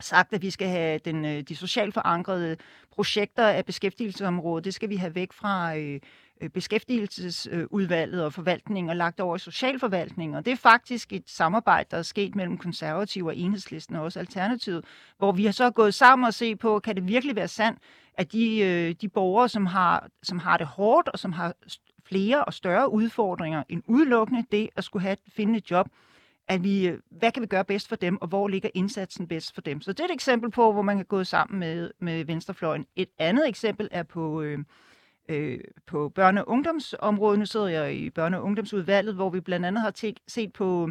sagt, 0.00 0.32
at 0.32 0.42
vi 0.42 0.50
skal 0.50 0.68
have 0.68 0.98
den, 0.98 1.24
øh, 1.24 1.40
de 1.40 1.56
socialt 1.56 1.94
forankrede 1.94 2.56
projekter 2.92 3.46
af 3.46 3.64
beskæftigelsesområdet, 3.64 4.64
det 4.64 4.74
skal 4.74 4.88
vi 4.88 4.96
have 4.96 5.14
væk 5.14 5.32
fra 5.32 5.76
øh, 5.76 6.00
øh 6.40 6.50
beskæftigelsesudvalget 6.50 8.24
og 8.24 8.32
forvaltning 8.32 8.90
og 8.90 8.96
lagt 8.96 9.20
over 9.20 9.36
i 9.36 9.38
socialforvaltning. 9.38 10.36
Og 10.36 10.44
det 10.44 10.52
er 10.52 10.56
faktisk 10.56 11.12
et 11.12 11.24
samarbejde, 11.26 11.88
der 11.90 11.96
er 11.96 12.02
sket 12.02 12.34
mellem 12.34 12.58
konservative 12.58 13.28
og 13.28 13.36
enhedslisten 13.36 13.96
og 13.96 14.02
også 14.02 14.18
Alternativet, 14.18 14.84
hvor 15.18 15.32
vi 15.32 15.44
har 15.44 15.52
så 15.52 15.70
gået 15.70 15.94
sammen 15.94 16.26
og 16.26 16.34
se 16.34 16.56
på, 16.56 16.78
kan 16.78 16.96
det 16.96 17.08
virkelig 17.08 17.36
være 17.36 17.48
sandt, 17.48 17.78
at 18.14 18.32
de, 18.32 18.58
øh, 18.58 18.94
de 19.00 19.08
borgere, 19.08 19.48
som 19.48 19.66
har, 19.66 20.08
som 20.22 20.38
har 20.38 20.56
det 20.56 20.66
hårdt 20.66 21.08
og 21.08 21.18
som 21.18 21.32
har 21.32 21.54
flere 22.04 22.44
og 22.44 22.54
større 22.54 22.92
udfordringer 22.92 23.62
end 23.68 23.82
udelukkende 23.86 24.44
det 24.52 24.68
at 24.76 24.84
skulle 24.84 25.02
have, 25.02 25.16
finde 25.28 25.58
et 25.58 25.70
job, 25.70 25.88
at 26.50 26.64
vi, 26.64 26.88
øh, 26.88 26.98
hvad 27.10 27.32
kan 27.32 27.42
vi 27.42 27.46
gøre 27.46 27.64
bedst 27.64 27.88
for 27.88 27.96
dem, 27.96 28.16
og 28.20 28.28
hvor 28.28 28.48
ligger 28.48 28.68
indsatsen 28.74 29.28
bedst 29.28 29.54
for 29.54 29.60
dem. 29.60 29.80
Så 29.80 29.92
det 29.92 30.00
er 30.00 30.04
et 30.04 30.12
eksempel 30.12 30.50
på, 30.50 30.72
hvor 30.72 30.82
man 30.82 30.96
kan 30.96 31.06
gå 31.06 31.24
sammen 31.24 31.60
med, 31.60 31.90
med 32.00 32.24
Venstrefløjen. 32.24 32.86
Et 32.96 33.08
andet 33.18 33.48
eksempel 33.48 33.88
er 33.90 34.02
på, 34.02 34.42
øh, 34.42 34.58
øh, 35.28 35.58
på 35.86 36.12
børne- 36.18 36.40
og 36.40 36.48
ungdomsområdet. 36.48 37.38
Nu 37.38 37.46
sidder 37.46 37.68
jeg 37.68 37.94
i 37.94 38.10
børne- 38.18 38.36
og 38.36 38.42
ungdomsudvalget, 38.42 39.14
hvor 39.14 39.30
vi 39.30 39.40
blandt 39.40 39.66
andet 39.66 39.82
har 39.82 39.92
t- 40.04 40.24
set 40.28 40.52
på 40.52 40.90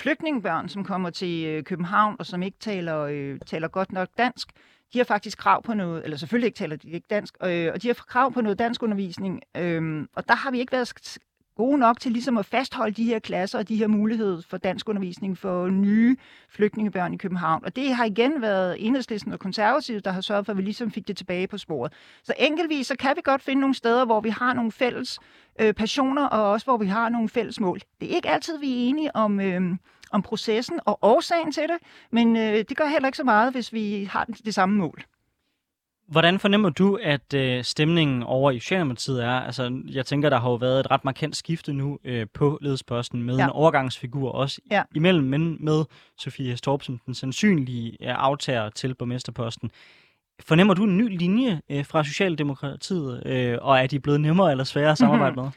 flygtningebørn, 0.00 0.68
som 0.68 0.84
kommer 0.84 1.10
til 1.10 1.46
øh, 1.46 1.62
København, 1.64 2.16
og 2.18 2.26
som 2.26 2.42
ikke 2.42 2.58
taler, 2.60 2.98
øh, 2.98 3.38
taler 3.46 3.68
godt 3.68 3.92
nok 3.92 4.08
dansk. 4.18 4.48
De 4.92 4.98
har 4.98 5.04
faktisk 5.04 5.38
krav 5.38 5.62
på 5.62 5.74
noget, 5.74 6.04
eller 6.04 6.16
selvfølgelig 6.16 6.46
ikke 6.46 6.58
taler 6.58 6.76
de 6.76 6.90
ikke 6.90 7.06
dansk, 7.10 7.36
øh, 7.44 7.70
og 7.74 7.82
de 7.82 7.88
har 7.88 7.94
krav 7.94 8.32
på 8.32 8.40
noget 8.40 8.58
dansk 8.58 8.82
undervisning. 8.82 9.40
Øh, 9.56 10.06
og 10.12 10.28
der 10.28 10.34
har 10.34 10.50
vi 10.50 10.58
ikke 10.60 10.72
været 10.72 10.88
gode 11.58 11.78
nok 11.78 12.00
til 12.00 12.12
ligesom 12.12 12.38
at 12.38 12.46
fastholde 12.46 12.94
de 12.94 13.04
her 13.04 13.18
klasser 13.18 13.58
og 13.58 13.68
de 13.68 13.76
her 13.76 13.86
muligheder 13.86 14.42
for 14.48 14.56
dansk 14.56 14.88
undervisning 14.88 15.38
for 15.38 15.68
nye 15.68 16.16
flygtningebørn 16.48 17.14
i 17.14 17.16
København. 17.16 17.64
Og 17.64 17.76
det 17.76 17.94
har 17.94 18.04
igen 18.04 18.42
været 18.42 18.86
enhedslisten 18.86 19.32
og 19.32 19.38
konservative, 19.38 20.00
der 20.00 20.10
har 20.10 20.20
sørget 20.20 20.46
for, 20.46 20.52
at 20.52 20.56
vi 20.56 20.62
ligesom 20.62 20.90
fik 20.90 21.08
det 21.08 21.16
tilbage 21.16 21.46
på 21.46 21.58
sporet. 21.58 21.92
Så 22.22 22.34
enkeltvis 22.38 22.86
så 22.86 22.96
kan 22.96 23.12
vi 23.16 23.20
godt 23.24 23.42
finde 23.42 23.60
nogle 23.60 23.74
steder, 23.74 24.04
hvor 24.04 24.20
vi 24.20 24.28
har 24.28 24.52
nogle 24.52 24.72
fælles 24.72 25.18
øh, 25.60 25.74
passioner, 25.74 26.26
og 26.26 26.50
også 26.50 26.66
hvor 26.66 26.76
vi 26.76 26.86
har 26.86 27.08
nogle 27.08 27.28
fælles 27.28 27.60
mål. 27.60 27.80
Det 28.00 28.10
er 28.10 28.16
ikke 28.16 28.28
altid, 28.28 28.58
vi 28.58 28.70
er 28.72 28.88
enige 28.88 29.16
om... 29.16 29.40
Øh, 29.40 29.76
om 30.10 30.22
processen 30.22 30.80
og 30.84 30.98
årsagen 31.02 31.52
til 31.52 31.62
det, 31.62 31.76
men 32.10 32.36
øh, 32.36 32.64
det 32.68 32.76
gør 32.76 32.86
heller 32.86 33.08
ikke 33.08 33.16
så 33.16 33.24
meget, 33.24 33.52
hvis 33.52 33.72
vi 33.72 34.04
har 34.04 34.24
det 34.44 34.54
samme 34.54 34.76
mål. 34.76 35.04
Hvordan 36.08 36.38
fornemmer 36.38 36.70
du, 36.70 36.98
at 37.02 37.34
øh, 37.34 37.64
stemningen 37.64 38.22
over 38.22 38.50
i 38.50 38.58
Socialdemokratiet 38.58 39.24
er? 39.24 39.30
Altså, 39.30 39.82
jeg 39.86 40.06
tænker, 40.06 40.30
der 40.30 40.40
har 40.40 40.50
jo 40.50 40.54
været 40.54 40.80
et 40.80 40.90
ret 40.90 41.04
markant 41.04 41.36
skifte 41.36 41.72
nu 41.72 41.98
øh, 42.04 42.26
på 42.34 42.58
ledelsesposten 42.60 43.22
med 43.22 43.36
ja. 43.36 43.44
en 43.44 43.50
overgangsfigur 43.50 44.30
også 44.30 44.60
ja. 44.70 44.82
imellem, 44.94 45.24
men 45.24 45.64
med 45.64 45.84
Sofie 46.18 46.56
Storp 46.56 46.82
som 46.82 46.98
den 47.06 47.14
sandsynlige 47.14 47.90
øh, 47.90 47.96
aftager 48.08 48.70
til 48.70 48.94
borgmesterposten. 48.94 49.70
Fornemmer 50.40 50.74
du 50.74 50.84
en 50.84 50.96
ny 50.96 51.18
linje 51.18 51.60
øh, 51.68 51.86
fra 51.86 52.04
Socialdemokratiet, 52.04 53.26
øh, 53.26 53.58
og 53.60 53.78
er 53.78 53.86
de 53.86 54.00
blevet 54.00 54.20
nemmere 54.20 54.50
eller 54.50 54.64
sværere 54.64 54.90
at 54.90 54.98
samarbejde 54.98 55.34
mm-hmm. 55.34 55.52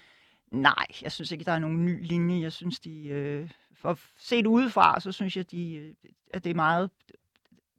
med? 0.52 0.62
Nej, 0.62 0.86
jeg 1.02 1.12
synes 1.12 1.32
ikke, 1.32 1.44
der 1.44 1.52
er 1.52 1.60
nogen 1.60 1.86
ny 1.86 2.08
linje. 2.08 2.42
Jeg 2.42 2.52
synes, 2.52 2.80
de, 2.80 3.08
øh, 3.08 3.50
for 3.82 4.00
set 4.18 4.46
udefra, 4.48 5.00
så 5.00 5.12
synes 5.12 5.38
jeg, 5.38 5.52
de, 5.52 5.76
øh, 5.76 5.94
at 6.34 6.44
det 6.44 6.50
er 6.50 6.56
meget 6.56 6.90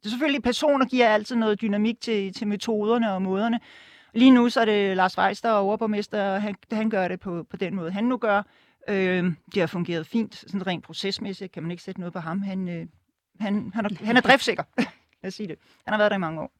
det 0.03 0.07
er 0.07 0.09
selvfølgelig, 0.09 0.43
personer 0.43 0.85
giver 0.85 1.09
altid 1.09 1.35
noget 1.35 1.61
dynamik 1.61 2.01
til, 2.01 2.33
til 2.33 2.47
metoderne 2.47 3.13
og 3.13 3.21
måderne. 3.21 3.59
Lige 4.13 4.31
nu 4.31 4.49
så 4.49 4.61
er 4.61 4.65
det 4.65 4.97
Lars 4.97 5.17
Weiss, 5.17 5.41
der 5.41 5.49
er 5.49 5.53
overborgmester, 5.53 6.23
og 6.23 6.41
han, 6.41 6.55
han 6.71 6.89
gør 6.89 7.07
det 7.07 7.19
på, 7.19 7.43
på 7.49 7.57
den 7.57 7.75
måde, 7.75 7.91
han 7.91 8.03
nu 8.03 8.17
gør. 8.17 8.43
Øh, 8.87 9.23
det 9.53 9.59
har 9.59 9.67
fungeret 9.67 10.07
fint, 10.07 10.35
sådan 10.35 10.67
rent 10.67 10.83
procesmæssigt 10.83 11.51
kan 11.51 11.63
man 11.63 11.71
ikke 11.71 11.83
sætte 11.83 11.99
noget 11.99 12.13
på 12.13 12.19
ham. 12.19 12.41
Han, 12.41 12.69
øh, 12.69 12.85
han, 13.39 13.71
han, 13.73 13.85
er, 13.85 13.89
han 14.05 14.17
er 14.17 14.21
driftsikker, 14.21 14.63
lad 15.23 15.27
os 15.27 15.33
sige 15.33 15.47
det. 15.47 15.55
Han 15.85 15.93
har 15.93 15.97
været 15.97 16.11
der 16.11 16.17
i 16.17 16.19
mange 16.19 16.41
år. 16.41 16.51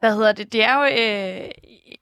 Hvad 0.00 0.14
hedder 0.14 0.32
det? 0.32 0.52
Det 0.52 0.64
er 0.64 0.74
jo 0.74 0.84
øh, 0.84 1.50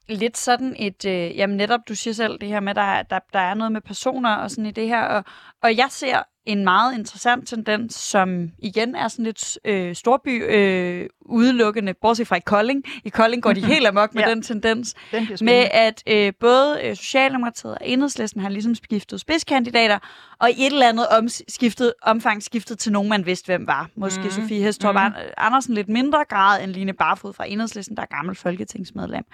lidt 0.09 0.39
sådan 0.39 0.77
et, 0.79 1.05
øh, 1.05 1.37
jamen 1.37 1.57
netop 1.57 1.81
du 1.89 1.95
siger 1.95 2.15
selv 2.15 2.39
det 2.39 2.49
her 2.49 2.61
med, 2.61 2.75
der, 2.75 3.03
der, 3.03 3.19
der 3.33 3.39
er 3.39 3.55
noget 3.55 3.73
med 3.73 3.81
personer 3.81 4.35
og 4.35 4.51
sådan 4.51 4.67
i 4.67 4.71
det 4.71 4.89
her, 4.89 5.03
og, 5.03 5.25
og 5.63 5.77
jeg 5.77 5.87
ser 5.91 6.23
en 6.47 6.65
meget 6.65 6.99
interessant 6.99 7.49
tendens, 7.49 7.95
som 7.95 8.51
igen 8.59 8.95
er 8.95 9.09
sådan 9.09 9.25
lidt 9.25 9.59
øh, 9.65 9.95
storby 9.95 10.45
øh, 10.55 11.09
udelukkende, 11.21 11.95
bortset 11.95 12.27
fra 12.27 12.37
i 12.37 12.41
Kolding. 12.41 12.85
I 13.05 13.09
Kolding 13.09 13.43
går 13.43 13.53
de 13.53 13.67
helt 13.75 13.87
amok 13.87 14.15
med 14.15 14.23
ja. 14.23 14.31
den 14.31 14.43
tendens, 14.43 14.95
den 15.13 15.29
med 15.41 15.67
at 15.71 16.03
øh, 16.09 16.33
både 16.41 16.81
øh, 16.85 16.97
Socialdemokratiet 16.97 17.73
og 17.75 17.79
Enhedslisten 17.85 18.41
har 18.41 18.49
ligesom 18.49 18.75
skiftet 18.75 19.21
spidskandidater, 19.21 19.99
og 20.41 20.51
i 20.51 20.67
et 20.67 20.73
eller 20.73 20.89
andet 20.89 21.09
omskiftet, 21.09 21.95
omfang 22.03 22.43
skiftet 22.43 22.79
til 22.79 22.93
nogen, 22.93 23.09
man 23.09 23.27
vidste, 23.27 23.47
hvem 23.47 23.67
var. 23.67 23.91
Måske 23.97 24.23
mm. 24.25 24.31
Sofie 24.31 24.63
Hestorp 24.63 24.95
mm. 24.95 25.15
Andersen 25.37 25.75
lidt 25.75 25.89
mindre 25.89 26.25
grad 26.29 26.65
end 26.65 26.73
Line 26.73 26.93
Barfod 26.93 27.33
fra 27.33 27.49
Enhedslisten, 27.49 27.97
der 27.97 28.03
er 28.03 28.17
gammel 28.17 28.35
folketingsmedlem. 28.35 29.25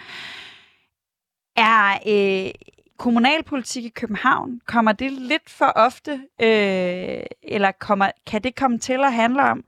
Er 1.57 1.93
øh, 2.07 2.51
kommunalpolitik 2.99 3.85
i 3.85 3.89
København, 3.89 4.61
kommer 4.67 4.93
det 4.93 5.13
lidt 5.13 5.51
for 5.51 5.65
ofte, 5.65 6.13
øh, 6.43 7.23
eller 7.43 7.73
kommer, 7.81 8.11
kan 8.27 8.43
det 8.43 8.57
komme 8.57 8.79
til 8.79 9.05
at 9.05 9.13
handle 9.13 9.43
om 9.43 9.65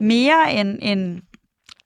mere 0.00 0.52
end, 0.52 0.78
end, 0.82 1.22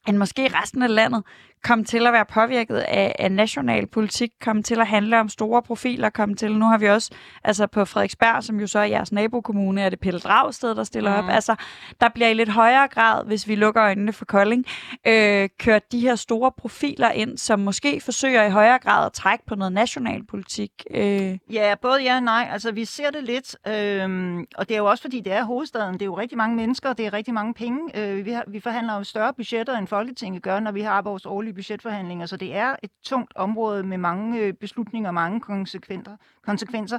end 0.09 0.17
måske 0.17 0.49
resten 0.49 0.83
af 0.83 0.95
landet? 0.95 1.23
Komme 1.65 1.85
til 1.85 2.07
at 2.07 2.13
være 2.13 2.25
påvirket 2.25 2.77
af, 2.77 3.17
af 3.19 3.33
national 3.33 3.87
politik, 3.87 4.31
komme 4.43 4.63
til 4.63 4.81
at 4.81 4.87
handle 4.87 5.21
om 5.21 5.29
store 5.29 5.63
profiler, 5.63 6.11
komme 6.11 6.35
til, 6.35 6.57
nu 6.57 6.65
har 6.65 6.79
vi 6.79 6.89
også, 6.89 7.11
altså 7.45 7.67
på 7.67 7.85
Frederiksberg, 7.85 8.45
som 8.45 8.61
jo 8.61 8.67
så 8.67 8.79
er 8.79 8.85
jeres 8.85 9.13
nabokommune, 9.13 9.83
er 9.83 9.89
det 9.89 10.01
Pelle 10.01 10.21
Dragsted, 10.21 10.75
der 10.75 10.85
stiller 10.85 11.21
mm. 11.21 11.27
op. 11.27 11.35
Altså, 11.35 11.55
der 12.01 12.09
bliver 12.09 12.29
i 12.29 12.35
lidt 12.35 12.49
højere 12.49 12.89
grad, 12.89 13.27
hvis 13.27 13.49
vi 13.49 13.55
lukker 13.55 13.83
øjnene 13.83 14.13
for 14.13 14.25
Kolding, 14.25 14.65
øh, 15.07 15.49
kørt 15.59 15.93
de 15.93 16.01
her 16.01 16.15
store 16.15 16.53
profiler 16.59 17.11
ind, 17.11 17.39
som 17.39 17.61
måske 17.61 18.01
forsøger 18.01 18.45
i 18.45 18.51
højere 18.51 18.79
grad 18.79 19.07
at 19.07 19.13
trække 19.13 19.47
på 19.47 19.55
noget 19.55 19.73
national 19.73 20.27
politik. 20.27 20.71
Øh. 20.91 21.39
Ja, 21.53 21.75
både 21.83 22.03
ja 22.03 22.17
og 22.17 22.23
nej. 22.23 22.49
Altså, 22.53 22.73
vi 22.73 22.85
ser 22.85 23.11
det 23.11 23.25
lidt, 23.25 23.57
øh, 23.67 24.39
og 24.57 24.69
det 24.69 24.75
er 24.75 24.79
jo 24.79 24.87
også, 24.87 25.03
fordi 25.03 25.21
det 25.21 25.33
er 25.33 25.45
hovedstaden. 25.45 25.95
Det 25.95 26.03
er 26.03 26.07
jo 26.07 26.19
rigtig 26.19 26.39
mange 26.39 26.57
mennesker, 26.57 26.93
det 26.93 27.07
er 27.07 27.13
rigtig 27.13 27.35
mange 27.35 27.55
penge. 27.55 27.99
Øh, 27.99 28.25
vi, 28.27 28.31
har, 28.31 28.45
vi 28.49 28.61
forhandler 28.61 28.97
jo 28.97 29.05
større 29.05 29.35
budgetter, 29.35 29.79
end 29.79 29.87
Folketinget 29.87 30.43
gør, 30.43 30.61
når 30.61 30.73
vi 30.73 30.81
har 30.81 31.03
vores 31.03 31.27
årlige 31.27 31.54
budgetforhandlinger, 31.55 32.27
så 32.27 32.37
det 32.37 32.55
er 32.55 32.77
et 32.83 32.91
tungt 33.03 33.33
område 33.37 33.83
med 33.83 33.99
mange 33.99 34.41
øh, 34.41 34.53
beslutninger 34.53 35.09
og 35.09 35.15
mange 35.15 35.41
konsekvenser. 35.41 36.17
konsekvenser. 36.43 36.99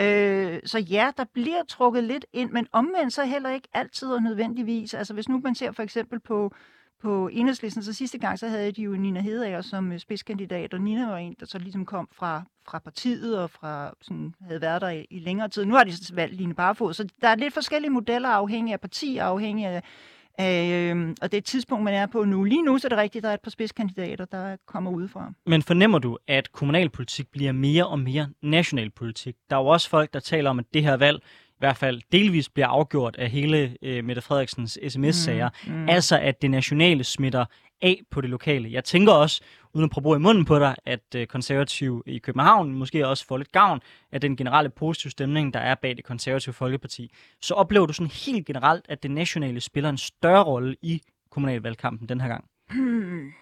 Øh, 0.00 0.60
så 0.64 0.78
ja, 0.78 1.10
der 1.16 1.24
bliver 1.32 1.62
trukket 1.68 2.04
lidt 2.04 2.26
ind, 2.32 2.50
men 2.50 2.66
omvendt 2.72 3.12
så 3.12 3.24
heller 3.24 3.50
ikke 3.50 3.68
altid 3.74 4.08
og 4.08 4.22
nødvendigvis. 4.22 4.94
Altså 4.94 5.14
hvis 5.14 5.28
nu 5.28 5.40
man 5.44 5.54
ser 5.54 5.72
for 5.72 5.82
eksempel 5.82 6.20
på, 6.20 6.54
på 7.02 7.28
enhedslisten, 7.28 7.82
så 7.82 7.92
sidste 7.92 8.18
gang, 8.18 8.38
så 8.38 8.48
havde 8.48 8.72
de 8.72 8.82
jo 8.82 8.90
Nina 8.90 9.20
Hedager 9.20 9.60
som 9.60 9.92
øh, 9.92 9.98
spidskandidat, 9.98 10.74
og 10.74 10.80
Nina 10.80 11.06
var 11.06 11.16
en, 11.16 11.36
der 11.40 11.46
så 11.46 11.58
ligesom 11.58 11.84
kom 11.84 12.08
fra, 12.12 12.42
fra 12.68 12.78
partiet 12.78 13.38
og 13.38 13.50
fra, 13.50 13.94
sådan, 14.02 14.34
havde 14.40 14.60
været 14.60 14.80
der 14.80 14.88
i, 14.88 15.06
i 15.10 15.18
længere 15.18 15.48
tid. 15.48 15.64
Nu 15.64 15.74
har 15.74 15.84
de 15.84 15.96
så 15.96 16.14
valgt 16.14 16.36
Line 16.36 16.54
Barfod, 16.54 16.94
så 16.94 17.08
der 17.22 17.28
er 17.28 17.34
lidt 17.34 17.54
forskellige 17.54 17.90
modeller 17.90 18.28
afhængig 18.28 18.72
af 18.72 18.80
parti, 18.80 19.18
afhængig 19.18 19.66
af 19.66 19.82
Øh, 20.40 21.14
og 21.22 21.32
det 21.32 21.34
er 21.34 21.38
et 21.38 21.44
tidspunkt, 21.44 21.84
man 21.84 21.94
er 21.94 22.06
på 22.06 22.24
nu. 22.24 22.44
Lige 22.44 22.62
nu 22.62 22.78
så 22.78 22.86
er 22.86 22.88
det 22.88 22.98
rigtigt, 22.98 23.22
der 23.22 23.28
er 23.28 23.34
et 23.34 23.40
par 23.40 23.50
spidskandidater, 23.50 24.24
der 24.24 24.56
kommer 24.66 24.90
udefra. 24.90 25.32
Men 25.46 25.62
fornemmer 25.62 25.98
du, 25.98 26.18
at 26.28 26.52
kommunalpolitik 26.52 27.26
bliver 27.32 27.52
mere 27.52 27.86
og 27.86 27.98
mere 27.98 28.28
nationalpolitik? 28.42 29.34
Der 29.50 29.56
er 29.56 29.60
jo 29.60 29.66
også 29.66 29.88
folk, 29.88 30.14
der 30.14 30.20
taler 30.20 30.50
om, 30.50 30.58
at 30.58 30.64
det 30.74 30.82
her 30.82 30.96
valg 30.96 31.22
i 31.48 31.58
hvert 31.58 31.76
fald 31.76 32.00
delvis 32.12 32.48
bliver 32.48 32.66
afgjort 32.66 33.16
af 33.16 33.30
hele 33.30 33.76
øh, 33.82 34.04
Mette 34.04 34.22
Frederiksens 34.22 34.78
sms-sager. 34.88 35.48
Mm, 35.66 35.72
mm. 35.72 35.88
Altså, 35.88 36.18
at 36.18 36.42
det 36.42 36.50
nationale 36.50 37.04
smitter 37.04 37.44
af 37.82 38.00
på 38.10 38.20
det 38.20 38.30
lokale. 38.30 38.72
Jeg 38.72 38.84
tænker 38.84 39.12
også, 39.12 39.42
uden 39.76 39.84
at 39.84 39.90
prøve 39.90 40.16
i 40.16 40.18
munden 40.18 40.44
på 40.44 40.58
dig, 40.58 40.76
at 40.86 41.14
øh, 41.16 41.26
konservative 41.26 42.02
i 42.06 42.18
København 42.18 42.72
måske 42.74 43.08
også 43.08 43.26
får 43.26 43.38
lidt 43.38 43.52
gavn 43.52 43.80
af 44.12 44.20
den 44.20 44.36
generelle 44.36 44.70
positive 44.70 45.10
stemning, 45.10 45.54
der 45.54 45.60
er 45.60 45.74
bag 45.74 45.96
det 45.96 46.04
konservative 46.04 46.52
Folkeparti. 46.52 47.10
Så 47.42 47.54
oplever 47.54 47.86
du 47.86 47.92
sådan 47.92 48.10
helt 48.10 48.46
generelt, 48.46 48.86
at 48.88 49.02
det 49.02 49.10
nationale 49.10 49.60
spiller 49.60 49.90
en 49.90 49.98
større 49.98 50.44
rolle 50.44 50.76
i 50.82 51.02
kommunalvalgkampen 51.30 52.08
den 52.08 52.20
her 52.20 52.28
gang? 52.28 52.44
Hmm. 52.70 53.32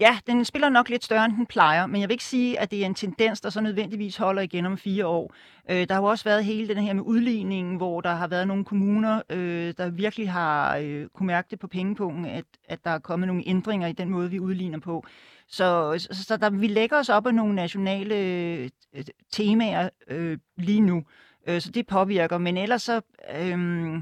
Ja, 0.00 0.18
den 0.26 0.44
spiller 0.44 0.68
nok 0.68 0.88
lidt 0.88 1.04
større, 1.04 1.24
end 1.24 1.36
den 1.36 1.46
plejer, 1.46 1.86
men 1.86 2.00
jeg 2.00 2.08
vil 2.08 2.14
ikke 2.14 2.24
sige, 2.24 2.60
at 2.60 2.70
det 2.70 2.82
er 2.82 2.86
en 2.86 2.94
tendens, 2.94 3.40
der 3.40 3.50
så 3.50 3.60
nødvendigvis 3.60 4.16
holder 4.16 4.42
igen 4.42 4.66
om 4.66 4.78
fire 4.78 5.06
år. 5.06 5.34
Øh, 5.70 5.88
der 5.88 5.94
har 5.94 6.00
jo 6.00 6.06
også 6.06 6.24
været 6.24 6.44
hele 6.44 6.68
den 6.74 6.84
her 6.84 6.92
med 6.92 7.02
udligningen, 7.02 7.76
hvor 7.76 8.00
der 8.00 8.14
har 8.14 8.26
været 8.26 8.48
nogle 8.48 8.64
kommuner, 8.64 9.22
øh, 9.30 9.74
der 9.78 9.90
virkelig 9.90 10.30
har 10.30 10.76
øh, 10.76 11.08
kunne 11.08 11.26
mærke 11.26 11.48
det 11.50 11.58
på 11.58 11.66
pengepunkten, 11.66 12.24
at, 12.24 12.44
at 12.64 12.84
der 12.84 12.90
er 12.90 12.98
kommet 12.98 13.26
nogle 13.26 13.42
ændringer 13.46 13.88
i 13.88 13.92
den 13.92 14.10
måde, 14.10 14.30
vi 14.30 14.40
udligner 14.40 14.78
på. 14.78 15.04
Så, 15.48 15.98
så, 16.10 16.24
så 16.24 16.36
der, 16.36 16.50
vi 16.50 16.66
lægger 16.66 16.98
os 16.98 17.08
op 17.08 17.26
af 17.26 17.34
nogle 17.34 17.54
nationale 17.54 18.14
øh, 18.14 19.04
temaer 19.32 19.88
øh, 20.08 20.38
lige 20.56 20.80
nu. 20.80 21.04
Øh, 21.46 21.60
så 21.60 21.70
det 21.70 21.86
påvirker. 21.86 22.38
Men 22.38 22.56
ellers 22.56 22.82
så... 22.82 23.00
Øh, 23.34 23.98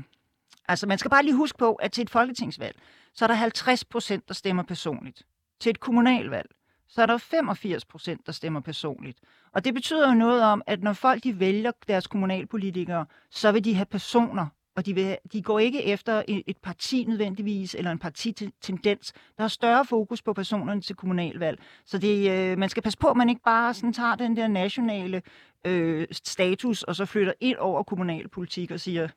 altså, 0.68 0.86
man 0.86 0.98
skal 0.98 1.10
bare 1.10 1.24
lige 1.24 1.36
huske 1.36 1.58
på, 1.58 1.74
at 1.74 1.92
til 1.92 2.02
et 2.02 2.10
folketingsvalg, 2.10 2.76
så 3.14 3.24
er 3.24 3.26
der 3.26 3.34
50 3.34 3.84
procent, 3.84 4.28
der 4.28 4.34
stemmer 4.34 4.62
personligt. 4.62 5.22
Til 5.60 5.70
et 5.70 5.80
kommunalvalg, 5.80 6.50
så 6.88 7.02
er 7.02 7.06
der 7.06 7.16
85 7.16 7.84
procent, 7.84 8.26
der 8.26 8.32
stemmer 8.32 8.60
personligt. 8.60 9.18
Og 9.52 9.64
det 9.64 9.74
betyder 9.74 10.08
jo 10.08 10.14
noget 10.14 10.42
om, 10.42 10.62
at 10.66 10.82
når 10.82 10.92
folk 10.92 11.24
de 11.24 11.40
vælger 11.40 11.72
deres 11.88 12.06
kommunalpolitikere, 12.06 13.06
så 13.30 13.52
vil 13.52 13.64
de 13.64 13.74
have 13.74 13.86
personer, 13.86 14.46
og 14.76 14.86
de, 14.86 14.94
vil, 14.94 15.18
de 15.32 15.42
går 15.42 15.58
ikke 15.58 15.84
efter 15.84 16.22
et, 16.28 16.56
parti 16.56 17.04
nødvendigvis, 17.04 17.74
eller 17.74 17.90
en 17.90 17.98
partitendens. 17.98 19.12
Der 19.38 19.44
er 19.44 19.48
større 19.48 19.84
fokus 19.84 20.22
på 20.22 20.32
personerne 20.32 20.80
til 20.80 20.96
kommunalvalg. 20.96 21.58
Så 21.86 21.98
det, 21.98 22.30
øh, 22.30 22.58
man 22.58 22.68
skal 22.68 22.82
passe 22.82 22.98
på, 22.98 23.08
at 23.08 23.16
man 23.16 23.28
ikke 23.28 23.42
bare 23.42 23.74
sådan 23.74 23.92
tager 23.92 24.14
den 24.14 24.36
der 24.36 24.48
nationale 24.48 25.22
øh, 25.66 26.06
status, 26.12 26.82
og 26.82 26.96
så 26.96 27.04
flytter 27.04 27.32
ind 27.40 27.56
over 27.56 27.82
kommunalpolitik 27.82 28.70
og 28.70 28.80
siger, 28.80 29.08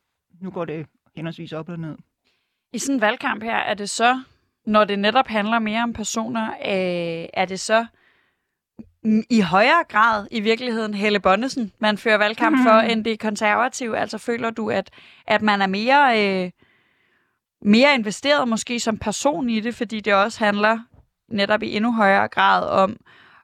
nu 0.42 0.52
går 0.52 0.66
det 0.66 0.86
henholdsvis 1.16 1.54
op 1.54 1.70
og 1.70 1.80
ned. 1.80 1.98
I 2.74 2.80
sådan 2.80 2.96
en 2.96 3.02
valgkamp 3.02 3.44
her, 3.44 3.58
er 3.58 3.74
det 3.74 3.90
så, 3.90 4.24
når 4.68 4.84
det 4.84 5.00
netop 5.00 5.28
handler 5.28 5.60
mere 5.60 5.84
om 5.84 5.94
personer, 5.94 6.50
øh, 6.50 7.28
er 7.34 7.46
det 7.46 7.60
så 7.60 7.86
i 9.30 9.42
højere 9.42 9.84
grad 9.90 10.28
i 10.32 10.40
virkeligheden 10.40 10.94
Helle 10.94 11.20
Bonnesen, 11.20 11.72
man 11.80 11.98
fører 11.98 12.18
valgkamp 12.18 12.58
mm. 12.58 12.64
for, 12.64 12.72
end 12.72 13.06
det 13.06 13.20
konservative? 13.20 13.98
Altså 13.98 14.18
føler 14.18 14.50
du, 14.50 14.70
at, 14.70 14.90
at 15.28 15.42
man 15.42 15.62
er 15.62 15.68
mere, 15.68 16.24
øh, 16.24 16.52
mere 17.62 17.96
investeret 17.96 18.48
måske 18.48 18.80
som 18.80 18.98
person 18.98 19.50
i 19.50 19.60
det, 19.60 19.76
fordi 19.76 20.00
det 20.00 20.14
også 20.14 20.40
handler 20.46 20.80
netop 21.30 21.64
i 21.64 21.76
endnu 21.76 21.94
højere 21.94 22.28
grad 22.28 22.70
om, 22.70 22.98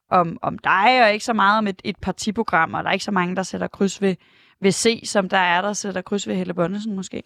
om, 0.09 0.37
om 0.41 0.57
dig, 0.57 1.03
og 1.03 1.13
ikke 1.13 1.25
så 1.25 1.33
meget 1.33 1.57
om 1.57 1.67
et, 1.67 1.81
et 1.83 1.97
partiprogram, 2.01 2.73
og 2.73 2.83
der 2.83 2.89
er 2.89 2.93
ikke 2.93 3.05
så 3.05 3.11
mange, 3.11 3.35
der 3.35 3.43
sætter 3.43 3.67
kryds 3.67 4.01
ved, 4.01 4.15
ved 4.61 4.71
C, 4.71 5.01
som 5.05 5.29
der 5.29 5.37
er, 5.37 5.61
der 5.61 5.73
sætter 5.73 6.01
kryds 6.01 6.27
ved 6.27 6.35
Helle 6.35 6.53
Bonnesen 6.53 6.95
måske? 6.95 7.23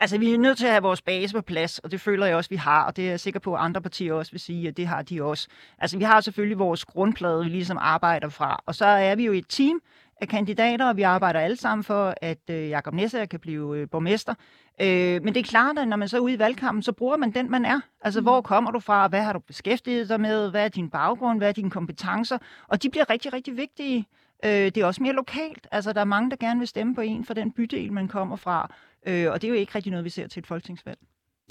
Altså, 0.00 0.18
vi 0.18 0.34
er 0.34 0.38
nødt 0.38 0.58
til 0.58 0.66
at 0.66 0.72
have 0.72 0.82
vores 0.82 1.02
base 1.02 1.34
på 1.34 1.40
plads, 1.40 1.78
og 1.78 1.90
det 1.90 2.00
føler 2.00 2.26
jeg 2.26 2.36
også, 2.36 2.50
vi 2.50 2.56
har, 2.56 2.84
og 2.84 2.96
det 2.96 3.04
er 3.06 3.10
jeg 3.10 3.20
sikker 3.20 3.40
på, 3.40 3.54
at 3.54 3.60
andre 3.60 3.80
partier 3.80 4.12
også 4.12 4.32
vil 4.32 4.40
sige, 4.40 4.68
at 4.68 4.76
det 4.76 4.86
har 4.86 5.02
de 5.02 5.22
også. 5.22 5.48
Altså, 5.78 5.98
vi 5.98 6.04
har 6.04 6.20
selvfølgelig 6.20 6.58
vores 6.58 6.84
grundplade, 6.84 7.44
vi 7.44 7.50
ligesom 7.50 7.78
arbejder 7.80 8.28
fra, 8.28 8.62
og 8.66 8.74
så 8.74 8.86
er 8.86 9.14
vi 9.14 9.24
jo 9.24 9.32
et 9.32 9.44
team 9.48 9.80
af 10.20 10.28
kandidater, 10.28 10.88
og 10.88 10.96
vi 10.96 11.02
arbejder 11.02 11.40
alle 11.40 11.56
sammen 11.56 11.84
for, 11.84 12.14
at 12.22 12.38
øh, 12.50 12.68
Jakob 12.68 12.94
Næsser 12.94 13.24
kan 13.24 13.40
blive 13.40 13.78
øh, 13.78 13.88
borgmester. 13.90 14.34
Øh, 14.80 15.22
men 15.22 15.34
det 15.34 15.36
er 15.36 15.44
klart, 15.44 15.78
at 15.78 15.88
når 15.88 15.96
man 15.96 16.08
så 16.08 16.16
er 16.16 16.20
ude 16.20 16.34
i 16.34 16.38
valgkampen, 16.38 16.82
så 16.82 16.92
bruger 16.92 17.16
man 17.16 17.30
den, 17.30 17.50
man 17.50 17.64
er. 17.64 17.80
Altså, 18.00 18.20
mm. 18.20 18.24
hvor 18.24 18.40
kommer 18.40 18.70
du 18.70 18.80
fra? 18.80 19.08
Hvad 19.08 19.22
har 19.22 19.32
du 19.32 19.38
beskæftiget 19.38 20.08
dig 20.08 20.20
med? 20.20 20.50
Hvad 20.50 20.64
er 20.64 20.68
din 20.68 20.90
baggrund? 20.90 21.38
Hvad 21.38 21.48
er 21.48 21.52
dine 21.52 21.70
kompetencer? 21.70 22.38
Og 22.68 22.82
de 22.82 22.90
bliver 22.90 23.10
rigtig, 23.10 23.32
rigtig 23.32 23.56
vigtige. 23.56 24.06
Øh, 24.44 24.50
det 24.50 24.76
er 24.76 24.86
også 24.86 25.02
mere 25.02 25.12
lokalt. 25.12 25.66
Altså, 25.72 25.92
der 25.92 26.00
er 26.00 26.04
mange, 26.04 26.30
der 26.30 26.36
gerne 26.36 26.58
vil 26.58 26.68
stemme 26.68 26.94
på 26.94 27.00
en 27.00 27.24
for 27.24 27.34
den 27.34 27.52
bydel, 27.52 27.92
man 27.92 28.08
kommer 28.08 28.36
fra. 28.36 28.70
Øh, 29.06 29.30
og 29.30 29.42
det 29.42 29.48
er 29.48 29.52
jo 29.52 29.54
ikke 29.54 29.74
rigtig 29.74 29.90
noget, 29.90 30.04
vi 30.04 30.10
ser 30.10 30.26
til 30.26 30.40
et 30.40 30.46
folketingsvalg, 30.46 30.98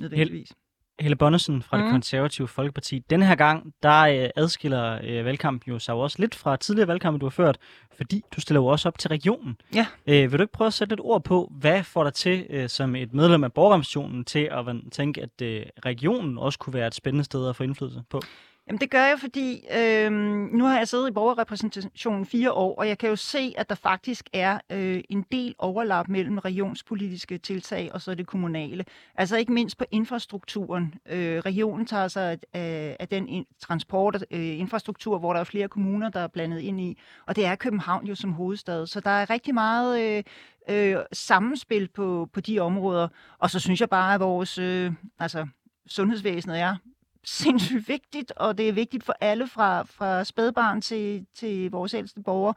nødvendigvis. 0.01 0.53
Helle 0.99 1.15
Bonnesen 1.15 1.61
fra 1.61 1.77
mm. 1.77 1.83
det 1.83 1.91
konservative 1.91 2.47
Folkeparti. 2.47 2.99
Denne 3.09 3.25
her 3.25 3.35
gang, 3.35 3.73
der 3.83 4.01
øh, 4.01 4.29
adskiller 4.35 4.99
øh, 5.03 5.25
valgkampen 5.25 5.73
jo 5.73 5.79
sig 5.79 5.95
også 5.95 6.17
lidt 6.19 6.35
fra 6.35 6.55
tidligere 6.57 6.87
valgkampe, 6.87 7.19
du 7.19 7.25
har 7.25 7.29
ført, 7.29 7.57
fordi 7.97 8.21
du 8.35 8.41
stiller 8.41 8.61
jo 8.61 8.65
også 8.65 8.87
op 8.87 8.97
til 8.97 9.09
regionen. 9.09 9.57
Ja. 9.75 9.87
Øh, 10.07 10.31
vil 10.31 10.39
du 10.39 10.43
ikke 10.43 10.53
prøve 10.53 10.67
at 10.67 10.73
sætte 10.73 10.91
lidt 10.91 11.01
ord 11.03 11.23
på, 11.23 11.51
hvad 11.59 11.83
får 11.83 12.03
dig 12.03 12.13
til, 12.13 12.45
øh, 12.49 12.69
som 12.69 12.95
et 12.95 13.13
medlem 13.13 13.43
af 13.43 13.53
borgerrepræsentationen, 13.53 14.25
til 14.25 14.49
at 14.51 14.65
tænke, 14.91 15.21
at 15.21 15.41
øh, 15.41 15.65
regionen 15.85 16.37
også 16.37 16.59
kunne 16.59 16.73
være 16.73 16.87
et 16.87 16.95
spændende 16.95 17.23
sted 17.23 17.49
at 17.49 17.55
få 17.55 17.63
indflydelse 17.63 18.03
på? 18.09 18.21
Jamen 18.67 18.79
det 18.79 18.89
gør 18.89 19.03
jeg, 19.03 19.19
fordi 19.19 19.65
øh, 19.77 20.11
nu 20.51 20.65
har 20.65 20.77
jeg 20.77 20.87
siddet 20.87 21.09
i 21.09 21.11
borgerrepræsentationen 21.11 22.25
fire 22.25 22.51
år, 22.51 22.75
og 22.75 22.87
jeg 22.87 22.97
kan 22.97 23.09
jo 23.09 23.15
se, 23.15 23.53
at 23.57 23.69
der 23.69 23.75
faktisk 23.75 24.29
er 24.33 24.59
øh, 24.71 25.03
en 25.09 25.25
del 25.31 25.55
overlap 25.57 26.07
mellem 26.07 26.37
regionspolitiske 26.37 27.37
tiltag 27.37 27.89
og 27.93 28.01
så 28.01 28.15
det 28.15 28.27
kommunale. 28.27 28.85
Altså 29.15 29.37
ikke 29.37 29.51
mindst 29.51 29.77
på 29.77 29.85
infrastrukturen. 29.91 30.93
Øh, 31.09 31.39
regionen 31.39 31.85
tager 31.85 32.07
sig 32.07 32.39
af, 32.53 32.97
af 32.99 33.07
den 33.07 33.27
in, 33.27 33.45
transport 33.59 34.25
øh, 34.31 34.59
infrastruktur, 34.59 35.19
hvor 35.19 35.33
der 35.33 35.39
er 35.39 35.43
flere 35.43 35.67
kommuner, 35.67 36.09
der 36.09 36.19
er 36.19 36.27
blandet 36.27 36.59
ind 36.59 36.81
i, 36.81 36.97
og 37.25 37.35
det 37.35 37.45
er 37.45 37.55
København 37.55 38.07
jo 38.07 38.15
som 38.15 38.33
hovedstad. 38.33 38.87
Så 38.87 38.99
der 38.99 39.09
er 39.09 39.29
rigtig 39.29 39.53
meget 39.53 40.01
øh, 40.01 40.23
øh, 40.69 40.97
sammenspil 41.13 41.87
på, 41.87 42.29
på 42.33 42.41
de 42.41 42.59
områder, 42.59 43.07
og 43.39 43.49
så 43.49 43.59
synes 43.59 43.81
jeg 43.81 43.89
bare, 43.89 44.13
at 44.13 44.19
vores 44.19 44.57
øh, 44.57 44.91
altså, 45.19 45.47
sundhedsvæsenet 45.87 46.59
er 46.59 46.75
sindssygt 47.23 47.87
vigtigt, 47.87 48.31
og 48.35 48.57
det 48.57 48.69
er 48.69 48.73
vigtigt 48.73 49.03
for 49.03 49.15
alle 49.21 49.47
fra, 49.47 49.83
fra 49.83 50.23
spædbarn 50.23 50.81
til, 50.81 51.25
til 51.35 51.71
vores 51.71 51.93
ældste 51.93 52.21
borgere. 52.21 52.53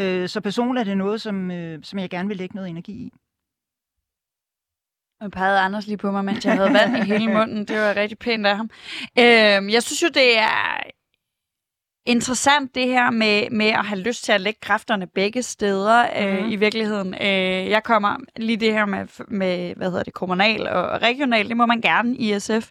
Øh, 0.00 0.28
så 0.28 0.40
personligt 0.40 0.80
er 0.80 0.90
det 0.90 0.98
noget, 0.98 1.20
som, 1.20 1.50
øh, 1.50 1.78
som 1.82 1.98
jeg 1.98 2.10
gerne 2.10 2.28
vil 2.28 2.36
lægge 2.36 2.54
noget 2.54 2.70
energi 2.70 2.92
i. 2.92 3.12
Nu 5.22 5.28
pegede 5.28 5.60
Anders 5.60 5.86
lige 5.86 5.96
på 5.96 6.10
mig, 6.10 6.24
mens 6.24 6.44
jeg 6.44 6.54
havde 6.54 6.72
vand 6.72 6.96
i 6.96 7.00
hele 7.00 7.32
munden. 7.32 7.64
Det 7.64 7.80
var 7.80 7.96
rigtig 7.96 8.18
pænt 8.18 8.46
af 8.46 8.56
ham. 8.56 8.70
Øh, 9.18 9.72
jeg 9.72 9.82
synes 9.82 10.02
jo, 10.02 10.08
det 10.14 10.38
er 10.38 10.82
interessant 12.06 12.74
det 12.74 12.86
her 12.86 13.10
med, 13.10 13.50
med 13.50 13.66
at 13.66 13.86
have 13.86 14.00
lyst 14.00 14.24
til 14.24 14.32
at 14.32 14.40
lægge 14.40 14.60
kræfterne 14.62 15.06
begge 15.06 15.42
steder 15.42 16.06
øh, 16.18 16.44
mm. 16.44 16.50
i 16.50 16.56
virkeligheden. 16.56 17.14
Øh, 17.14 17.70
jeg 17.70 17.82
kommer 17.82 18.16
lige 18.36 18.56
det 18.56 18.72
her 18.72 18.86
med, 18.86 19.06
med, 19.28 19.74
hvad 19.74 19.90
hedder 19.90 20.02
det, 20.02 20.14
kommunal 20.14 20.68
og 20.68 21.02
regional, 21.02 21.48
det 21.48 21.56
må 21.56 21.66
man 21.66 21.80
gerne 21.80 22.16
i 22.16 22.38
SF. 22.38 22.70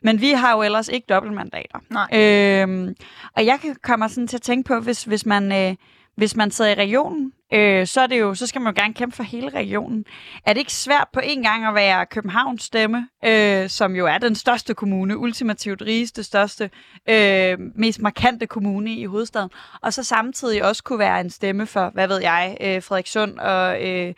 Men 0.00 0.20
vi 0.20 0.30
har 0.30 0.56
jo 0.56 0.62
ellers 0.62 0.88
ikke 0.88 1.06
dobbeltmandater. 1.08 1.78
Nej. 1.90 2.08
Øh, 2.12 2.94
og 3.36 3.46
jeg 3.46 3.58
kommer 3.82 4.08
sådan 4.08 4.28
til 4.28 4.36
at 4.36 4.42
tænke 4.42 4.68
på, 4.68 4.80
hvis, 4.80 5.04
hvis 5.04 5.26
man... 5.26 5.52
Øh, 5.52 5.74
hvis 6.16 6.36
man 6.36 6.50
sidder 6.50 6.70
i 6.70 6.74
regionen, 6.74 7.32
øh, 7.52 7.86
så, 7.86 8.00
er 8.00 8.06
det 8.06 8.20
jo, 8.20 8.34
så 8.34 8.46
skal 8.46 8.60
man 8.60 8.74
jo 8.74 8.82
gerne 8.82 8.94
kæmpe 8.94 9.16
for 9.16 9.22
hele 9.22 9.48
regionen. 9.48 10.04
Er 10.46 10.52
det 10.52 10.60
ikke 10.60 10.72
svært 10.72 11.08
på 11.12 11.20
en 11.24 11.42
gang 11.42 11.64
at 11.64 11.74
være 11.74 12.06
Københavns 12.06 12.62
stemme, 12.62 13.08
øh, 13.24 13.68
som 13.68 13.96
jo 13.96 14.06
er 14.06 14.18
den 14.18 14.34
største 14.34 14.74
kommune, 14.74 15.18
ultimativt 15.18 15.82
rigeste, 15.82 16.22
største, 16.22 16.70
øh, 17.08 17.58
mest 17.74 18.00
markante 18.00 18.46
kommune 18.46 18.94
i 18.94 19.04
hovedstaden, 19.04 19.50
og 19.82 19.92
så 19.92 20.02
samtidig 20.02 20.64
også 20.64 20.82
kunne 20.82 20.98
være 20.98 21.20
en 21.20 21.30
stemme 21.30 21.66
for, 21.66 21.90
hvad 21.94 22.08
ved 22.08 22.20
jeg, 22.20 22.56
øh, 22.60 22.82
Frederikssund 22.82 23.38
og... 23.38 23.88
Øh, 23.88 24.14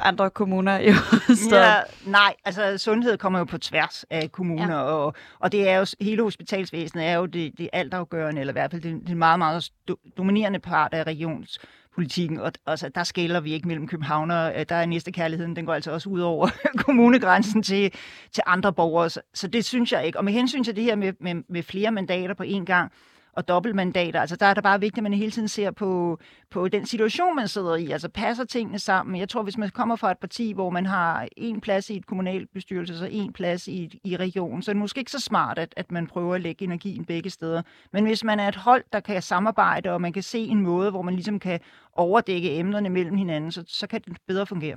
andre 0.00 0.30
kommuner 0.30 0.78
i 0.78 0.90
hovedstaden? 1.10 1.52
Ja, 1.52 2.10
nej, 2.10 2.34
altså 2.44 2.78
sundhed 2.78 3.18
kommer 3.18 3.38
jo 3.38 3.44
på 3.44 3.58
tværs 3.58 4.04
af 4.10 4.32
kommuner, 4.32 4.76
ja. 4.76 4.82
og, 4.82 5.14
og 5.38 5.52
det 5.52 5.68
er 5.68 5.78
jo, 5.78 5.86
hele 6.00 6.22
hospitalsvæsenet 6.22 7.06
er 7.06 7.14
jo 7.14 7.26
det, 7.26 7.58
det 7.58 7.68
altafgørende, 7.72 8.40
eller 8.40 8.52
i 8.52 8.58
hvert 8.58 8.70
fald 8.70 8.82
det, 8.82 9.08
det 9.08 9.16
meget, 9.16 9.38
meget 9.38 9.70
dominerende 10.16 10.58
part 10.58 10.94
af 10.94 11.04
regions 11.04 11.58
politikken, 11.94 12.40
og 12.40 12.52
altså, 12.66 12.88
der 12.88 13.04
skælder 13.04 13.40
vi 13.40 13.52
ikke 13.52 13.68
mellem 13.68 13.88
københavner. 13.88 14.64
Der 14.64 14.76
er 14.76 14.86
næste 14.86 15.12
kærligheden, 15.12 15.56
den 15.56 15.66
går 15.66 15.74
altså 15.74 15.90
også 15.92 16.08
ud 16.08 16.20
over 16.20 16.48
kommunegrænsen 16.86 17.62
til, 17.62 17.92
til 18.32 18.42
andre 18.46 18.72
borgere, 18.72 19.10
så, 19.10 19.20
så 19.34 19.48
det 19.48 19.64
synes 19.64 19.92
jeg 19.92 20.06
ikke. 20.06 20.18
Og 20.18 20.24
med 20.24 20.32
hensyn 20.32 20.64
til 20.64 20.76
det 20.76 20.84
her 20.84 20.96
med, 20.96 21.12
med, 21.20 21.34
med 21.48 21.62
flere 21.62 21.90
mandater 21.90 22.34
på 22.34 22.42
én 22.42 22.64
gang, 22.64 22.92
og 23.36 23.48
dobbeltmandater. 23.48 24.20
Altså 24.20 24.36
der 24.36 24.46
er 24.46 24.54
det 24.54 24.62
bare 24.62 24.80
vigtigt, 24.80 24.98
at 24.98 25.02
man 25.02 25.14
hele 25.14 25.30
tiden 25.30 25.48
ser 25.48 25.70
på, 25.70 26.18
på 26.50 26.68
den 26.68 26.86
situation, 26.86 27.36
man 27.36 27.48
sidder 27.48 27.74
i. 27.76 27.90
Altså 27.90 28.08
passer 28.08 28.44
tingene 28.44 28.78
sammen. 28.78 29.16
Jeg 29.20 29.28
tror, 29.28 29.42
hvis 29.42 29.58
man 29.58 29.70
kommer 29.70 29.96
fra 29.96 30.10
et 30.10 30.18
parti, 30.18 30.52
hvor 30.52 30.70
man 30.70 30.86
har 30.86 31.28
en 31.36 31.60
plads 31.60 31.90
i 31.90 31.96
et 31.96 32.06
kommunalbestyrelse, 32.06 32.98
så 32.98 33.08
en 33.10 33.32
plads 33.32 33.68
i, 33.68 34.00
i 34.04 34.16
regionen, 34.16 34.62
så 34.62 34.70
er 34.70 34.72
det 34.72 34.80
måske 34.80 34.98
ikke 34.98 35.10
så 35.10 35.20
smart, 35.20 35.58
at, 35.58 35.74
at 35.76 35.92
man 35.92 36.06
prøver 36.06 36.34
at 36.34 36.40
lægge 36.40 36.64
energien 36.64 37.04
begge 37.04 37.30
steder. 37.30 37.62
Men 37.92 38.06
hvis 38.06 38.24
man 38.24 38.40
er 38.40 38.48
et 38.48 38.56
hold, 38.56 38.84
der 38.92 39.00
kan 39.00 39.22
samarbejde, 39.22 39.90
og 39.90 40.00
man 40.00 40.12
kan 40.12 40.22
se 40.22 40.38
en 40.38 40.60
måde, 40.60 40.90
hvor 40.90 41.02
man 41.02 41.14
ligesom 41.14 41.38
kan 41.38 41.60
overdække 41.92 42.56
emnerne 42.58 42.88
mellem 42.88 43.16
hinanden, 43.16 43.52
så, 43.52 43.64
så 43.66 43.86
kan 43.86 44.00
det 44.00 44.16
bedre 44.26 44.46
fungere. 44.46 44.76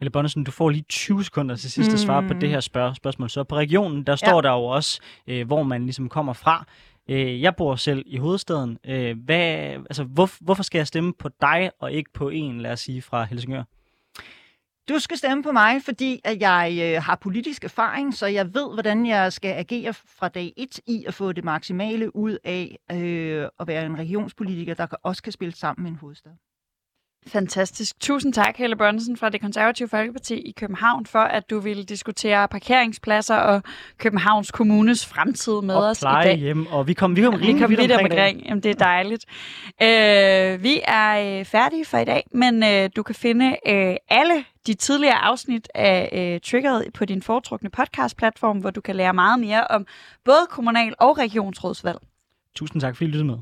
Mille 0.00 0.10
Bonnesen, 0.10 0.44
du 0.44 0.50
får 0.50 0.70
lige 0.70 0.84
20 0.88 1.24
sekunder 1.24 1.56
til 1.56 1.70
sidst 1.70 1.92
at 1.92 1.98
svare 1.98 2.20
mm. 2.20 2.28
på 2.28 2.34
det 2.34 2.48
her 2.48 2.60
spørg- 2.60 2.94
spørgsmål. 2.94 3.30
Så 3.30 3.44
på 3.44 3.56
regionen, 3.56 4.02
der 4.02 4.16
står 4.16 4.34
ja. 4.34 4.40
der 4.40 4.52
jo 4.52 4.64
også, 4.64 5.00
øh, 5.26 5.46
hvor 5.46 5.62
man 5.62 5.82
ligesom 5.82 6.08
kommer 6.08 6.32
fra. 6.32 6.66
Øh, 7.10 7.42
jeg 7.42 7.56
bor 7.56 7.76
selv 7.76 8.02
i 8.06 8.16
hovedstaden. 8.16 8.78
Øh, 8.84 9.18
hvad, 9.24 9.38
altså, 9.90 10.04
hvor, 10.04 10.44
hvorfor 10.44 10.62
skal 10.62 10.78
jeg 10.78 10.86
stemme 10.86 11.12
på 11.12 11.28
dig, 11.40 11.70
og 11.78 11.92
ikke 11.92 12.12
på 12.12 12.28
en, 12.28 12.60
lad 12.60 12.72
os 12.72 12.80
sige, 12.80 13.02
fra 13.02 13.24
Helsingør? 13.24 13.62
Du 14.88 14.98
skal 14.98 15.16
stemme 15.16 15.42
på 15.42 15.52
mig, 15.52 15.82
fordi 15.82 16.20
at 16.24 16.40
jeg 16.40 16.78
øh, 16.82 17.02
har 17.02 17.16
politisk 17.16 17.64
erfaring, 17.64 18.14
så 18.14 18.26
jeg 18.26 18.54
ved, 18.54 18.74
hvordan 18.74 19.06
jeg 19.06 19.32
skal 19.32 19.52
agere 19.52 19.94
fra 19.94 20.28
dag 20.28 20.52
1 20.56 20.80
i 20.86 21.04
at 21.08 21.14
få 21.14 21.32
det 21.32 21.44
maksimale 21.44 22.16
ud 22.16 22.38
af 22.44 22.78
øh, 22.92 23.48
at 23.60 23.66
være 23.66 23.86
en 23.86 23.98
regionspolitiker, 23.98 24.74
der 24.74 24.86
også 25.02 25.22
kan 25.22 25.32
spille 25.32 25.54
sammen 25.54 25.82
med 25.82 25.90
en 25.90 25.96
hovedstad. 25.96 26.32
Fantastisk. 27.26 28.00
Tusind 28.00 28.32
tak, 28.32 28.56
Helle 28.56 28.76
Bonnesen 28.76 29.16
fra 29.16 29.28
det 29.28 29.40
konservative 29.40 29.88
Folkeparti 29.88 30.34
i 30.34 30.52
København, 30.52 31.06
for 31.06 31.18
at 31.18 31.50
du 31.50 31.60
ville 31.60 31.84
diskutere 31.84 32.48
parkeringspladser 32.48 33.36
og 33.36 33.62
Københavns 33.98 34.50
Kommunes 34.50 35.06
fremtid 35.06 35.60
med 35.62 35.74
og 35.74 35.84
os 35.84 36.02
i 36.02 36.04
dag. 36.04 36.36
Hjem, 36.36 36.66
og 36.66 36.86
vi 36.86 36.92
kom, 36.94 37.16
vi 37.16 37.22
kom, 37.22 37.40
vi 37.40 37.58
kom 37.58 37.70
vidt 37.70 37.92
omkring. 37.92 38.42
Jamen, 38.46 38.62
det 38.62 38.70
er 38.70 38.74
dejligt. 38.74 39.24
Øh, 39.82 40.62
vi 40.62 40.80
er 40.84 41.38
øh, 41.38 41.44
færdige 41.44 41.84
for 41.84 41.98
i 41.98 42.04
dag, 42.04 42.26
men 42.34 42.62
øh, 42.64 42.90
du 42.96 43.02
kan 43.02 43.14
finde 43.14 43.56
øh, 43.66 43.96
alle 44.08 44.44
de 44.66 44.74
tidligere 44.74 45.24
afsnit 45.24 45.68
af 45.74 46.08
øh, 46.12 46.40
Triggeret 46.40 46.84
på 46.94 47.04
din 47.04 47.22
foretrukne 47.22 47.70
podcastplatform, 47.70 48.58
hvor 48.58 48.70
du 48.70 48.80
kan 48.80 48.96
lære 48.96 49.14
meget 49.14 49.40
mere 49.40 49.64
om 49.66 49.86
både 50.24 50.46
kommunal- 50.50 50.94
og 50.98 51.18
regionsrådsvalg. 51.18 51.98
Tusind 52.54 52.80
tak, 52.80 52.96
fordi 52.96 53.04
I 53.04 53.08
lyttede 53.08 53.24
med. 53.24 53.36